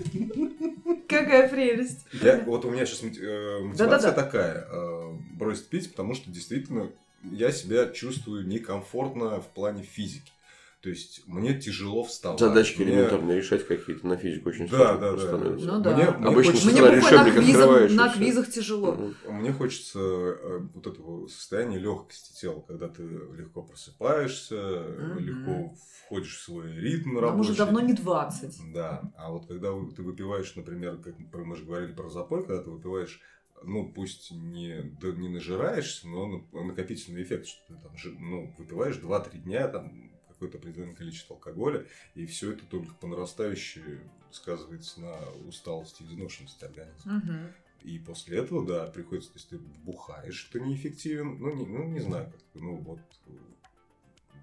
Какая 1.19 1.49
прелесть. 1.49 2.07
Я, 2.13 2.41
вот 2.41 2.65
у 2.65 2.71
меня 2.71 2.87
сейчас 2.87 3.03
мотивация 3.03 3.77
Да-да-да. 3.77 4.13
такая, 4.13 4.67
э, 4.71 5.13
бросить 5.33 5.69
пить, 5.69 5.91
потому 5.91 6.15
что 6.15 6.31
действительно 6.31 6.91
я 7.31 7.53
себя 7.53 7.87
чувствую 7.87 8.47
некомфортно 8.47 9.41
в 9.41 9.49
плане 9.49 9.83
физики. 9.83 10.33
То 10.83 10.89
есть 10.89 11.23
мне 11.29 11.55
тяжело 11.61 12.03
вставать. 12.03 12.41
Задачки 12.41 12.83
Мне- 12.83 12.95
элементарные 12.95 13.37
решать 13.39 13.65
какие-то 13.65 14.05
на 14.05 14.17
физику 14.17 14.49
очень 14.49 14.67
Да, 14.69 14.79
сложно 14.99 14.99
да, 15.01 15.13
да. 15.13 15.19
становится. 15.19 15.67
Ну 15.67 15.81
да. 15.81 15.95
Мне- 15.97 16.11
мне 16.11 16.27
Обычно 16.27 16.53
хочется- 16.53 16.71
Мне 16.73 16.81
буквально 16.83 17.23
на, 17.23 17.87
и 17.87 17.93
на 17.95 18.09
квизах 18.13 18.51
тяжело. 18.51 18.93
Мгм. 18.93 19.15
Мне 19.29 19.53
хочется 19.53 20.01
э, 20.01 20.59
вот 20.75 20.87
этого 20.89 21.29
состояния 21.29 21.79
легкости 21.79 22.41
тела, 22.41 22.65
когда 22.67 22.89
ты 22.89 23.05
легко 23.05 23.63
просыпаешься, 23.63 24.57
Мгм. 24.99 25.19
легко 25.21 25.75
входишь 26.07 26.37
в 26.37 26.43
свой 26.43 26.73
ритм 26.75 27.15
Нам 27.15 27.23
рабочий. 27.23 27.51
уже 27.53 27.59
давно 27.59 27.81
не 27.81 27.93
20. 27.93 28.59
Да, 28.75 29.03
а 29.17 29.31
вот 29.31 29.47
когда 29.47 29.69
ты 29.95 30.03
выпиваешь, 30.03 30.55
например, 30.57 30.97
как 30.97 31.15
мы- 31.47 31.57
же 31.57 31.65
говорили 31.65 31.93
про 31.93 32.11
запой, 32.11 32.45
когда 32.45 32.61
ты 32.61 32.71
выпиваешь, 32.71 33.21
ну, 33.63 33.89
пусть 33.95 34.33
не, 34.33 34.83
да 35.01 35.13
не 35.13 35.29
нажираешься, 35.29 36.09
но 36.09 36.27
на- 36.27 36.65
накопительный 36.65 37.23
эффект, 37.23 37.47
что 37.47 37.61
ты 37.69 37.81
там 37.81 37.93
ну, 38.19 38.53
выпиваешь 38.59 38.97
2-3 38.97 39.39
дня, 39.39 39.69
там 39.69 40.11
какое-то 40.43 40.59
определенное 40.59 40.95
количество 40.95 41.37
алкоголя, 41.37 41.87
и 42.15 42.27
все 42.27 42.53
это 42.53 42.65
только 42.67 42.93
по 42.95 43.07
нарастающей 43.07 44.01
сказывается 44.31 45.01
на 45.01 45.17
усталости 45.47 46.03
и 46.03 46.07
изношенности 46.07 46.65
организма. 46.65 47.13
Мгм. 47.13 47.53
И 47.83 47.99
после 47.99 48.39
этого, 48.39 48.67
да, 48.67 48.87
приходится, 48.87 49.31
то 49.33 49.39
есть 49.39 49.49
ты 49.51 49.59
бухаешь, 49.59 50.49
ты 50.53 50.61
неэффективен, 50.61 51.39
ну, 51.39 51.55
не, 51.55 51.67
ну, 51.67 51.89
не 51.89 52.01
знаю, 52.01 52.31
как, 52.31 52.41
ну, 52.55 52.77
вот, 52.77 53.01
э, 53.27 53.31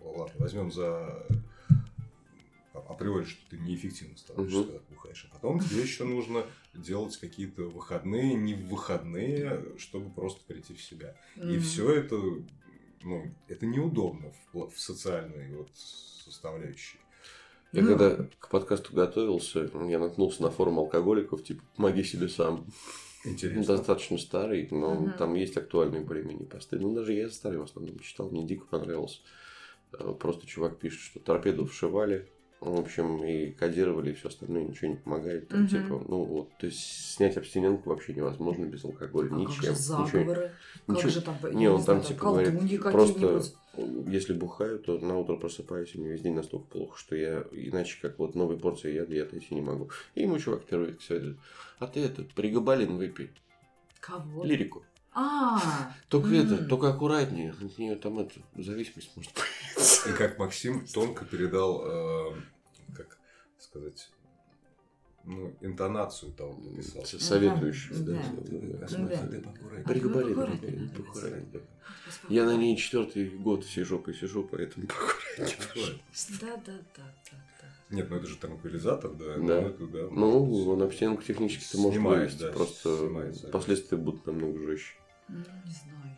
ладно, 0.01 0.35
возьмем 0.39 0.71
за 0.71 1.25
а- 2.73 2.85
априори, 2.89 3.25
что 3.25 3.49
ты 3.49 3.57
неэффективно 3.57 4.17
становишься, 4.17 4.59
Мгм. 4.59 4.67
когда 4.67 4.79
ты 4.79 4.93
бухаешь. 4.93 5.27
А 5.29 5.33
потом 5.33 5.59
тебе 5.59 5.81
еще 5.81 6.03
нужно 6.03 6.45
делать 6.73 7.17
какие-то 7.17 7.63
выходные, 7.63 8.35
не 8.35 8.53
в 8.53 8.67
выходные, 8.67 9.77
чтобы 9.77 10.11
просто 10.11 10.41
прийти 10.45 10.75
в 10.75 10.81
себя. 10.81 11.17
И 11.35 11.39
Мгм. 11.41 11.61
все 11.61 11.91
это, 11.91 12.21
ну, 13.03 13.33
это 13.47 13.65
неудобно 13.65 14.31
в, 14.53 14.69
в 14.69 14.79
социальной 14.79 15.55
вот 15.55 15.69
составляющей. 15.75 16.99
Я 17.71 17.83
Ну. 17.83 17.89
когда 17.97 18.23
к 18.39 18.49
подкасту 18.49 18.93
готовился, 18.95 19.69
я 19.87 19.99
наткнулся 19.99 20.41
на 20.41 20.49
форум 20.49 20.79
алкоголиков, 20.79 21.43
типа 21.43 21.63
«Помоги 21.75 22.03
себе 22.03 22.27
сам». 22.27 22.65
Интересно. 23.25 23.75
Достаточно 23.75 24.17
старый, 24.17 24.67
но 24.71 24.95
Мгм. 24.95 25.13
там 25.17 25.33
есть 25.35 25.57
актуальные 25.57 26.01
более-менее 26.01 26.47
посты. 26.47 26.79
Ну, 26.79 26.95
даже 26.95 27.13
я 27.13 27.29
старый 27.29 27.59
в 27.59 27.63
основном 27.63 27.99
читал, 27.99 28.29
мне 28.29 28.45
дико 28.45 28.65
понравился. 28.65 29.19
Э, 29.91 30.13
Просто 30.17 30.47
чувак 30.47 30.79
пишет, 30.79 31.01
что 31.01 31.19
торпеду 31.19 31.65
вшивали, 31.65 32.31
В 32.62 32.78
общем, 32.78 33.24
и 33.24 33.51
кодировали, 33.51 34.12
и 34.12 34.14
все 34.14 34.28
остальное 34.28 34.66
ничего 34.66 34.89
не 34.89 34.97
помогает. 34.97 35.47
Там, 35.47 35.62
Мгм. 35.62 35.70
типа, 35.70 36.05
ну 36.10 36.24
вот, 36.26 36.49
то 36.60 36.66
есть 36.66 37.14
снять 37.16 37.38
абстинентку 37.38 37.89
вообще 37.89 38.14
невозможно 38.14 38.66
без 38.66 38.84
алкоголя. 38.84 39.28
А 39.28 39.30
как 39.30 39.39
ничем. 39.39 39.64
же 39.64 39.76
заговоры? 39.76 40.51
Как 40.86 40.95
ничего. 40.97 41.10
же 41.10 41.22
там, 41.22 41.38
не, 41.43 41.55
не 41.55 41.68
он 41.70 41.82
знаю, 41.82 42.01
там 42.01 42.07
там 42.07 42.18
типа 42.18 42.32
говорит, 42.32 42.82
просто 42.82 43.14
какие-нибудь. 43.14 44.12
если 44.12 44.34
бухаю, 44.34 44.80
то 44.80 44.99
на 44.99 45.18
утро 45.18 45.38
просыпаюсь, 45.38 45.95
и 45.95 45.99
мне 45.99 46.10
весь 46.10 46.22
день 46.22 46.34
настолько 46.34 46.66
плохо, 46.68 46.97
что 46.97 47.16
я 47.16 47.45
иначе 47.53 47.97
как 48.01 48.20
вот 48.20 48.36
новой 48.36 48.57
порции 48.57 48.93
яда 48.93 49.16
я 49.16 49.24
отойти 49.24 49.55
не 49.55 49.62
могу. 49.62 49.89
И 50.16 50.24
ему 50.24 50.38
чувак 50.38 50.66
первый 50.66 50.97
все 50.97 51.16
это, 51.16 51.36
а 51.80 51.88
ты 51.88 52.01
это, 52.01 52.24
пригабалин 52.36 52.97
выпей. 52.97 53.32
Кого? 54.01 54.43
Лирику. 54.43 54.84
А, 55.22 55.93
Только 56.07 56.30
это, 56.36 56.63
только 56.63 56.89
аккуратнее. 56.89 57.51
От 57.51 57.78
нее 57.78 57.95
там 57.97 58.20
это, 58.20 58.39
зависимость 58.55 59.11
может 59.17 59.32
появиться. 59.34 60.09
И 60.09 60.13
как 60.13 60.39
Максим 60.39 60.86
тонко 60.88 61.26
передал, 61.26 61.84
э, 61.86 62.41
как 62.95 63.17
сказать, 63.57 64.09
ну, 65.26 65.53
интонацию 65.59 66.32
того, 66.32 66.53
кто 66.53 66.70
писал. 66.70 67.05
С- 67.05 67.20
советующий, 67.20 67.95
да. 67.95 68.13
Да. 68.13 68.88
Да. 68.89 69.28
Выпей, 69.67 70.09
поаккуратнее. 70.09 70.89
Я 72.30 72.45
на 72.45 72.55
ней 72.55 72.78
четвертый 72.78 73.30
год 73.30 73.65
сижу, 73.65 73.99
поэтому 73.99 74.88
поаккуратнее. 74.88 75.99
Да, 76.39 76.55
да, 76.57 76.61
да, 76.65 76.82
да, 76.95 77.38
да. 77.61 77.95
Нет, 77.95 78.09
ну 78.09 78.15
это 78.17 78.28
же 78.28 78.38
транквилизатор, 78.38 79.11
да. 79.11 79.36
ну, 79.38 79.47
Да. 79.47 79.61
это, 79.63 79.88
да, 79.88 80.07
Ну, 80.11 80.70
он 80.70 80.82
абстинентку 80.82 81.24
технически-то 81.24 81.78
может 81.80 82.01
вывести, 82.01 82.39
да, 82.39 82.51
просто 82.51 82.97
снимает, 82.97 83.51
последствия 83.51 83.97
будут 83.97 84.26
намного 84.26 84.59
жестче. 84.59 84.93
Ну, 85.30 85.38
не 85.38 85.43
знаю, 85.43 86.17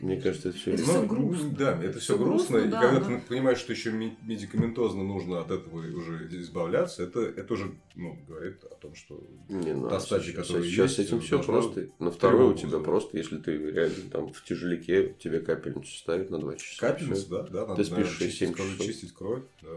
я. 0.00 0.06
Мне 0.06 0.20
кажется, 0.20 0.48
это 0.48 0.58
все... 0.58 0.72
Это 0.72 0.82
всё 0.82 1.06
грустно. 1.06 1.48
Ну, 1.50 1.56
Да, 1.56 1.82
это 1.82 1.98
все 2.00 2.14
Всё 2.14 2.24
грустно. 2.24 2.58
грустно, 2.58 2.66
и 2.66 2.70
да, 2.70 2.80
когда 2.80 3.08
но- 3.08 3.20
ты 3.20 3.26
понимаешь, 3.28 3.58
что 3.58 3.72
еще 3.72 3.92
ме- 3.92 4.16
медикаментозно 4.22 5.04
нужно 5.04 5.40
от 5.40 5.50
этого 5.52 5.76
уже 5.96 6.28
избавляться, 6.40 7.04
это, 7.04 7.20
это 7.20 7.54
уже 7.54 7.72
ну, 7.94 8.18
говорит 8.26 8.64
о 8.64 8.74
том, 8.74 8.94
что 8.96 9.22
Не, 9.48 9.74
ну, 9.74 9.88
та 9.88 10.00
стадия, 10.00 10.34
которая 10.34 10.64
сейчас 10.64 10.90
есть, 10.90 10.96
с 10.96 10.98
этим 10.98 11.20
все 11.20 11.36
должна 11.36 11.52
просто. 11.52 11.88
На 12.00 12.10
второй 12.10 12.46
у 12.52 12.54
тебя 12.54 12.78
просто, 12.80 13.16
если 13.16 13.38
ты 13.38 13.56
реально 13.56 14.10
там 14.10 14.32
в 14.32 14.42
тяжеляке, 14.44 15.14
тебе 15.20 15.38
капельницу 15.40 15.94
ставят 15.96 16.30
на 16.30 16.38
2 16.38 16.56
часа. 16.56 16.80
Капельница, 16.80 17.20
Всё. 17.22 17.30
да, 17.30 17.42
да, 17.44 17.60
надо, 17.66 17.74
Ты 17.76 17.84
спишь 17.84 17.96
наверное, 17.98 18.28
6-7 18.28 18.28
чистить 18.28 18.52
кровь, 18.56 18.70
часов. 18.72 18.86
чистить 18.86 19.12
кровь, 19.14 19.42
да. 19.62 19.68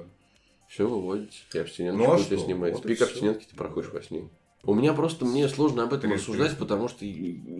Все 0.67 0.87
выводите. 0.89 1.37
И 1.53 1.57
абстинентку 1.59 2.03
Ну, 2.03 2.11
а 2.11 2.15
у 2.15 2.17
тебя 2.23 2.37
что? 2.37 2.45
снимается. 2.47 2.81
Вот 2.81 2.87
Пик 2.87 3.01
абстинентки 3.03 3.45
ты 3.47 3.55
проходишь 3.55 3.91
во 3.91 4.01
сне. 4.01 4.27
У 4.67 4.73
меня 4.73 4.93
просто, 4.93 5.25
мне 5.25 5.47
сложно 5.47 5.83
об 5.83 5.93
этом 5.93 6.11
рассуждать, 6.13 6.57
потому 6.57 6.87
что 6.87 7.05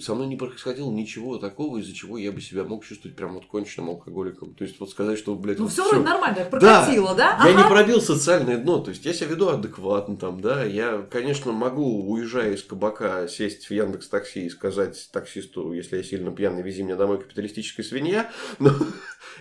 со 0.02 0.16
мной 0.16 0.28
не 0.28 0.36
происходило 0.36 0.90
ничего 0.90 1.38
такого, 1.38 1.78
из-за 1.78 1.94
чего 1.94 2.18
я 2.18 2.32
бы 2.32 2.42
себя 2.42 2.64
мог 2.64 2.84
чувствовать 2.84 3.16
прям 3.16 3.34
вот 3.36 3.46
конченным 3.46 3.90
алкоголиком. 3.90 4.56
То 4.56 4.64
есть, 4.64 4.80
вот 4.80 4.90
сказать, 4.90 5.18
что, 5.20 5.36
блядь, 5.36 5.60
Ну, 5.60 5.66
вот 5.66 5.74
все 5.74 5.88
вроде 5.88 6.04
нормально, 6.04 6.46
прокатило, 6.46 7.14
да? 7.14 7.40
Я 7.46 7.54
не 7.54 7.62
Ага. 7.62 7.70
пробил 7.70 8.02
социальное 8.02 8.58
дно, 8.58 8.80
то 8.80 8.90
есть 8.90 9.06
я 9.06 9.14
себя 9.14 9.28
веду 9.28 9.50
адекватно 9.50 10.18
там, 10.18 10.42
да. 10.42 10.64
Я, 10.64 11.06
конечно, 11.12 11.52
могу, 11.52 12.12
уезжая 12.12 12.54
из 12.54 12.64
кабака, 12.64 13.28
сесть 13.28 13.68
в 13.68 13.72
Яндекс 13.72 14.08
Такси 14.10 14.46
и 14.48 14.50
сказать 14.50 15.10
таксисту, 15.12 15.74
если 15.74 15.98
я 15.98 16.04
сильно 16.04 16.32
пьяный, 16.32 16.64
вези 16.64 16.82
меня 16.84 16.96
домой 16.96 17.20
капиталистическая 17.20 17.84
свинья, 17.84 18.32
но 18.60 18.72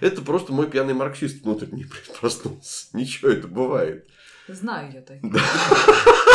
это 0.01 0.21
просто 0.23 0.53
мой 0.53 0.69
пьяный 0.69 0.95
марксист 0.95 1.43
внутренний 1.43 1.87
проснулся. 2.21 2.89
Ничего, 2.93 3.31
это 3.31 3.49
бывает. 3.49 4.07
Знаю 4.49 4.93
я 4.93 5.01
так. 5.01 5.17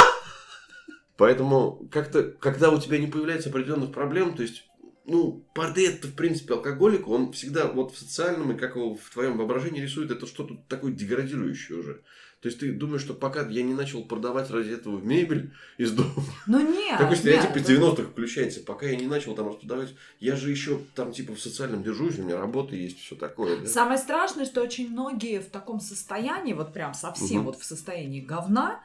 Поэтому 1.19 1.85
как-то, 1.91 2.23
когда 2.23 2.71
у 2.71 2.79
тебя 2.79 2.97
не 2.97 3.07
появляется 3.07 3.49
определенных 3.49 3.91
проблем, 3.91 4.35
то 4.35 4.41
есть, 4.41 4.63
ну, 5.05 5.45
портрет 5.53 6.05
в 6.05 6.15
принципе, 6.15 6.53
алкоголика, 6.53 7.09
он 7.09 7.33
всегда 7.33 7.67
вот 7.67 7.93
в 7.93 7.99
социальном 7.99 8.53
и 8.53 8.57
как 8.57 8.77
его 8.77 8.95
в 8.95 9.09
твоем 9.11 9.37
воображении 9.37 9.81
рисует, 9.81 10.11
это 10.11 10.25
что-то 10.25 10.55
такое 10.69 10.93
деградирующее 10.93 11.77
уже. 11.77 12.03
То 12.41 12.47
есть, 12.47 12.61
ты 12.61 12.71
думаешь, 12.71 13.01
что 13.01 13.13
пока 13.13 13.45
я 13.49 13.63
не 13.63 13.73
начал 13.73 14.05
продавать 14.05 14.49
ради 14.49 14.69
этого 14.71 14.97
мебель 15.01 15.51
из 15.77 15.91
дома, 15.91 16.23
Ну 16.47 16.61
нет. 16.61 16.97
такой 16.97 17.17
стереотип 17.17 17.53
из 17.57 17.69
90-х 17.69 18.03
включается, 18.11 18.61
пока 18.61 18.85
я 18.85 18.95
не 18.95 19.07
начал 19.07 19.35
там 19.35 19.49
распродавать, 19.49 19.93
я 20.21 20.37
же 20.37 20.49
еще 20.49 20.79
там 20.95 21.11
типа 21.11 21.35
в 21.35 21.39
социальном 21.41 21.83
держусь, 21.83 22.17
у 22.17 22.23
меня 22.23 22.37
работа 22.39 22.77
есть, 22.77 22.97
все 22.99 23.15
такое. 23.17 23.59
да. 23.59 23.67
Самое 23.67 23.97
страшное, 23.97 24.45
что 24.45 24.61
очень 24.61 24.89
многие 24.89 25.41
в 25.41 25.47
таком 25.49 25.81
состоянии, 25.81 26.53
вот 26.53 26.71
прям 26.71 26.93
совсем 26.93 27.39
Мгм. 27.39 27.45
вот 27.47 27.59
в 27.59 27.65
состоянии 27.65 28.21
говна, 28.21 28.79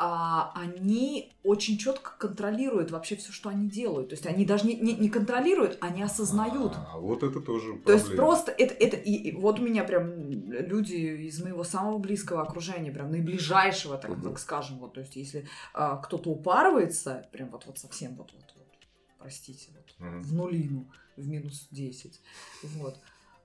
а, 0.00 0.52
они 0.54 1.32
очень 1.42 1.76
четко 1.76 2.12
контролируют 2.18 2.92
вообще 2.92 3.16
все, 3.16 3.32
что 3.32 3.48
они 3.48 3.68
делают. 3.68 4.10
То 4.10 4.14
есть 4.14 4.26
они 4.26 4.44
даже 4.44 4.64
не, 4.64 4.76
не, 4.76 4.94
не 4.94 5.08
контролируют, 5.08 5.76
они 5.80 6.04
осознают. 6.04 6.74
А 6.76 6.98
вот 6.98 7.24
это 7.24 7.40
тоже 7.40 7.76
То 7.84 7.92
есть 7.92 8.06
проблема. 8.06 8.28
просто 8.28 8.52
это, 8.52 8.74
это 8.74 8.96
и, 8.96 9.12
и 9.14 9.32
вот 9.32 9.58
у 9.58 9.62
меня 9.62 9.82
прям 9.82 10.30
люди 10.30 10.94
из 10.94 11.42
моего 11.42 11.64
самого 11.64 11.98
близкого 11.98 12.42
окружения, 12.42 12.92
прям 12.92 13.10
наиближайшего, 13.10 13.98
так, 13.98 14.22
так 14.22 14.38
скажем, 14.38 14.78
вот, 14.78 14.94
то 14.94 15.00
есть 15.00 15.16
если 15.16 15.48
а, 15.74 15.96
кто-то 15.96 16.30
упарывается, 16.30 17.28
прям 17.32 17.50
вот, 17.50 17.66
вот 17.66 17.78
совсем 17.80 18.14
вот, 18.14 18.32
вот, 18.32 18.44
вот 18.54 18.66
простите, 19.18 19.72
вот, 19.74 19.94
Мгм. 19.98 20.22
в 20.22 20.32
нулину, 20.32 20.86
в 21.16 21.26
минус 21.26 21.66
10, 21.72 22.20
вот, 22.62 22.96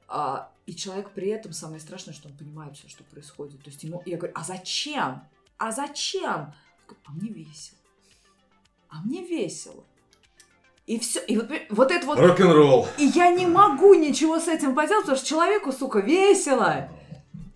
а, 0.07 0.51
и 0.67 0.75
человек 0.75 1.09
при 1.15 1.29
этом, 1.29 1.51
самое 1.51 1.79
страшное, 1.79 2.13
что 2.13 2.29
он 2.29 2.37
понимает 2.37 2.77
все, 2.77 2.87
что 2.89 3.03
происходит, 3.03 3.63
то 3.63 3.71
есть 3.71 3.83
ему, 3.83 4.03
я 4.05 4.17
говорю, 4.17 4.33
а 4.35 4.43
зачем? 4.43 5.23
А 5.65 5.71
зачем? 5.71 6.53
А 7.05 7.11
мне 7.13 7.29
весело. 7.29 7.77
А 8.89 9.01
мне 9.05 9.23
весело. 9.25 9.85
И 10.85 10.99
все. 10.99 11.21
И 11.21 11.37
вот, 11.37 11.49
вот 11.69 11.89
это 11.89 12.05
вот... 12.05 12.19
Рок-н-ролл. 12.19 12.85
И 12.97 13.05
я 13.05 13.29
не 13.29 13.47
могу 13.47 13.93
ничего 13.93 14.41
с 14.41 14.49
этим 14.49 14.75
поделать, 14.75 15.03
потому 15.03 15.17
что 15.17 15.25
человеку, 15.25 15.71
сука, 15.71 15.99
весело. 15.99 16.89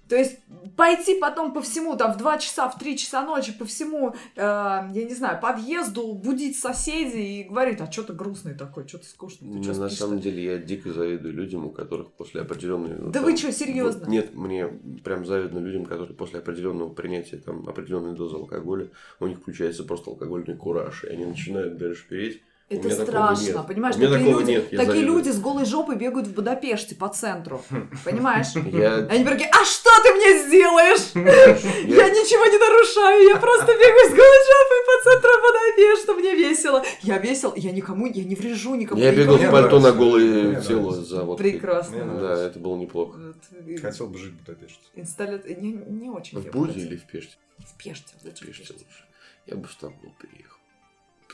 То 0.07 0.15
есть 0.15 0.39
пойти 0.77 1.19
потом 1.19 1.53
по 1.53 1.61
всему, 1.61 1.97
там, 1.97 2.13
в 2.13 2.17
2 2.17 2.37
часа, 2.37 2.69
в 2.69 2.79
3 2.79 2.97
часа 2.97 3.25
ночи, 3.25 3.51
по 3.51 3.65
всему, 3.65 4.13
э, 4.35 4.39
я 4.39 5.03
не 5.03 5.13
знаю, 5.13 5.41
подъезду, 5.41 6.13
будить 6.13 6.57
соседей 6.57 7.41
и 7.41 7.43
говорить, 7.43 7.81
а 7.81 7.91
что 7.91 8.03
ты 8.03 8.13
грустный 8.13 8.53
такой, 8.53 8.87
что 8.87 8.99
ты 8.99 9.05
скучный, 9.05 9.49
ты 9.49 9.57
Ну, 9.57 9.63
что 9.63 9.73
на 9.73 9.89
спишь 9.89 9.99
самом 9.99 10.19
деле 10.19 10.43
я 10.43 10.57
дико 10.59 10.93
завидую 10.93 11.33
людям, 11.33 11.65
у 11.65 11.71
которых 11.71 12.11
после 12.13 12.41
определенной... 12.41 13.11
Да 13.11 13.21
вы 13.21 13.35
чё, 13.35 13.51
серьезно? 13.51 14.01
вот 14.01 14.07
нет, 14.07 14.35
мне 14.35 14.67
прям 15.03 15.25
завидно 15.25 15.57
людям, 15.57 15.85
которые 15.85 16.15
после 16.15 16.39
определенного 16.39 16.93
принятия 16.93 17.37
там 17.37 17.67
определенной 17.67 18.15
дозы 18.15 18.35
алкоголя, 18.35 18.89
у 19.19 19.27
них 19.27 19.39
включается 19.39 19.83
просто 19.83 20.11
алкогольный 20.11 20.55
кураж, 20.55 21.03
и 21.03 21.07
они 21.07 21.25
начинают 21.25 21.77
дальше 21.77 22.07
переть. 22.07 22.41
Это 22.69 22.89
страшно, 22.91 23.45
нет. 23.45 23.67
понимаешь? 23.67 23.95
У 23.95 23.99
меня 23.99 24.09
Такие, 24.11 24.29
люди, 24.31 24.51
нет, 24.51 24.71
я 24.73 24.77
такие 24.79 24.93
завидую. 24.95 25.17
люди 25.17 25.29
с 25.29 25.39
голой 25.39 25.65
жопой 25.65 25.95
бегают 25.95 26.27
в 26.27 26.33
Будапеште 26.33 26.95
по 26.95 27.07
центру. 27.07 27.63
Понимаешь? 28.03 28.47
Я- 28.55 29.07
Они 29.09 29.23
такие, 29.23 29.49
а 29.49 29.63
что 29.63 29.89
ты 30.03 30.13
мне 30.13 30.45
сделаешь? 30.45 30.99
Я 31.15 32.09
ничего 32.09 32.45
не 32.45 32.57
нарушаю, 32.57 33.23
я 33.29 33.35
просто 33.37 33.67
бегаю 33.67 34.09
с 34.09 34.13
голой 34.13 34.41
жопой 34.49 34.79
по 34.85 35.03
центру 35.09 35.29
Будапешта, 35.41 36.13
мне 36.15 36.35
весело. 36.35 36.83
Я 37.03 37.17
весел, 37.19 37.53
я 37.55 37.71
никому, 37.71 38.05
я 38.05 38.25
не 38.25 38.35
врежу 38.35 38.75
никому. 38.75 38.99
Я 39.01 39.13
бегал 39.15 39.37
в 39.37 39.49
пальто 39.49 39.79
на 39.79 39.93
голое 39.93 40.59
тело 40.61 40.91
за 40.91 41.23
водкой. 41.23 41.51
Прекрасно. 41.53 42.19
Да, 42.19 42.43
это 42.43 42.59
было 42.59 42.75
неплохо. 42.75 43.17
Вот. 43.17 43.79
Хотел 43.81 44.07
бы 44.07 44.17
жить 44.17 44.33
в 44.33 44.37
Будапеште. 44.45 44.79
Инсталля... 44.95 45.41
Не, 45.47 45.71
не 45.71 46.09
очень. 46.09 46.37
В 46.37 46.51
Буде 46.51 46.79
или 46.81 46.97
в 46.97 47.05
Пеште? 47.05 47.37
В 47.59 47.81
Пеште. 47.81 48.13
лучше 48.25 48.43
в 48.43 48.47
Пеште 48.47 48.63
Пеште. 48.63 48.73
лучше. 48.73 49.03
Я 49.45 49.55
бы 49.55 49.67
в 49.67 49.71
Стамбул 49.71 50.11
переехал. 50.21 50.56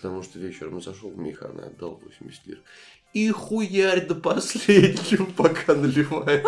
Потому 0.03 0.21
что 0.21 0.37
вечером 0.37 0.81
зашел 0.81 1.11
в 1.11 1.17
Механа 1.17 1.61
и 1.61 1.67
отдал 1.67 1.95
80 2.03 2.45
лир. 2.47 2.61
И 3.13 3.29
хуярь 3.29 4.05
до 4.05 4.15
последнего, 4.15 5.23
пока 5.37 5.75
наливает. 5.75 6.45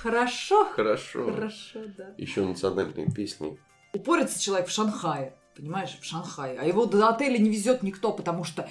Хорошо. 0.00 0.64
Хорошо. 0.70 1.30
Хорошо, 1.34 1.80
да. 1.98 2.14
Еще 2.16 2.46
национальные 2.46 3.10
песни. 3.12 3.58
Упорится 3.92 4.42
человек 4.42 4.68
в 4.68 4.70
Шанхае, 4.70 5.34
понимаешь, 5.54 5.98
в 6.00 6.04
Шанхае, 6.06 6.58
а 6.58 6.64
его 6.64 6.86
до 6.86 7.06
отеля 7.10 7.36
не 7.36 7.50
везет 7.50 7.82
никто, 7.82 8.10
потому 8.10 8.44
что, 8.44 8.66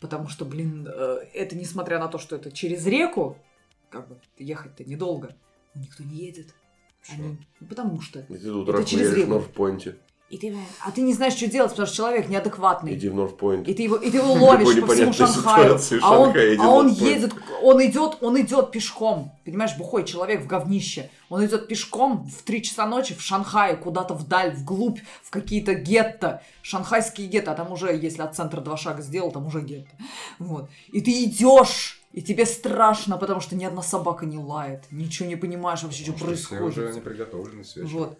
потому 0.00 0.28
что, 0.28 0.46
блин, 0.46 0.88
э, 0.90 1.18
это 1.34 1.54
несмотря 1.54 1.98
на 1.98 2.08
то, 2.08 2.16
что 2.16 2.34
это 2.34 2.50
через 2.50 2.86
реку, 2.86 3.36
как 3.90 4.08
бы 4.08 4.18
ехать-то 4.38 4.84
недолго, 4.84 5.36
никто 5.74 6.02
не 6.02 6.16
едет. 6.16 6.54
Они- 7.10 7.36
ну, 7.60 7.66
потому 7.66 8.00
что. 8.00 8.20
И 8.20 8.38
ты 8.38 8.48
Это 8.48 8.84
через 8.86 9.10
едешь 9.10 9.26
в 9.26 9.32
реку. 9.32 9.52
И 10.30 10.36
ты, 10.36 10.54
а 10.84 10.90
ты 10.90 11.00
не 11.00 11.14
знаешь, 11.14 11.32
что 11.32 11.46
делать, 11.46 11.70
потому 11.70 11.86
что 11.86 11.96
человек 11.96 12.28
неадекватный. 12.28 12.94
Иди 12.94 13.08
в 13.08 13.14
Норфпойнт. 13.14 13.66
И 13.66 13.72
ты 13.72 13.84
его, 13.84 13.96
и 13.96 14.10
ты 14.10 14.18
его 14.18 14.34
ловишь 14.34 14.78
по 14.82 14.92
всему 14.92 15.12
Шанхаю. 15.14 15.78
А 16.02 16.18
он, 16.18 16.34
а 16.60 16.68
он 16.68 16.88
едет, 16.88 17.32
он 17.62 17.82
идет, 17.82 18.18
он 18.20 18.38
идет 18.38 18.70
пешком. 18.70 19.32
Понимаешь, 19.46 19.74
бухой 19.78 20.04
человек 20.04 20.42
в 20.42 20.46
говнище. 20.46 21.08
Он 21.30 21.46
идет 21.46 21.66
пешком 21.66 22.28
в 22.28 22.42
3 22.42 22.62
часа 22.62 22.86
ночи 22.86 23.14
в 23.14 23.22
Шанхае, 23.22 23.76
куда-то 23.76 24.12
вдаль, 24.12 24.50
вглубь, 24.50 24.98
в 25.22 25.30
какие-то 25.30 25.72
гетто. 25.72 26.42
Шанхайские 26.60 27.26
гетто, 27.26 27.52
а 27.52 27.54
там 27.54 27.72
уже, 27.72 27.96
если 27.96 28.20
от 28.20 28.36
центра 28.36 28.60
два 28.60 28.76
шага 28.76 29.00
сделал, 29.00 29.32
там 29.32 29.46
уже 29.46 29.62
гетто. 29.62 29.96
Вот. 30.38 30.68
И 30.92 31.00
ты 31.00 31.24
идешь, 31.24 32.02
и 32.12 32.20
тебе 32.20 32.44
страшно, 32.44 33.16
потому 33.16 33.40
что 33.40 33.56
ни 33.56 33.64
одна 33.64 33.80
собака 33.80 34.26
не 34.26 34.36
лает. 34.36 34.84
Ничего 34.90 35.26
не 35.26 35.36
понимаешь 35.36 35.82
вообще, 35.82 36.02
что 36.02 36.14
что 36.18 36.34
все 36.34 36.56
уже 36.56 36.58
происходит. 36.58 36.94
не 36.96 37.00
приготовлены 37.00 37.64
с 37.64 37.76
вечера. 37.76 37.98
Вот. 37.98 38.18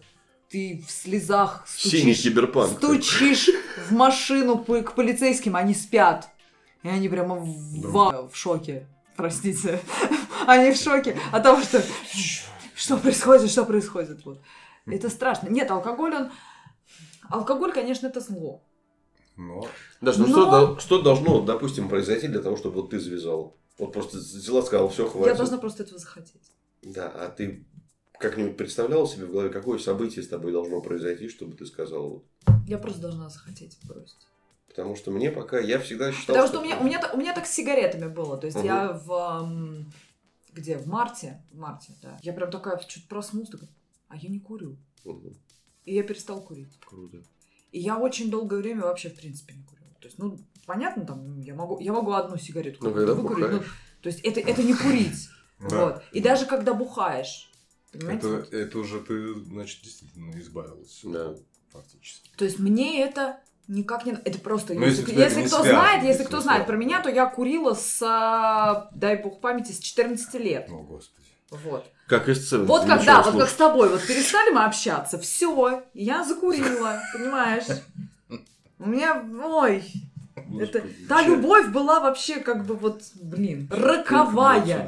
Ты 0.49 0.83
в 0.87 0.91
слезах 0.91 1.65
Синий 1.67 2.13
стучишь, 2.13 2.23
киберпанк. 2.23 2.77
стучишь 2.77 3.49
в 3.87 3.91
машину 3.91 4.57
к 4.57 4.95
полицейским, 4.95 5.55
они 5.55 5.75
спят. 5.75 6.29
И 6.81 6.87
они 6.87 7.07
прямо 7.09 7.35
в, 7.35 7.45
в- 7.45 8.29
в 8.31 8.35
шоке. 8.35 8.87
Простите. 9.15 9.81
Они 10.47 10.71
в 10.71 10.77
шоке 10.77 11.15
о 11.33 11.41
том, 11.41 11.61
что 11.61 11.83
что 12.73 12.97
происходит, 12.97 13.51
что 13.51 13.65
происходит. 13.65 14.23
Вот. 14.25 14.39
Это 14.85 15.09
страшно. 15.09 15.49
Нет, 15.49 15.69
алкоголь, 15.69 16.15
он... 16.15 16.31
Алкоголь, 17.29 17.73
конечно, 17.73 18.07
это 18.07 18.21
зло. 18.21 18.63
Но... 19.35 19.67
Даже, 19.99 20.21
ну 20.21 20.27
Но... 20.27 20.45
Что, 20.45 20.79
что 20.79 21.01
должно, 21.01 21.41
допустим, 21.41 21.89
произойти 21.89 22.29
для 22.29 22.41
того, 22.41 22.55
чтобы 22.55 22.75
вот 22.81 22.91
ты 22.91 22.99
завязал? 23.01 23.57
Вот 23.77 23.91
просто 23.91 24.17
взяла, 24.17 24.61
сказала, 24.61 24.89
все, 24.89 25.07
хватит. 25.09 25.27
Я 25.31 25.35
должна 25.35 25.57
просто 25.57 25.83
этого 25.83 25.99
захотеть. 25.99 26.51
Да, 26.81 27.09
а 27.13 27.27
ты 27.27 27.65
как-нибудь 28.19 28.57
представляла 28.57 29.07
себе 29.07 29.25
в 29.25 29.31
голове, 29.31 29.49
какое 29.49 29.79
событие 29.79 30.23
с 30.23 30.27
тобой 30.27 30.51
должно 30.51 30.81
произойти, 30.81 31.29
чтобы 31.29 31.55
ты 31.55 31.65
сказала? 31.65 32.21
Я 32.67 32.77
просто 32.77 33.01
должна 33.01 33.29
захотеть 33.29 33.79
бросить. 33.83 34.27
Потому 34.67 34.95
что 34.95 35.11
мне 35.11 35.31
пока, 35.31 35.59
я 35.59 35.79
всегда 35.79 36.11
считал... 36.11 36.35
Потому 36.35 36.47
что, 36.47 36.57
что 36.57 36.61
у, 36.61 36.65
меня, 36.65 36.79
у, 36.79 36.83
меня, 36.83 37.11
у 37.13 37.17
меня 37.17 37.33
так 37.33 37.47
с 37.47 37.51
сигаретами 37.51 38.07
было. 38.07 38.37
То 38.37 38.45
есть 38.45 38.57
угу. 38.57 38.65
я 38.65 38.91
в... 38.91 39.85
Где? 40.53 40.77
В 40.77 40.87
марте? 40.87 41.41
В 41.51 41.57
марте, 41.57 41.93
да. 42.01 42.19
Я 42.21 42.33
прям 42.33 42.51
такая, 42.51 42.77
чуть 42.79 43.07
проснулась, 43.07 43.49
такая, 43.49 43.69
а 44.09 44.17
я 44.17 44.29
не 44.29 44.39
курю. 44.39 44.77
Угу. 45.05 45.33
И 45.85 45.95
я 45.95 46.03
перестал 46.03 46.41
курить. 46.41 46.77
Круто. 46.85 47.23
И 47.71 47.79
я 47.79 47.97
очень 47.97 48.29
долгое 48.29 48.57
время 48.57 48.81
вообще, 48.81 49.09
в 49.09 49.15
принципе, 49.15 49.53
не 49.53 49.63
курила. 49.63 49.93
То 49.99 50.07
есть, 50.07 50.17
ну, 50.17 50.37
понятно, 50.65 51.05
там, 51.05 51.39
я 51.39 51.55
могу, 51.55 51.79
я 51.79 51.93
могу 51.93 52.11
одну 52.11 52.37
сигарету 52.37 52.83
ну, 52.83 52.93
когда 52.93 53.13
выкурить. 53.13 53.49
Ну, 53.49 53.59
то 54.01 54.07
есть, 54.07 54.19
это, 54.21 54.39
это 54.39 54.61
не 54.61 54.73
курить. 54.73 55.29
Вот. 55.59 56.03
И 56.11 56.21
даже 56.21 56.45
когда 56.45 56.73
бухаешь. 56.73 57.48
Это, 57.93 58.47
это 58.51 58.79
уже 58.79 58.99
ты, 59.01 59.33
значит, 59.45 59.83
действительно 59.83 60.39
избавилась. 60.39 60.99
Да. 61.03 61.35
Фактически. 61.71 62.29
То 62.37 62.45
есть, 62.45 62.59
мне 62.59 63.03
это 63.03 63.39
никак 63.67 64.05
не... 64.05 64.13
Это 64.13 64.39
просто... 64.39 64.73
Но 64.73 64.81
ну, 64.81 64.85
если, 64.87 65.01
если, 65.01 65.41
если 65.41 65.47
кто 65.47 65.63
знает, 65.63 66.03
если 66.03 66.23
кто 66.23 66.41
знает 66.41 66.67
про 66.67 66.75
меня, 66.75 67.01
то 67.01 67.09
я 67.09 67.25
курила 67.27 67.73
с, 67.73 68.01
а, 68.01 68.89
дай 68.93 69.21
бог 69.21 69.39
памяти, 69.39 69.71
с 69.71 69.79
14 69.79 70.33
лет. 70.35 70.67
О, 70.69 70.81
Господи. 70.81 71.19
Вот. 71.51 71.85
Как 72.07 72.27
из 72.27 72.45
сцены. 72.45 72.65
Вот 72.65 72.85
когда, 72.85 73.21
вот 73.21 73.37
как 73.37 73.49
с 73.49 73.53
тобой, 73.53 73.89
вот 73.89 74.05
перестали 74.05 74.51
мы 74.51 74.65
общаться, 74.65 75.17
все, 75.19 75.83
я 75.93 76.23
закурила, 76.23 77.01
понимаешь? 77.13 77.65
У 78.79 78.87
меня, 78.87 79.23
ой, 79.43 79.83
это, 80.59 80.83
та 81.07 81.21
любовь 81.21 81.69
была 81.69 81.99
вообще 81.99 82.39
как 82.39 82.65
бы 82.65 82.75
вот, 82.75 83.01
блин, 83.15 83.67
роковая. 83.71 84.87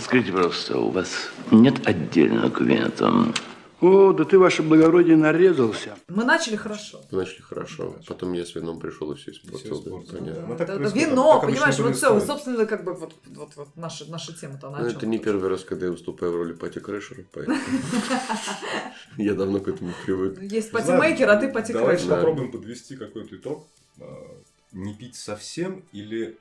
Скажите, 0.00 0.32
пожалуйста, 0.32 0.78
у 0.78 0.90
вас 0.90 1.30
нет 1.50 1.86
отдельного 1.86 2.50
кабинета? 2.50 3.32
О, 3.80 4.12
да 4.12 4.24
ты, 4.24 4.38
ваше 4.38 4.62
благородие, 4.62 5.16
нарезался. 5.16 5.96
Мы 6.08 6.24
начали 6.24 6.56
хорошо. 6.56 7.00
Мы 7.10 7.18
начали 7.18 7.40
хорошо. 7.40 7.96
Потом 8.06 8.34
я 8.34 8.44
с 8.44 8.54
вином 8.54 8.78
пришел 8.78 9.10
и 9.12 9.16
все 9.16 9.30
испортил. 9.30 9.80
Да, 9.80 9.90
понятно. 9.90 10.56
Да, 10.56 10.66
да, 10.66 10.88
вино, 10.90 11.40
понимаешь, 11.40 11.78
вот 11.78 11.96
все, 11.96 12.20
собственно, 12.20 12.66
как 12.66 12.84
бы 12.84 12.92
вот, 12.92 13.14
вот, 13.28 13.56
вот 13.56 13.68
наша, 13.76 14.04
наша 14.10 14.38
тема-то 14.38 14.68
Ну, 14.68 14.84
это 14.84 15.06
не 15.06 15.18
первый 15.18 15.48
раз, 15.48 15.64
когда 15.64 15.86
я 15.86 15.92
выступаю 15.92 16.32
в 16.32 16.36
роли 16.36 16.52
party 16.52 16.78
crasher 16.78 17.14
а, 17.14 17.24
поэтому 17.32 17.56
я 19.16 19.32
давно 19.32 19.60
к 19.60 19.68
этому 19.68 19.92
привык. 20.04 20.36
Ну, 20.38 20.46
есть 20.46 20.70
party 20.72 20.98
maker, 20.98 21.30
а 21.30 21.36
ты 21.36 21.50
party 21.50 21.72
Давайте 21.72 22.06
попробуем 22.06 22.52
подвести 22.52 22.96
какой-то 22.96 23.34
итог. 23.36 23.66
Не 24.72 24.94
пить 24.94 25.16
совсем 25.16 25.84
или 25.92 26.38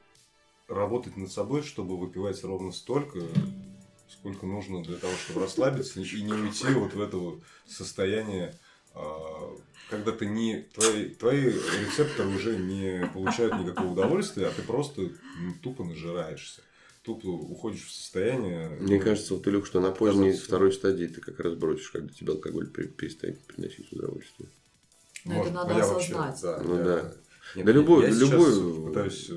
работать 0.67 1.17
над 1.17 1.31
собой, 1.31 1.63
чтобы 1.63 1.97
выпивать 1.97 2.43
ровно 2.43 2.71
столько, 2.71 3.19
сколько 4.07 4.45
нужно 4.45 4.83
для 4.83 4.97
того, 4.97 5.13
чтобы 5.15 5.41
расслабиться 5.41 5.99
и 5.99 6.21
не 6.21 6.33
уйти 6.33 6.67
вот 6.67 6.93
в 6.93 7.01
это 7.01 7.17
вот 7.17 7.41
состояние, 7.67 8.57
а, 8.93 9.55
когда 9.89 10.11
ты 10.11 10.25
не 10.27 10.61
твои, 10.73 11.09
твои 11.09 11.45
рецепторы 11.45 12.29
уже 12.29 12.57
не 12.57 13.07
получают 13.13 13.59
никакого 13.59 13.93
удовольствия, 13.93 14.47
а 14.47 14.51
ты 14.51 14.61
просто 14.61 15.09
ну, 15.37 15.53
тупо 15.61 15.83
нажираешься. 15.83 16.61
Тупо 17.01 17.27
уходишь 17.27 17.85
в 17.85 17.91
состояние. 17.91 18.69
Мне 18.69 18.97
ну, 18.97 19.03
кажется, 19.03 19.33
вот, 19.33 19.47
Илюх, 19.47 19.65
что 19.65 19.79
на 19.79 19.91
поздней 19.91 20.33
второй 20.33 20.73
стадии 20.73 21.07
ты 21.07 21.21
как 21.21 21.39
раз 21.39 21.55
бросишь, 21.55 21.89
когда 21.89 22.13
тебе 22.13 22.33
алкоголь 22.33 22.69
перестанет 22.69 23.39
приносить 23.45 23.91
удовольствие. 23.91 24.49
Но 25.25 25.41
это 25.41 25.51
надо 25.51 25.77
осознать. 25.77 26.41
Вообще, 26.41 26.41
да, 26.41 26.63
ну 26.63 26.75
я, 26.75 26.83
да. 26.83 27.13
Нет, 27.55 27.65
да 27.65 27.71
любую, 27.71 28.07
я 28.07 28.13
любую, 28.13 28.87
пытаюсь 28.87 29.31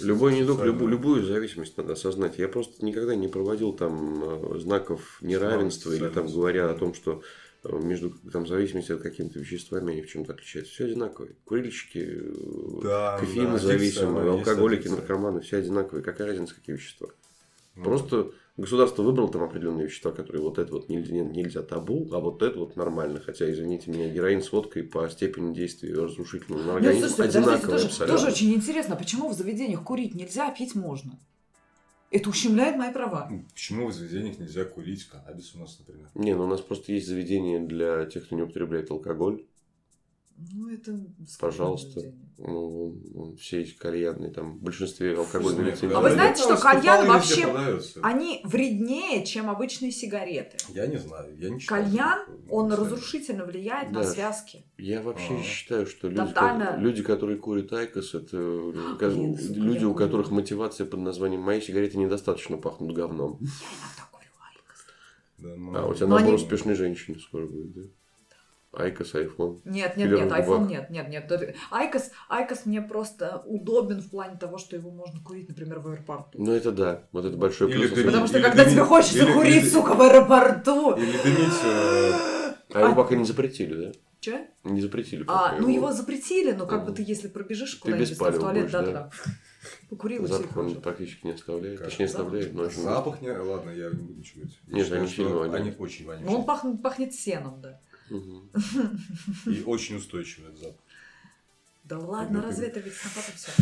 любой 0.00 0.34
недуг, 0.34 0.62
любую, 0.62 0.90
любую 0.90 1.24
зависимость 1.24 1.76
надо 1.76 1.94
осознать. 1.94 2.38
Я 2.38 2.48
просто 2.48 2.84
никогда 2.84 3.14
не 3.14 3.28
проводил 3.28 3.72
там 3.72 4.54
э, 4.54 4.58
знаков 4.58 5.18
неравенства 5.22 5.92
или 5.92 6.08
там 6.08 6.26
говоря 6.26 6.70
о 6.70 6.74
том, 6.74 6.94
что 6.94 7.22
э, 7.64 7.78
между 7.78 8.10
там 8.32 8.46
зависимости 8.46 8.92
от 8.92 9.02
какими-то 9.02 9.38
веществами 9.38 9.92
они 9.92 10.02
в 10.02 10.08
чем-то 10.08 10.32
отличаются. 10.32 10.72
Все 10.72 10.84
одинаковые. 10.86 11.36
Курильщики, 11.44 12.06
э, 12.20 12.80
да, 12.82 13.18
кофеинозависимые, 13.18 14.24
да, 14.24 14.32
алкоголики, 14.32 14.88
наркоманы, 14.88 15.40
все 15.40 15.58
одинаковые. 15.58 16.02
Какая 16.02 16.28
разница, 16.28 16.54
какие 16.54 16.76
вещества? 16.76 17.08
Ну, 17.76 17.84
Просто 17.84 18.32
государство 18.58 19.02
выбрало 19.02 19.30
там 19.30 19.44
определенные 19.44 19.86
вещества, 19.86 20.10
которые 20.10 20.42
вот 20.42 20.58
это 20.58 20.72
вот 20.72 20.88
нельзя, 20.88 21.14
нельзя 21.14 21.62
табу, 21.62 22.08
а 22.12 22.18
вот 22.18 22.42
это 22.42 22.58
вот 22.58 22.76
нормально. 22.76 23.20
Хотя, 23.24 23.50
извините 23.50 23.90
меня, 23.90 24.08
героин 24.08 24.42
с 24.42 24.52
водкой 24.52 24.82
по 24.82 25.08
степени 25.08 25.54
действия 25.54 25.94
разрушительного 25.94 26.62
на 26.64 26.74
организм 26.74 27.02
ну, 27.02 27.08
слушайте, 27.08 27.38
одинаковые 27.38 27.80
тоже, 27.80 28.06
тоже 28.06 28.26
очень 28.26 28.52
интересно, 28.52 28.96
почему 28.96 29.28
в 29.28 29.34
заведениях 29.34 29.82
курить 29.84 30.14
нельзя, 30.14 30.48
а 30.48 30.54
пить 30.54 30.74
можно? 30.74 31.18
Это 32.10 32.30
ущемляет 32.30 32.76
мои 32.76 32.92
права. 32.92 33.30
Почему 33.52 33.86
в 33.86 33.92
заведениях 33.92 34.38
нельзя 34.38 34.64
курить 34.64 35.04
каннабис 35.04 35.54
у 35.54 35.58
нас, 35.58 35.78
например? 35.78 36.08
Не, 36.14 36.34
ну 36.34 36.44
у 36.44 36.46
нас 36.46 36.60
просто 36.60 36.92
есть 36.92 37.06
заведения 37.06 37.60
для 37.60 38.06
тех, 38.06 38.24
кто 38.24 38.34
не 38.34 38.42
употребляет 38.42 38.90
алкоголь. 38.90 39.44
Ну, 40.36 40.70
это... 40.70 40.98
Пожалуйста. 41.38 42.00
Ну, 42.00 42.27
все 43.40 43.62
эти 43.62 43.76
кальянные, 43.76 44.30
там, 44.30 44.58
в 44.58 44.62
большинстве 44.62 45.16
алкогольные 45.16 45.72
лицензии. 45.72 45.94
А 45.94 46.00
вы 46.00 46.10
знаете, 46.10 46.42
что 46.42 46.56
кальян 46.56 47.08
вообще, 47.08 47.46
они 48.00 48.40
вреднее, 48.44 49.24
чем 49.24 49.50
обычные 49.50 49.90
сигареты? 49.90 50.56
Я 50.68 50.86
не 50.86 50.98
знаю, 50.98 51.36
я 51.36 51.50
не 51.50 51.58
читал. 51.58 51.78
Кальян, 51.78 52.20
он 52.48 52.72
разрушительно 52.72 53.44
влияет 53.44 53.92
да. 53.92 54.00
на 54.00 54.06
связки. 54.06 54.64
Я 54.76 55.02
вообще 55.02 55.34
А-а-а. 55.34 55.42
считаю, 55.42 55.86
что 55.86 56.08
люди, 56.08 56.28
Тотально... 56.28 56.76
люди, 56.78 57.02
которые 57.02 57.38
курят 57.38 57.72
IQOS, 57.72 58.14
это 58.14 58.36
Блин, 58.36 59.36
люди, 59.54 59.84
у 59.84 59.94
которых 59.94 60.30
мотивация 60.30 60.86
под 60.86 61.00
названием 61.00 61.40
«Мои 61.40 61.60
сигареты 61.60 61.98
недостаточно 61.98 62.56
пахнут 62.56 62.92
говном». 62.92 63.38
Я 63.40 63.46
иногда 63.46 64.08
курю 64.12 64.30
IQOS. 64.48 64.86
Да, 65.38 65.56
ну... 65.56 65.76
А 65.76 65.86
у 65.88 65.94
тебя, 65.94 66.14
они... 66.14 66.34
успешной 66.34 66.76
женщины 66.76 67.18
скоро 67.18 67.46
будет, 67.46 67.72
да? 67.72 67.82
IQOS, 68.72 69.14
iPhone. 69.14 69.60
Нет, 69.64 69.96
нет, 69.96 70.10
нет, 70.10 70.30
iPhone 70.30 70.68
нет, 70.68 70.90
нет, 70.90 71.08
нет. 71.08 71.56
IQOS, 71.70 72.10
IQOS 72.28 72.66
мне 72.66 72.82
просто 72.82 73.42
удобен 73.46 74.00
в 74.02 74.10
плане 74.10 74.36
того, 74.38 74.58
что 74.58 74.76
его 74.76 74.90
можно 74.90 75.20
курить, 75.22 75.48
например, 75.48 75.78
в 75.78 75.88
аэропорту. 75.88 76.38
Ну 76.38 76.52
это 76.52 76.70
да, 76.70 77.08
вот 77.12 77.24
это 77.24 77.36
большой 77.36 77.68
плюс. 77.68 77.90
Дымить, 77.90 78.06
Потому 78.06 78.26
что 78.26 78.40
когда 78.40 78.64
дымить, 78.64 78.72
тебе 78.72 78.84
хочется 78.84 79.24
или, 79.24 79.32
курить, 79.32 79.62
или, 79.62 79.68
сука, 79.68 79.94
в 79.94 80.02
аэропорту. 80.02 80.96
Или 80.96 81.16
дымить. 81.22 81.58
Э... 81.64 82.12
А 82.74 82.80
его 82.82 82.94
пока 82.94 83.16
не 83.16 83.24
запретили, 83.24 83.86
да? 83.86 83.92
Че? 84.20 84.48
Не 84.64 84.80
запретили. 84.80 85.24
А, 85.28 85.56
ну 85.58 85.68
его 85.68 85.92
запретили, 85.92 86.52
но 86.52 86.66
как 86.66 86.84
бы 86.84 86.92
ты, 86.92 87.02
если 87.06 87.28
пробежишь 87.28 87.76
куда-нибудь 87.76 88.10
в 88.10 88.38
туалет, 88.38 88.70
да, 88.70 88.82
да. 88.82 89.10
Покурил 89.88 90.24
и 90.24 90.28
Запах 90.28 90.56
он 90.56 90.74
практически 90.80 91.26
не 91.26 91.32
оставляет. 91.32 91.82
Точнее, 91.82 92.06
оставляет, 92.06 92.52
но 92.52 92.68
Запах 92.68 93.20
не... 93.20 93.30
Ладно, 93.30 93.70
я 93.70 93.88
не 93.90 94.02
буду 94.02 94.22
чувствовать. 94.22 94.58
Нет, 94.66 94.92
они 94.92 95.08
сильно 95.08 95.42
Они 95.54 95.72
очень 95.78 96.06
воняют. 96.06 96.28
Ну, 96.28 96.44
он 96.46 96.78
пахнет 96.78 97.14
сеном, 97.14 97.60
да. 97.60 97.80
И 99.46 99.62
очень 99.62 99.96
устойчивый 99.96 100.48
этот 100.48 100.60
запах. 100.60 100.80
Да 101.84 101.98
ладно, 101.98 102.42
разве 102.42 102.66
это 102.66 102.80
ведь 102.80 102.94
собака 102.94 103.32
все? 103.34 103.52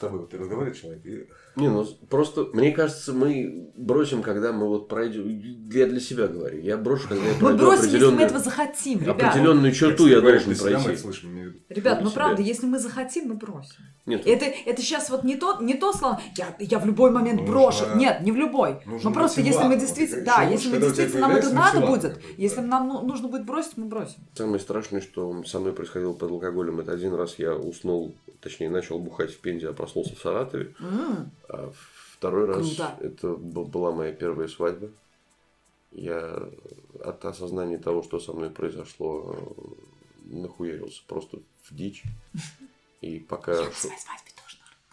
Тобой 0.00 0.20
вот 0.20 0.30
ты 0.30 0.38
разговариваешь, 0.38 0.80
человек, 0.80 1.04
и 1.04 1.28
не, 1.56 1.68
ну 1.68 1.84
просто, 2.08 2.48
мне 2.52 2.70
кажется, 2.70 3.12
мы 3.12 3.70
бросим, 3.76 4.22
когда 4.22 4.52
мы 4.52 4.68
вот 4.68 4.88
пройдем. 4.88 5.28
Я 5.72 5.86
для 5.86 6.00
себя 6.00 6.28
говорю. 6.28 6.60
Я 6.60 6.76
брошу, 6.76 7.08
когда 7.08 7.24
я 7.24 7.34
пройду 7.34 7.58
Мы 7.58 7.70
бросим, 7.70 7.90
если 7.90 8.06
мы 8.06 8.22
этого 8.22 8.40
захотим, 8.40 9.00
ребят. 9.00 9.22
Определенную 9.22 9.72
черту 9.72 10.06
я, 10.06 10.16
я 10.16 10.20
должен 10.20 10.56
пройти. 10.56 10.96
Слышим, 10.96 11.54
ребят, 11.68 12.00
ну 12.02 12.10
правда, 12.10 12.40
если 12.40 12.66
мы 12.66 12.78
захотим, 12.78 13.28
мы 13.28 13.34
бросим. 13.34 13.84
Нет, 14.06 14.26
это, 14.26 14.44
это 14.44 14.80
сейчас 14.80 15.10
вот 15.10 15.24
не 15.24 15.36
то, 15.36 15.58
не 15.60 15.74
то 15.74 15.92
слово, 15.92 16.20
я, 16.36 16.56
я 16.58 16.78
в 16.78 16.86
любой 16.86 17.10
момент 17.10 17.40
нужно, 17.40 17.54
брошу. 17.54 17.84
Нет, 17.96 18.22
не 18.22 18.32
в 18.32 18.36
любой. 18.36 18.80
Но 18.86 19.12
просто 19.12 19.40
если 19.40 19.64
мы 19.64 19.76
действительно, 19.76 20.24
да, 20.24 20.42
если 20.42 20.70
мы 20.70 20.78
действительно 20.78 21.28
нам 21.28 21.32
это 21.32 21.52
надо 21.52 21.80
будет, 21.80 22.20
если 22.36 22.60
нам 22.60 22.88
ну, 22.88 23.02
нужно 23.02 23.28
будет 23.28 23.44
бросить, 23.44 23.76
мы 23.76 23.86
бросим. 23.86 24.18
Самое 24.34 24.60
страшное, 24.60 25.00
что 25.00 25.44
со 25.44 25.58
мной 25.58 25.72
происходило 25.72 26.12
под 26.12 26.30
алкоголем, 26.30 26.80
это 26.80 26.92
один 26.92 27.14
раз 27.14 27.38
я 27.38 27.54
уснул, 27.54 28.14
точнее 28.40 28.70
начал 28.70 28.98
бухать 28.98 29.30
в 29.30 29.40
Пензе, 29.40 29.68
а 29.68 29.72
проснулся 29.90 30.14
в 30.14 30.18
Саратове. 30.20 30.74
А 31.48 31.72
второй 32.14 32.46
раз 32.46 32.66
Круто. 32.66 32.96
это 33.00 33.34
была 33.34 33.92
моя 33.92 34.12
первая 34.12 34.48
свадьба. 34.48 34.90
Я 35.92 36.48
от 37.04 37.24
осознания 37.24 37.78
того, 37.78 38.02
что 38.02 38.20
со 38.20 38.32
мной 38.32 38.50
произошло, 38.50 39.36
нахуярился 40.24 41.02
просто 41.06 41.38
в 41.64 41.74
дичь. 41.74 42.04
И 43.00 43.18
пока... 43.18 43.70
шел... 43.72 43.90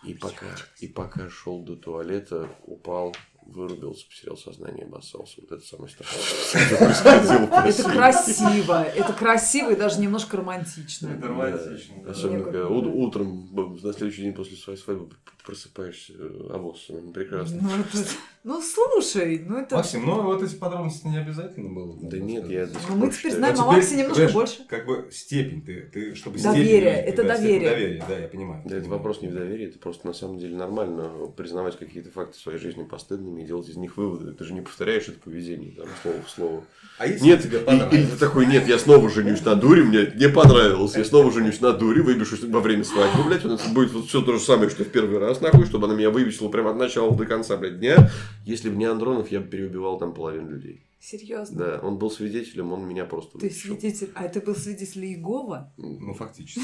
И 0.04 0.14
пока, 0.14 0.56
и 0.80 0.88
пока 0.88 1.28
шел 1.28 1.60
до 1.64 1.76
туалета, 1.76 2.48
упал, 2.66 3.16
вырубился, 3.48 4.06
потерял 4.08 4.38
сознание, 4.38 4.86
обоссался. 4.86 5.42
Вот 5.42 5.52
это 5.52 5.66
самое 5.66 5.90
страшное. 5.92 7.68
Это 7.68 7.84
красиво, 7.84 8.84
это 8.84 9.14
красиво 9.14 9.72
и 9.72 9.76
даже 9.76 10.00
немножко 10.00 10.38
романтично. 10.38 11.10
Это 11.10 11.28
романтично. 11.28 12.10
Особенно, 12.10 12.44
когда 12.44 12.68
утром, 12.68 13.50
на 13.54 13.94
следующий 13.94 14.24
день 14.24 14.34
после 14.34 14.58
своей 14.58 14.78
свадьбы 14.78 15.10
просыпаешься 15.48 16.14
э, 16.18 16.50
обоссанным. 16.54 17.14
Прекрасно. 17.14 17.62
Ну, 17.62 18.04
ну, 18.44 18.62
слушай, 18.62 19.40
ну 19.48 19.60
это... 19.60 19.78
Максим, 19.78 20.06
ну 20.06 20.22
вот 20.24 20.44
эти 20.44 20.56
подробности 20.56 21.08
не 21.08 21.18
обязательно 21.18 21.70
было. 21.70 21.96
Да 22.02 22.18
нет, 22.18 22.50
я 22.50 22.68
Ну 22.90 22.98
мы 22.98 23.10
теперь 23.10 23.32
знаем 23.32 23.58
о 23.62 23.66
Максе 23.66 23.96
немножко 23.96 24.28
больше. 24.34 24.66
Как 24.68 24.86
бы 24.86 25.08
степень, 25.10 25.62
ты, 25.62 25.82
ты 25.82 26.16
чтобы 26.16 26.38
Доверие, 26.40 26.96
это 26.96 27.24
доверие. 27.24 27.70
Доверие, 27.70 28.06
да, 28.08 28.20
я 28.20 28.28
понимаю. 28.28 28.62
Да, 28.66 28.76
это 28.76 28.90
вопрос 28.90 29.22
не 29.22 29.30
в 29.30 29.34
доверии, 29.34 29.68
это 29.68 29.80
просто 29.80 30.06
на 30.08 30.14
самом 30.14 30.38
деле 30.38 30.56
нормально 30.56 31.28
признавать 31.36 31.78
какие-то 31.78 32.12
факты 32.12 32.38
своей 32.38 32.60
жизни 32.60 32.84
постыдными 32.84 33.37
и 33.38 33.46
делать 33.46 33.70
из 33.70 33.78
них 33.78 33.98
выводы. 33.98 34.34
Ты 34.34 34.44
же 34.44 34.54
не 34.54 34.62
повторяешь 34.62 35.08
это 35.08 35.20
поведение, 35.20 35.72
там, 35.72 35.88
слово 36.02 36.22
в 36.22 36.30
слово. 36.30 36.64
А 36.98 37.08
если 37.08 37.26
нет, 37.26 37.44
тебе 37.44 37.60
и, 37.60 37.96
или 37.96 38.06
ты 38.06 38.18
такой, 38.18 38.46
нет, 38.46 38.68
я 38.68 38.80
снова 38.80 39.10
женюсь 39.10 39.44
на 39.46 39.56
дуре, 39.56 39.84
мне 39.84 40.12
не 40.16 40.30
понравилось, 40.30 40.96
я 40.96 41.06
снова 41.06 41.32
женюсь 41.32 41.62
на 41.62 41.74
дуре, 41.74 42.02
выбешусь 42.02 42.44
во 42.44 42.60
время 42.60 42.84
свадьбы, 42.84 43.24
блядь, 43.24 43.44
вот 43.44 43.60
это 43.60 43.70
будет 43.70 43.92
вот 43.92 44.08
все 44.08 44.22
то 44.22 44.34
же 44.34 44.40
самое, 44.40 44.70
что 44.70 44.84
в 44.84 44.90
первый 44.90 45.20
раз, 45.20 45.42
нахуй, 45.42 45.66
чтобы 45.66 45.86
она 45.86 45.96
меня 45.96 46.10
выбесила 46.10 46.50
прямо 46.50 46.72
от 46.72 46.78
начала 46.78 47.16
до 47.16 47.26
конца, 47.26 47.56
блядь, 47.58 47.80
дня. 47.80 48.10
Если 48.46 48.70
бы 48.70 48.76
не 48.78 48.86
Андронов, 48.86 49.32
я 49.32 49.40
бы 49.40 49.48
переубивал 49.48 49.98
там 50.00 50.14
половину 50.14 50.50
людей. 50.52 50.82
Серьезно? 51.00 51.58
Да, 51.58 51.80
он 51.84 51.98
был 51.98 52.10
свидетелем, 52.10 52.74
он 52.74 52.88
меня 52.88 53.06
просто 53.06 53.38
Ты 53.38 53.50
свидетель, 53.52 54.12
а 54.16 54.26
это 54.26 54.42
был 54.42 54.56
свидетель 54.56 55.06
Иегова? 55.06 55.72
Ну, 55.78 56.14
фактически. 56.14 56.62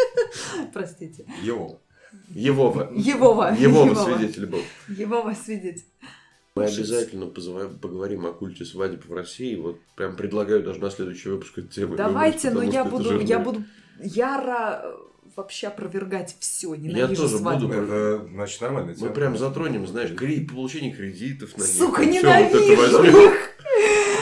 Простите. 0.72 1.24
Его. 1.42 1.80
Его. 2.30 2.88
Его. 2.94 3.46
Его 3.58 3.94
свидетель 3.94 4.46
был. 4.46 4.60
Его 4.88 5.32
свидетель. 5.34 5.84
Мы 6.56 6.64
обязательно 6.64 7.26
позываем, 7.26 7.78
поговорим 7.78 8.26
о 8.26 8.32
культе 8.32 8.64
свадеб 8.64 9.06
в 9.06 9.12
России. 9.14 9.54
Вот 9.56 9.78
прям 9.96 10.16
предлагаю 10.16 10.62
даже 10.64 10.80
на 10.80 10.90
следующий 10.90 11.28
выпуск 11.28 11.56
эту 11.58 11.68
тему. 11.68 11.96
Давайте, 11.96 12.50
но 12.50 12.62
я 12.62 12.84
буду, 12.84 13.20
я 13.20 13.38
буду 13.38 13.62
яро 14.02 14.82
вообще 15.36 15.68
опровергать 15.68 16.36
все, 16.40 16.74
ненавижу 16.74 16.98
Я 17.12 17.16
тоже 17.16 17.38
свадьбу. 17.38 17.68
буду. 17.68 17.80
Это, 17.80 18.26
значит, 18.32 18.60
нормально. 18.60 18.94
Мы 18.98 19.10
прям 19.10 19.38
затронем, 19.38 19.86
знаешь, 19.86 20.10
кри- 20.14 20.44
получение 20.44 20.92
кредитов 20.92 21.56
на 21.56 21.62
них. 21.62 21.70
Сука, 21.72 22.02
там 22.02 22.10
ненавижу 22.10 22.92
вот 22.92 23.04
их! 23.04 23.14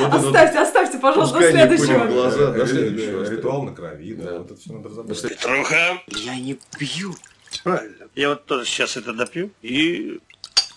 Вот 0.01 0.09
это 0.09 0.17
вот 0.19 0.27
Оставьте, 0.27 0.59
оставьте, 0.61 0.99
пожалуйста, 0.99 1.41
до 1.41 1.51
следующего. 1.51 2.07
глаза, 2.07 2.53
до 2.53 2.67
следующего. 2.67 3.25
ри- 3.25 3.37
Ритуал 3.37 3.63
на 3.63 3.75
крови, 3.75 4.15
да, 4.15 4.39
вот 4.39 4.51
это 4.53 4.61
все 4.61 4.73
надо 4.75 4.91
разобрать. 4.91 5.23
Петруха, 5.23 6.03
я 6.09 6.39
не 6.39 6.59
пью. 6.79 7.15
Правильно. 7.63 8.09
Я 8.15 8.31
вот 8.31 8.47
тоже 8.47 8.65
сейчас 8.65 8.97
это 8.97 9.13
допью 9.13 9.51
и 9.63 10.21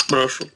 брошу. 0.09 0.49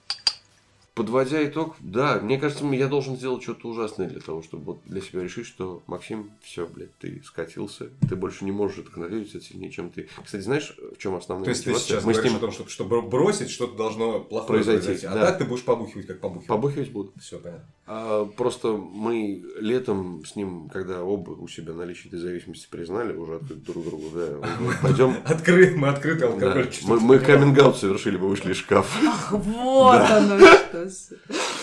Подводя 0.96 1.46
итог, 1.46 1.76
да, 1.82 2.20
мне 2.22 2.40
кажется, 2.40 2.66
я 2.68 2.88
должен 2.88 3.18
сделать 3.18 3.44
что-то 3.44 3.68
ужасное 3.68 4.08
для 4.08 4.22
того, 4.22 4.42
чтобы 4.42 4.64
вот 4.64 4.80
для 4.86 5.02
себя 5.02 5.24
решить, 5.24 5.46
что 5.46 5.84
Максим, 5.88 6.32
все, 6.42 6.66
блядь, 6.66 6.98
ты 7.00 7.22
скатился, 7.26 7.90
ты 8.08 8.16
больше 8.16 8.46
не 8.46 8.52
можешь 8.54 8.78
это 8.78 8.92
контролировать, 8.92 9.36
это 9.36 9.44
сильнее, 9.44 9.72
чем 9.72 9.90
ты. 9.90 10.08
Кстати, 10.24 10.42
знаешь, 10.42 10.74
в 10.96 10.98
чем 10.98 11.16
основная 11.16 11.44
То 11.44 11.50
есть 11.50 11.66
ты 11.66 11.72
мотивация? 11.72 11.96
сейчас 11.98 12.06
Мы 12.06 12.14
с 12.14 12.16
говоришь 12.16 12.32
ним 12.32 12.38
о 12.38 12.40
том, 12.40 12.52
что 12.54 12.70
чтобы 12.70 13.02
бросить, 13.02 13.50
что-то 13.50 13.76
должно 13.76 14.22
плохое 14.22 14.64
Произойти, 14.64 14.86
произойти. 14.86 15.06
А 15.08 15.14
да. 15.14 15.26
так 15.26 15.40
ты 15.40 15.44
будешь 15.44 15.64
побухивать, 15.66 16.08
как 16.08 16.22
побухивать. 16.22 16.48
Побухивать 16.48 16.92
буду. 16.92 17.12
Все, 17.20 17.40
понятно. 17.40 17.66
А, 17.88 18.26
просто 18.26 18.70
мы 18.70 19.44
летом 19.60 20.24
с 20.26 20.38
ним, 20.38 20.70
когда 20.70 21.04
оба 21.04 21.32
у 21.32 21.48
себя 21.50 21.74
наличие 21.74 22.08
этой 22.08 22.20
зависимости 22.20 22.68
признали, 22.70 23.16
уже 23.16 23.36
открыто 23.36 23.66
друг 23.74 23.84
другу, 23.86 24.06
да, 24.14 24.28
пойдем. 24.82 25.16
Открыт, 25.26 25.76
мы 25.76 25.90
открытый 25.90 26.22
Да. 26.22 26.34
алкоголь. 26.34 26.70
Мы, 26.86 27.00
мы 27.02 27.20
каминг 27.20 27.76
совершили, 27.76 28.16
мы 28.18 28.30
вышли 28.30 28.54
из 28.54 28.58
шкафа. 28.58 28.98
Ах, 29.06 29.32
вот 29.34 30.02
оно 30.02 30.40
что. 30.40 30.85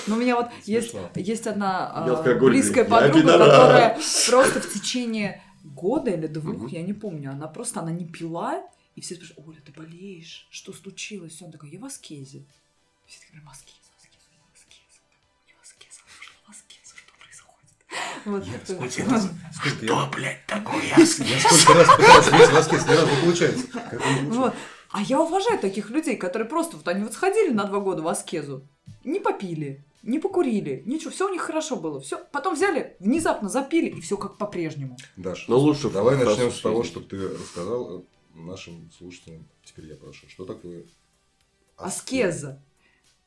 Ну, 0.07 0.17
у 0.17 0.19
меня 0.19 0.37
вот 0.37 0.49
есть, 0.65 0.95
есть 1.15 1.47
одна 1.47 2.05
Я 2.07 2.13
алкоголь, 2.15 2.51
близкая 2.51 2.85
я 2.85 2.91
подруга, 2.91 3.39
которая 3.39 3.99
просто 4.29 4.61
в 4.61 4.73
течение 4.73 5.43
года 5.65 6.11
или 6.11 6.27
двух, 6.27 6.71
я 6.73 6.83
не 6.83 6.93
помню, 6.93 7.31
она 7.31 7.47
просто, 7.49 7.81
она 7.81 7.93
не 7.93 8.05
пила, 8.07 8.63
и 8.95 9.01
все 9.01 9.15
спрашивают, 9.15 9.49
Оля, 9.49 9.59
ты 9.65 9.73
болеешь? 9.73 10.47
Что 10.51 10.73
случилось? 10.73 11.41
И 11.41 11.45
он 11.45 11.53
такой, 11.53 11.71
я 11.71 11.79
в 11.79 11.85
аскезе. 11.85 12.45
Все 13.07 13.21
такие, 13.21 13.41
прям. 13.41 13.53
Я 15.47 15.55
я 15.55 15.63
что 16.85 17.13
происходит? 17.19 18.25
Вот. 18.25 18.45
Я 18.47 18.55
это- 18.57 18.75
сколько 18.75 19.11
раз- 19.11 19.29
сколько 19.55 19.87
я- 19.87 20.07
блядь, 20.07 20.47
такое? 20.47 20.83
Я 20.83 21.07
сколько 21.07 21.75
раз 21.75 21.97
пытался 21.97 22.31
выйти 22.31 22.51
в 22.51 22.55
воскрес, 22.55 22.87
ни 22.87 22.91
разу 22.91 23.07
не 23.11 23.21
получается. 23.23 23.67
Как 23.69 23.93
Вот. 23.93 24.03
получается. 24.03 24.55
А 24.91 25.01
я 25.03 25.21
уважаю 25.21 25.59
таких 25.59 25.89
людей, 25.89 26.17
которые 26.17 26.47
просто 26.49 26.77
вот 26.77 26.87
они 26.87 27.03
вот 27.03 27.15
сходили 27.15 27.51
на 27.53 27.65
два 27.65 27.81
года 27.81 28.03
в 28.03 28.09
аскезу, 28.09 28.69
не 29.05 29.21
попили, 29.21 29.85
не 30.03 30.19
покурили, 30.19 30.83
ничего, 30.87 31.11
все 31.11 31.29
у 31.29 31.33
них 31.33 31.43
хорошо 31.43 31.77
было, 31.77 32.01
все, 32.01 32.19
потом 32.33 32.55
взяли, 32.55 32.97
внезапно 32.99 33.49
запили 33.49 33.89
и 33.89 34.01
все 34.01 34.17
как 34.17 34.37
по-прежнему. 34.39 34.97
Даш, 35.17 35.49
Но 35.49 35.59
лучше 35.59 35.89
в 35.89 35.93
давай 35.93 36.17
начнем 36.17 36.51
с 36.51 36.61
того, 36.61 36.83
чтобы 36.83 37.07
ты 37.07 37.29
рассказал 37.29 37.99
э, 37.99 38.03
нашим 38.35 38.91
слушателям, 38.97 39.47
теперь 39.65 39.87
я 39.87 39.97
прошу, 39.97 40.29
что 40.29 40.45
такое 40.45 40.85
Аскеза. 41.77 42.63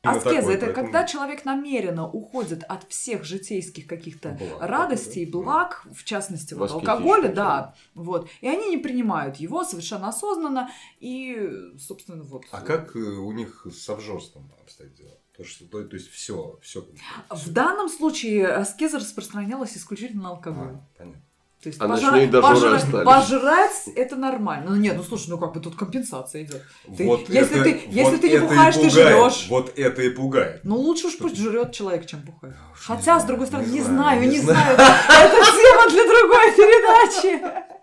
Аскеза 0.02 0.34
такое, 0.36 0.54
это 0.54 0.66
поэтому- 0.66 0.74
когда 0.74 1.04
человек 1.04 1.44
намеренно 1.44 2.08
уходит 2.08 2.62
от 2.62 2.88
всех 2.88 3.24
житейских 3.24 3.86
каких-то 3.88 4.38
радостей, 4.60 5.26
да. 5.26 5.32
благ, 5.32 5.86
в 5.92 6.04
частности, 6.04 6.54
вот, 6.54 6.70
алкоголя, 6.70 7.32
да, 7.32 7.74
вот, 7.94 8.28
и 8.40 8.46
они 8.48 8.68
не 8.68 8.78
принимают 8.78 9.36
его 9.36 9.64
совершенно 9.64 10.08
осознанно, 10.08 10.70
и, 11.00 11.50
собственно, 11.78 12.22
вот. 12.22 12.44
А 12.52 12.60
как 12.60 12.94
э, 12.94 12.98
у 13.00 13.32
них 13.32 13.66
с 13.72 13.88
обжорством 13.88 14.48
обстоит 14.62 14.94
дело? 14.94 15.18
То, 15.36 15.44
что, 15.44 15.64
то, 15.66 15.82
то 15.84 15.96
есть 15.96 16.10
все, 16.10 16.58
все. 16.62 16.86
В 17.30 17.50
данном 17.52 17.88
случае 17.88 18.48
аскеза 18.48 18.98
распространялась 18.98 19.76
исключительно 19.76 20.22
на 20.24 20.28
алкоголь. 20.30 20.78
понятно. 20.96 21.20
То 21.62 21.68
есть 21.70 21.80
А 21.80 21.86
пожра- 21.86 22.30
пожра- 22.30 22.74
остались. 22.76 23.04
пожрать 23.06 23.88
это 23.96 24.14
нормально. 24.16 24.70
Ну 24.70 24.76
нет, 24.76 24.94
ну 24.96 25.02
слушай, 25.02 25.30
ну 25.30 25.38
как 25.38 25.52
бы 25.54 25.60
тут 25.60 25.74
компенсация 25.74 26.44
идет. 26.44 26.62
Ты- 26.96 27.04
Вот 27.06 27.28
если 27.28 27.56
это- 27.60 27.64
ты, 27.64 27.82
если 27.88 28.02
вот 28.12 28.20
ты 28.20 28.28
не 28.30 28.38
бухаешь, 28.38 28.74
ты 28.76 28.88
жрешь. 28.90 29.46
Вот 29.48 29.76
это 29.78 30.02
и 30.02 30.10
пугает. 30.10 30.60
Ну 30.64 30.76
лучше 30.76 31.08
уж 31.08 31.18
пусть 31.18 31.36
жрет 31.36 31.72
человек, 31.72 32.06
чем 32.06 32.20
бухает. 32.20 32.54
Хотя, 32.74 33.18
с 33.18 33.24
другой 33.24 33.46
стороны, 33.48 33.66
не, 33.66 33.72
не 33.78 33.80
знаю, 33.82 33.96
знаю, 33.96 34.20
не, 34.22 34.26
не 34.28 34.38
знаю. 34.40 34.74
Это 34.74 35.36
тема 35.36 35.90
для 35.90 36.04
другой 36.04 36.52
передачи. 36.56 37.75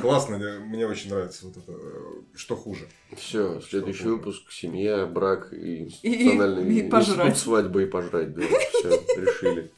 Классно, 0.00 0.38
мне- 0.60 0.86
очень 0.86 1.10
нравится 1.10 1.46
вот 1.46 1.56
это, 1.56 1.72
э, 1.72 2.22
что 2.34 2.56
хуже. 2.56 2.88
Все, 3.16 3.60
следующий 3.60 4.04
выпуск 4.04 4.50
семья, 4.52 5.06
брак 5.06 5.52
и 5.52 5.56
И- 5.56 5.78
институциональный 5.84 6.64
и 6.64 6.70
институт 6.72 6.90
пожрать. 6.90 7.36
свадьбы 7.38 7.82
и 7.82 7.86
пожрать, 7.86 8.34
да, 8.34 8.42
все, 8.42 8.88
решили. 9.16 9.70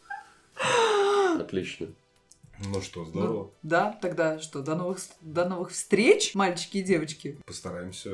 Отлично. 1.40 1.88
Ну 2.64 2.80
что, 2.80 3.04
здорово. 3.04 3.50
Да, 3.62 3.98
тогда 4.00 4.38
что, 4.38 4.60
до 4.62 4.76
новых, 4.76 4.98
до 5.20 5.48
новых 5.48 5.70
встреч, 5.72 6.34
мальчики 6.34 6.78
и 6.78 6.82
девочки. 6.82 7.38
Постараемся 7.44 8.10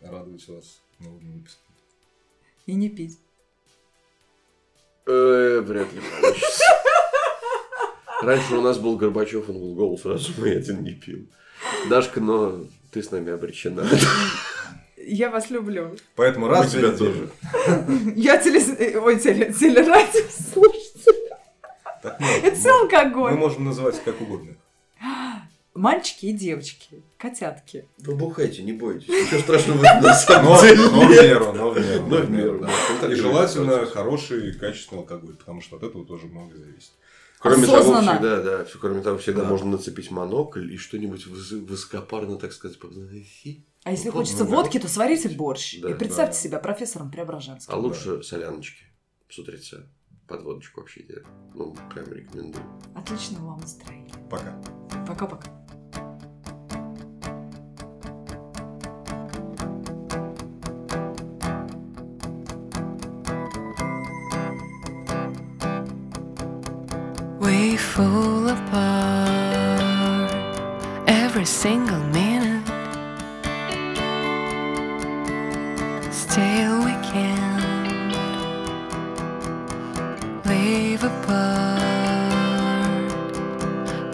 радовать 0.00 0.46
вас 0.48 0.80
новыми 0.98 1.34
выпусками. 1.38 1.66
И 2.66 2.74
не 2.74 2.88
пить. 2.88 3.18
Э, 5.06 5.60
вряд 5.60 5.92
ли 5.92 6.00
получится. 6.20 6.64
Раньше 8.22 8.56
у 8.56 8.60
нас 8.60 8.78
был 8.78 8.96
Горбачев, 8.96 9.48
он 9.48 9.56
был 9.58 9.74
голос 9.74 10.04
разума, 10.04 10.48
я 10.48 10.58
один 10.58 10.82
не 10.82 10.92
пил. 10.92 11.26
Дашка, 11.88 12.20
но 12.20 12.64
ты 12.90 13.02
с 13.02 13.10
нами 13.10 13.32
обречена. 13.32 13.86
Я 14.96 15.30
вас 15.30 15.50
люблю. 15.50 15.96
Поэтому 16.16 16.46
Мы 16.46 16.52
раз 16.52 16.72
тебя 16.72 16.90
тоже. 16.92 17.28
Я 18.16 18.38
телес... 18.38 18.68
э, 18.78 18.98
Ой, 18.98 19.18
теле... 19.20 19.52
телерадио 19.52 20.22
слушайте. 20.30 21.12
Нет, 22.20 22.44
Это 22.44 22.56
все 22.56 22.72
мы- 22.72 22.80
алкоголь. 22.82 23.32
Мы 23.32 23.38
можем 23.38 23.64
называть 23.64 24.02
как 24.04 24.20
угодно. 24.20 24.56
Мальчики 25.74 26.26
и 26.26 26.32
девочки, 26.32 27.02
котятки. 27.18 27.86
Вы 27.98 28.14
бухайте, 28.16 28.62
не 28.62 28.72
бойтесь. 28.72 29.08
Ничего 29.08 29.40
страшного 29.40 29.82
на 29.82 30.14
самом 30.14 30.58
деле 30.62 30.88
но 30.88 31.00
в 31.06 31.10
меру, 31.10 31.52
но 31.52 31.70
в 31.70 31.78
меру. 31.78 32.06
Но 32.06 32.16
в 32.16 32.30
меру, 32.30 32.58
да. 33.00 33.06
И 33.08 33.14
желательно 33.14 33.84
хороший, 33.84 34.54
качественный 34.54 35.02
алкоголь, 35.02 35.34
потому 35.36 35.60
что 35.60 35.76
от 35.76 35.82
этого 35.82 36.06
тоже 36.06 36.26
многое 36.26 36.56
зависит. 36.58 36.92
Кроме 37.38 37.66
того, 37.66 38.00
всегда, 38.00 38.42
да, 38.42 38.66
кроме 38.80 39.02
того, 39.02 39.18
всегда 39.18 39.42
Да. 39.42 39.48
можно 39.48 39.72
нацепить 39.72 40.10
монокль 40.10 40.72
и 40.72 40.76
что-нибудь 40.76 41.26
выс- 41.26 41.64
высокопарно, 41.66 42.36
так 42.36 42.52
сказать, 42.52 42.78
произнести. 42.78 43.66
А 43.84 43.92
если 43.92 44.10
хочется 44.10 44.44
ну, 44.44 44.50
водки, 44.50 44.80
то 44.80 44.88
сварите 44.88 45.28
борщ. 45.28 45.78
Да, 45.80 45.90
и 45.90 45.94
представьте 45.94 46.32
да. 46.36 46.38
себя 46.40 46.58
профессором 46.58 47.10
Преображенским. 47.10 47.72
А 47.72 47.76
лучше 47.76 48.22
соляночки 48.22 48.84
с 49.28 49.38
утреца. 49.38 49.86
Под 50.26 50.42
водочку 50.42 50.80
вообще 50.80 51.02
идеально. 51.02 51.28
Ну, 51.54 51.76
прям 51.94 52.12
рекомендую. 52.12 52.64
Отличного 52.96 53.46
вам 53.46 53.60
настроения. 53.60 54.12
Пока. 54.28 54.60
Пока-пока. 55.06 55.65
fall 67.96 68.46
apart 68.46 70.30
every 71.06 71.46
single 71.46 72.04
minute. 72.20 72.66
Still, 76.12 76.84
we 76.84 76.92
can't 77.10 78.12
live 80.44 81.04
apart. 81.04 81.80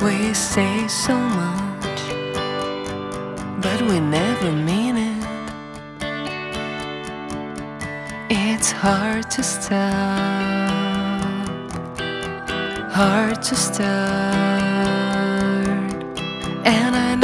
We 0.00 0.32
say 0.32 0.86
so 0.86 1.16
much, 1.42 2.02
but 3.60 3.82
we 3.82 3.98
never 3.98 4.52
mean 4.52 4.96
it. 5.10 5.26
It's 8.30 8.70
hard 8.70 9.28
to 9.32 9.42
stop 9.42 10.71
hard 12.92 13.42
to 13.42 13.56
start, 13.56 13.82
and 16.66 16.94
I 16.94 17.21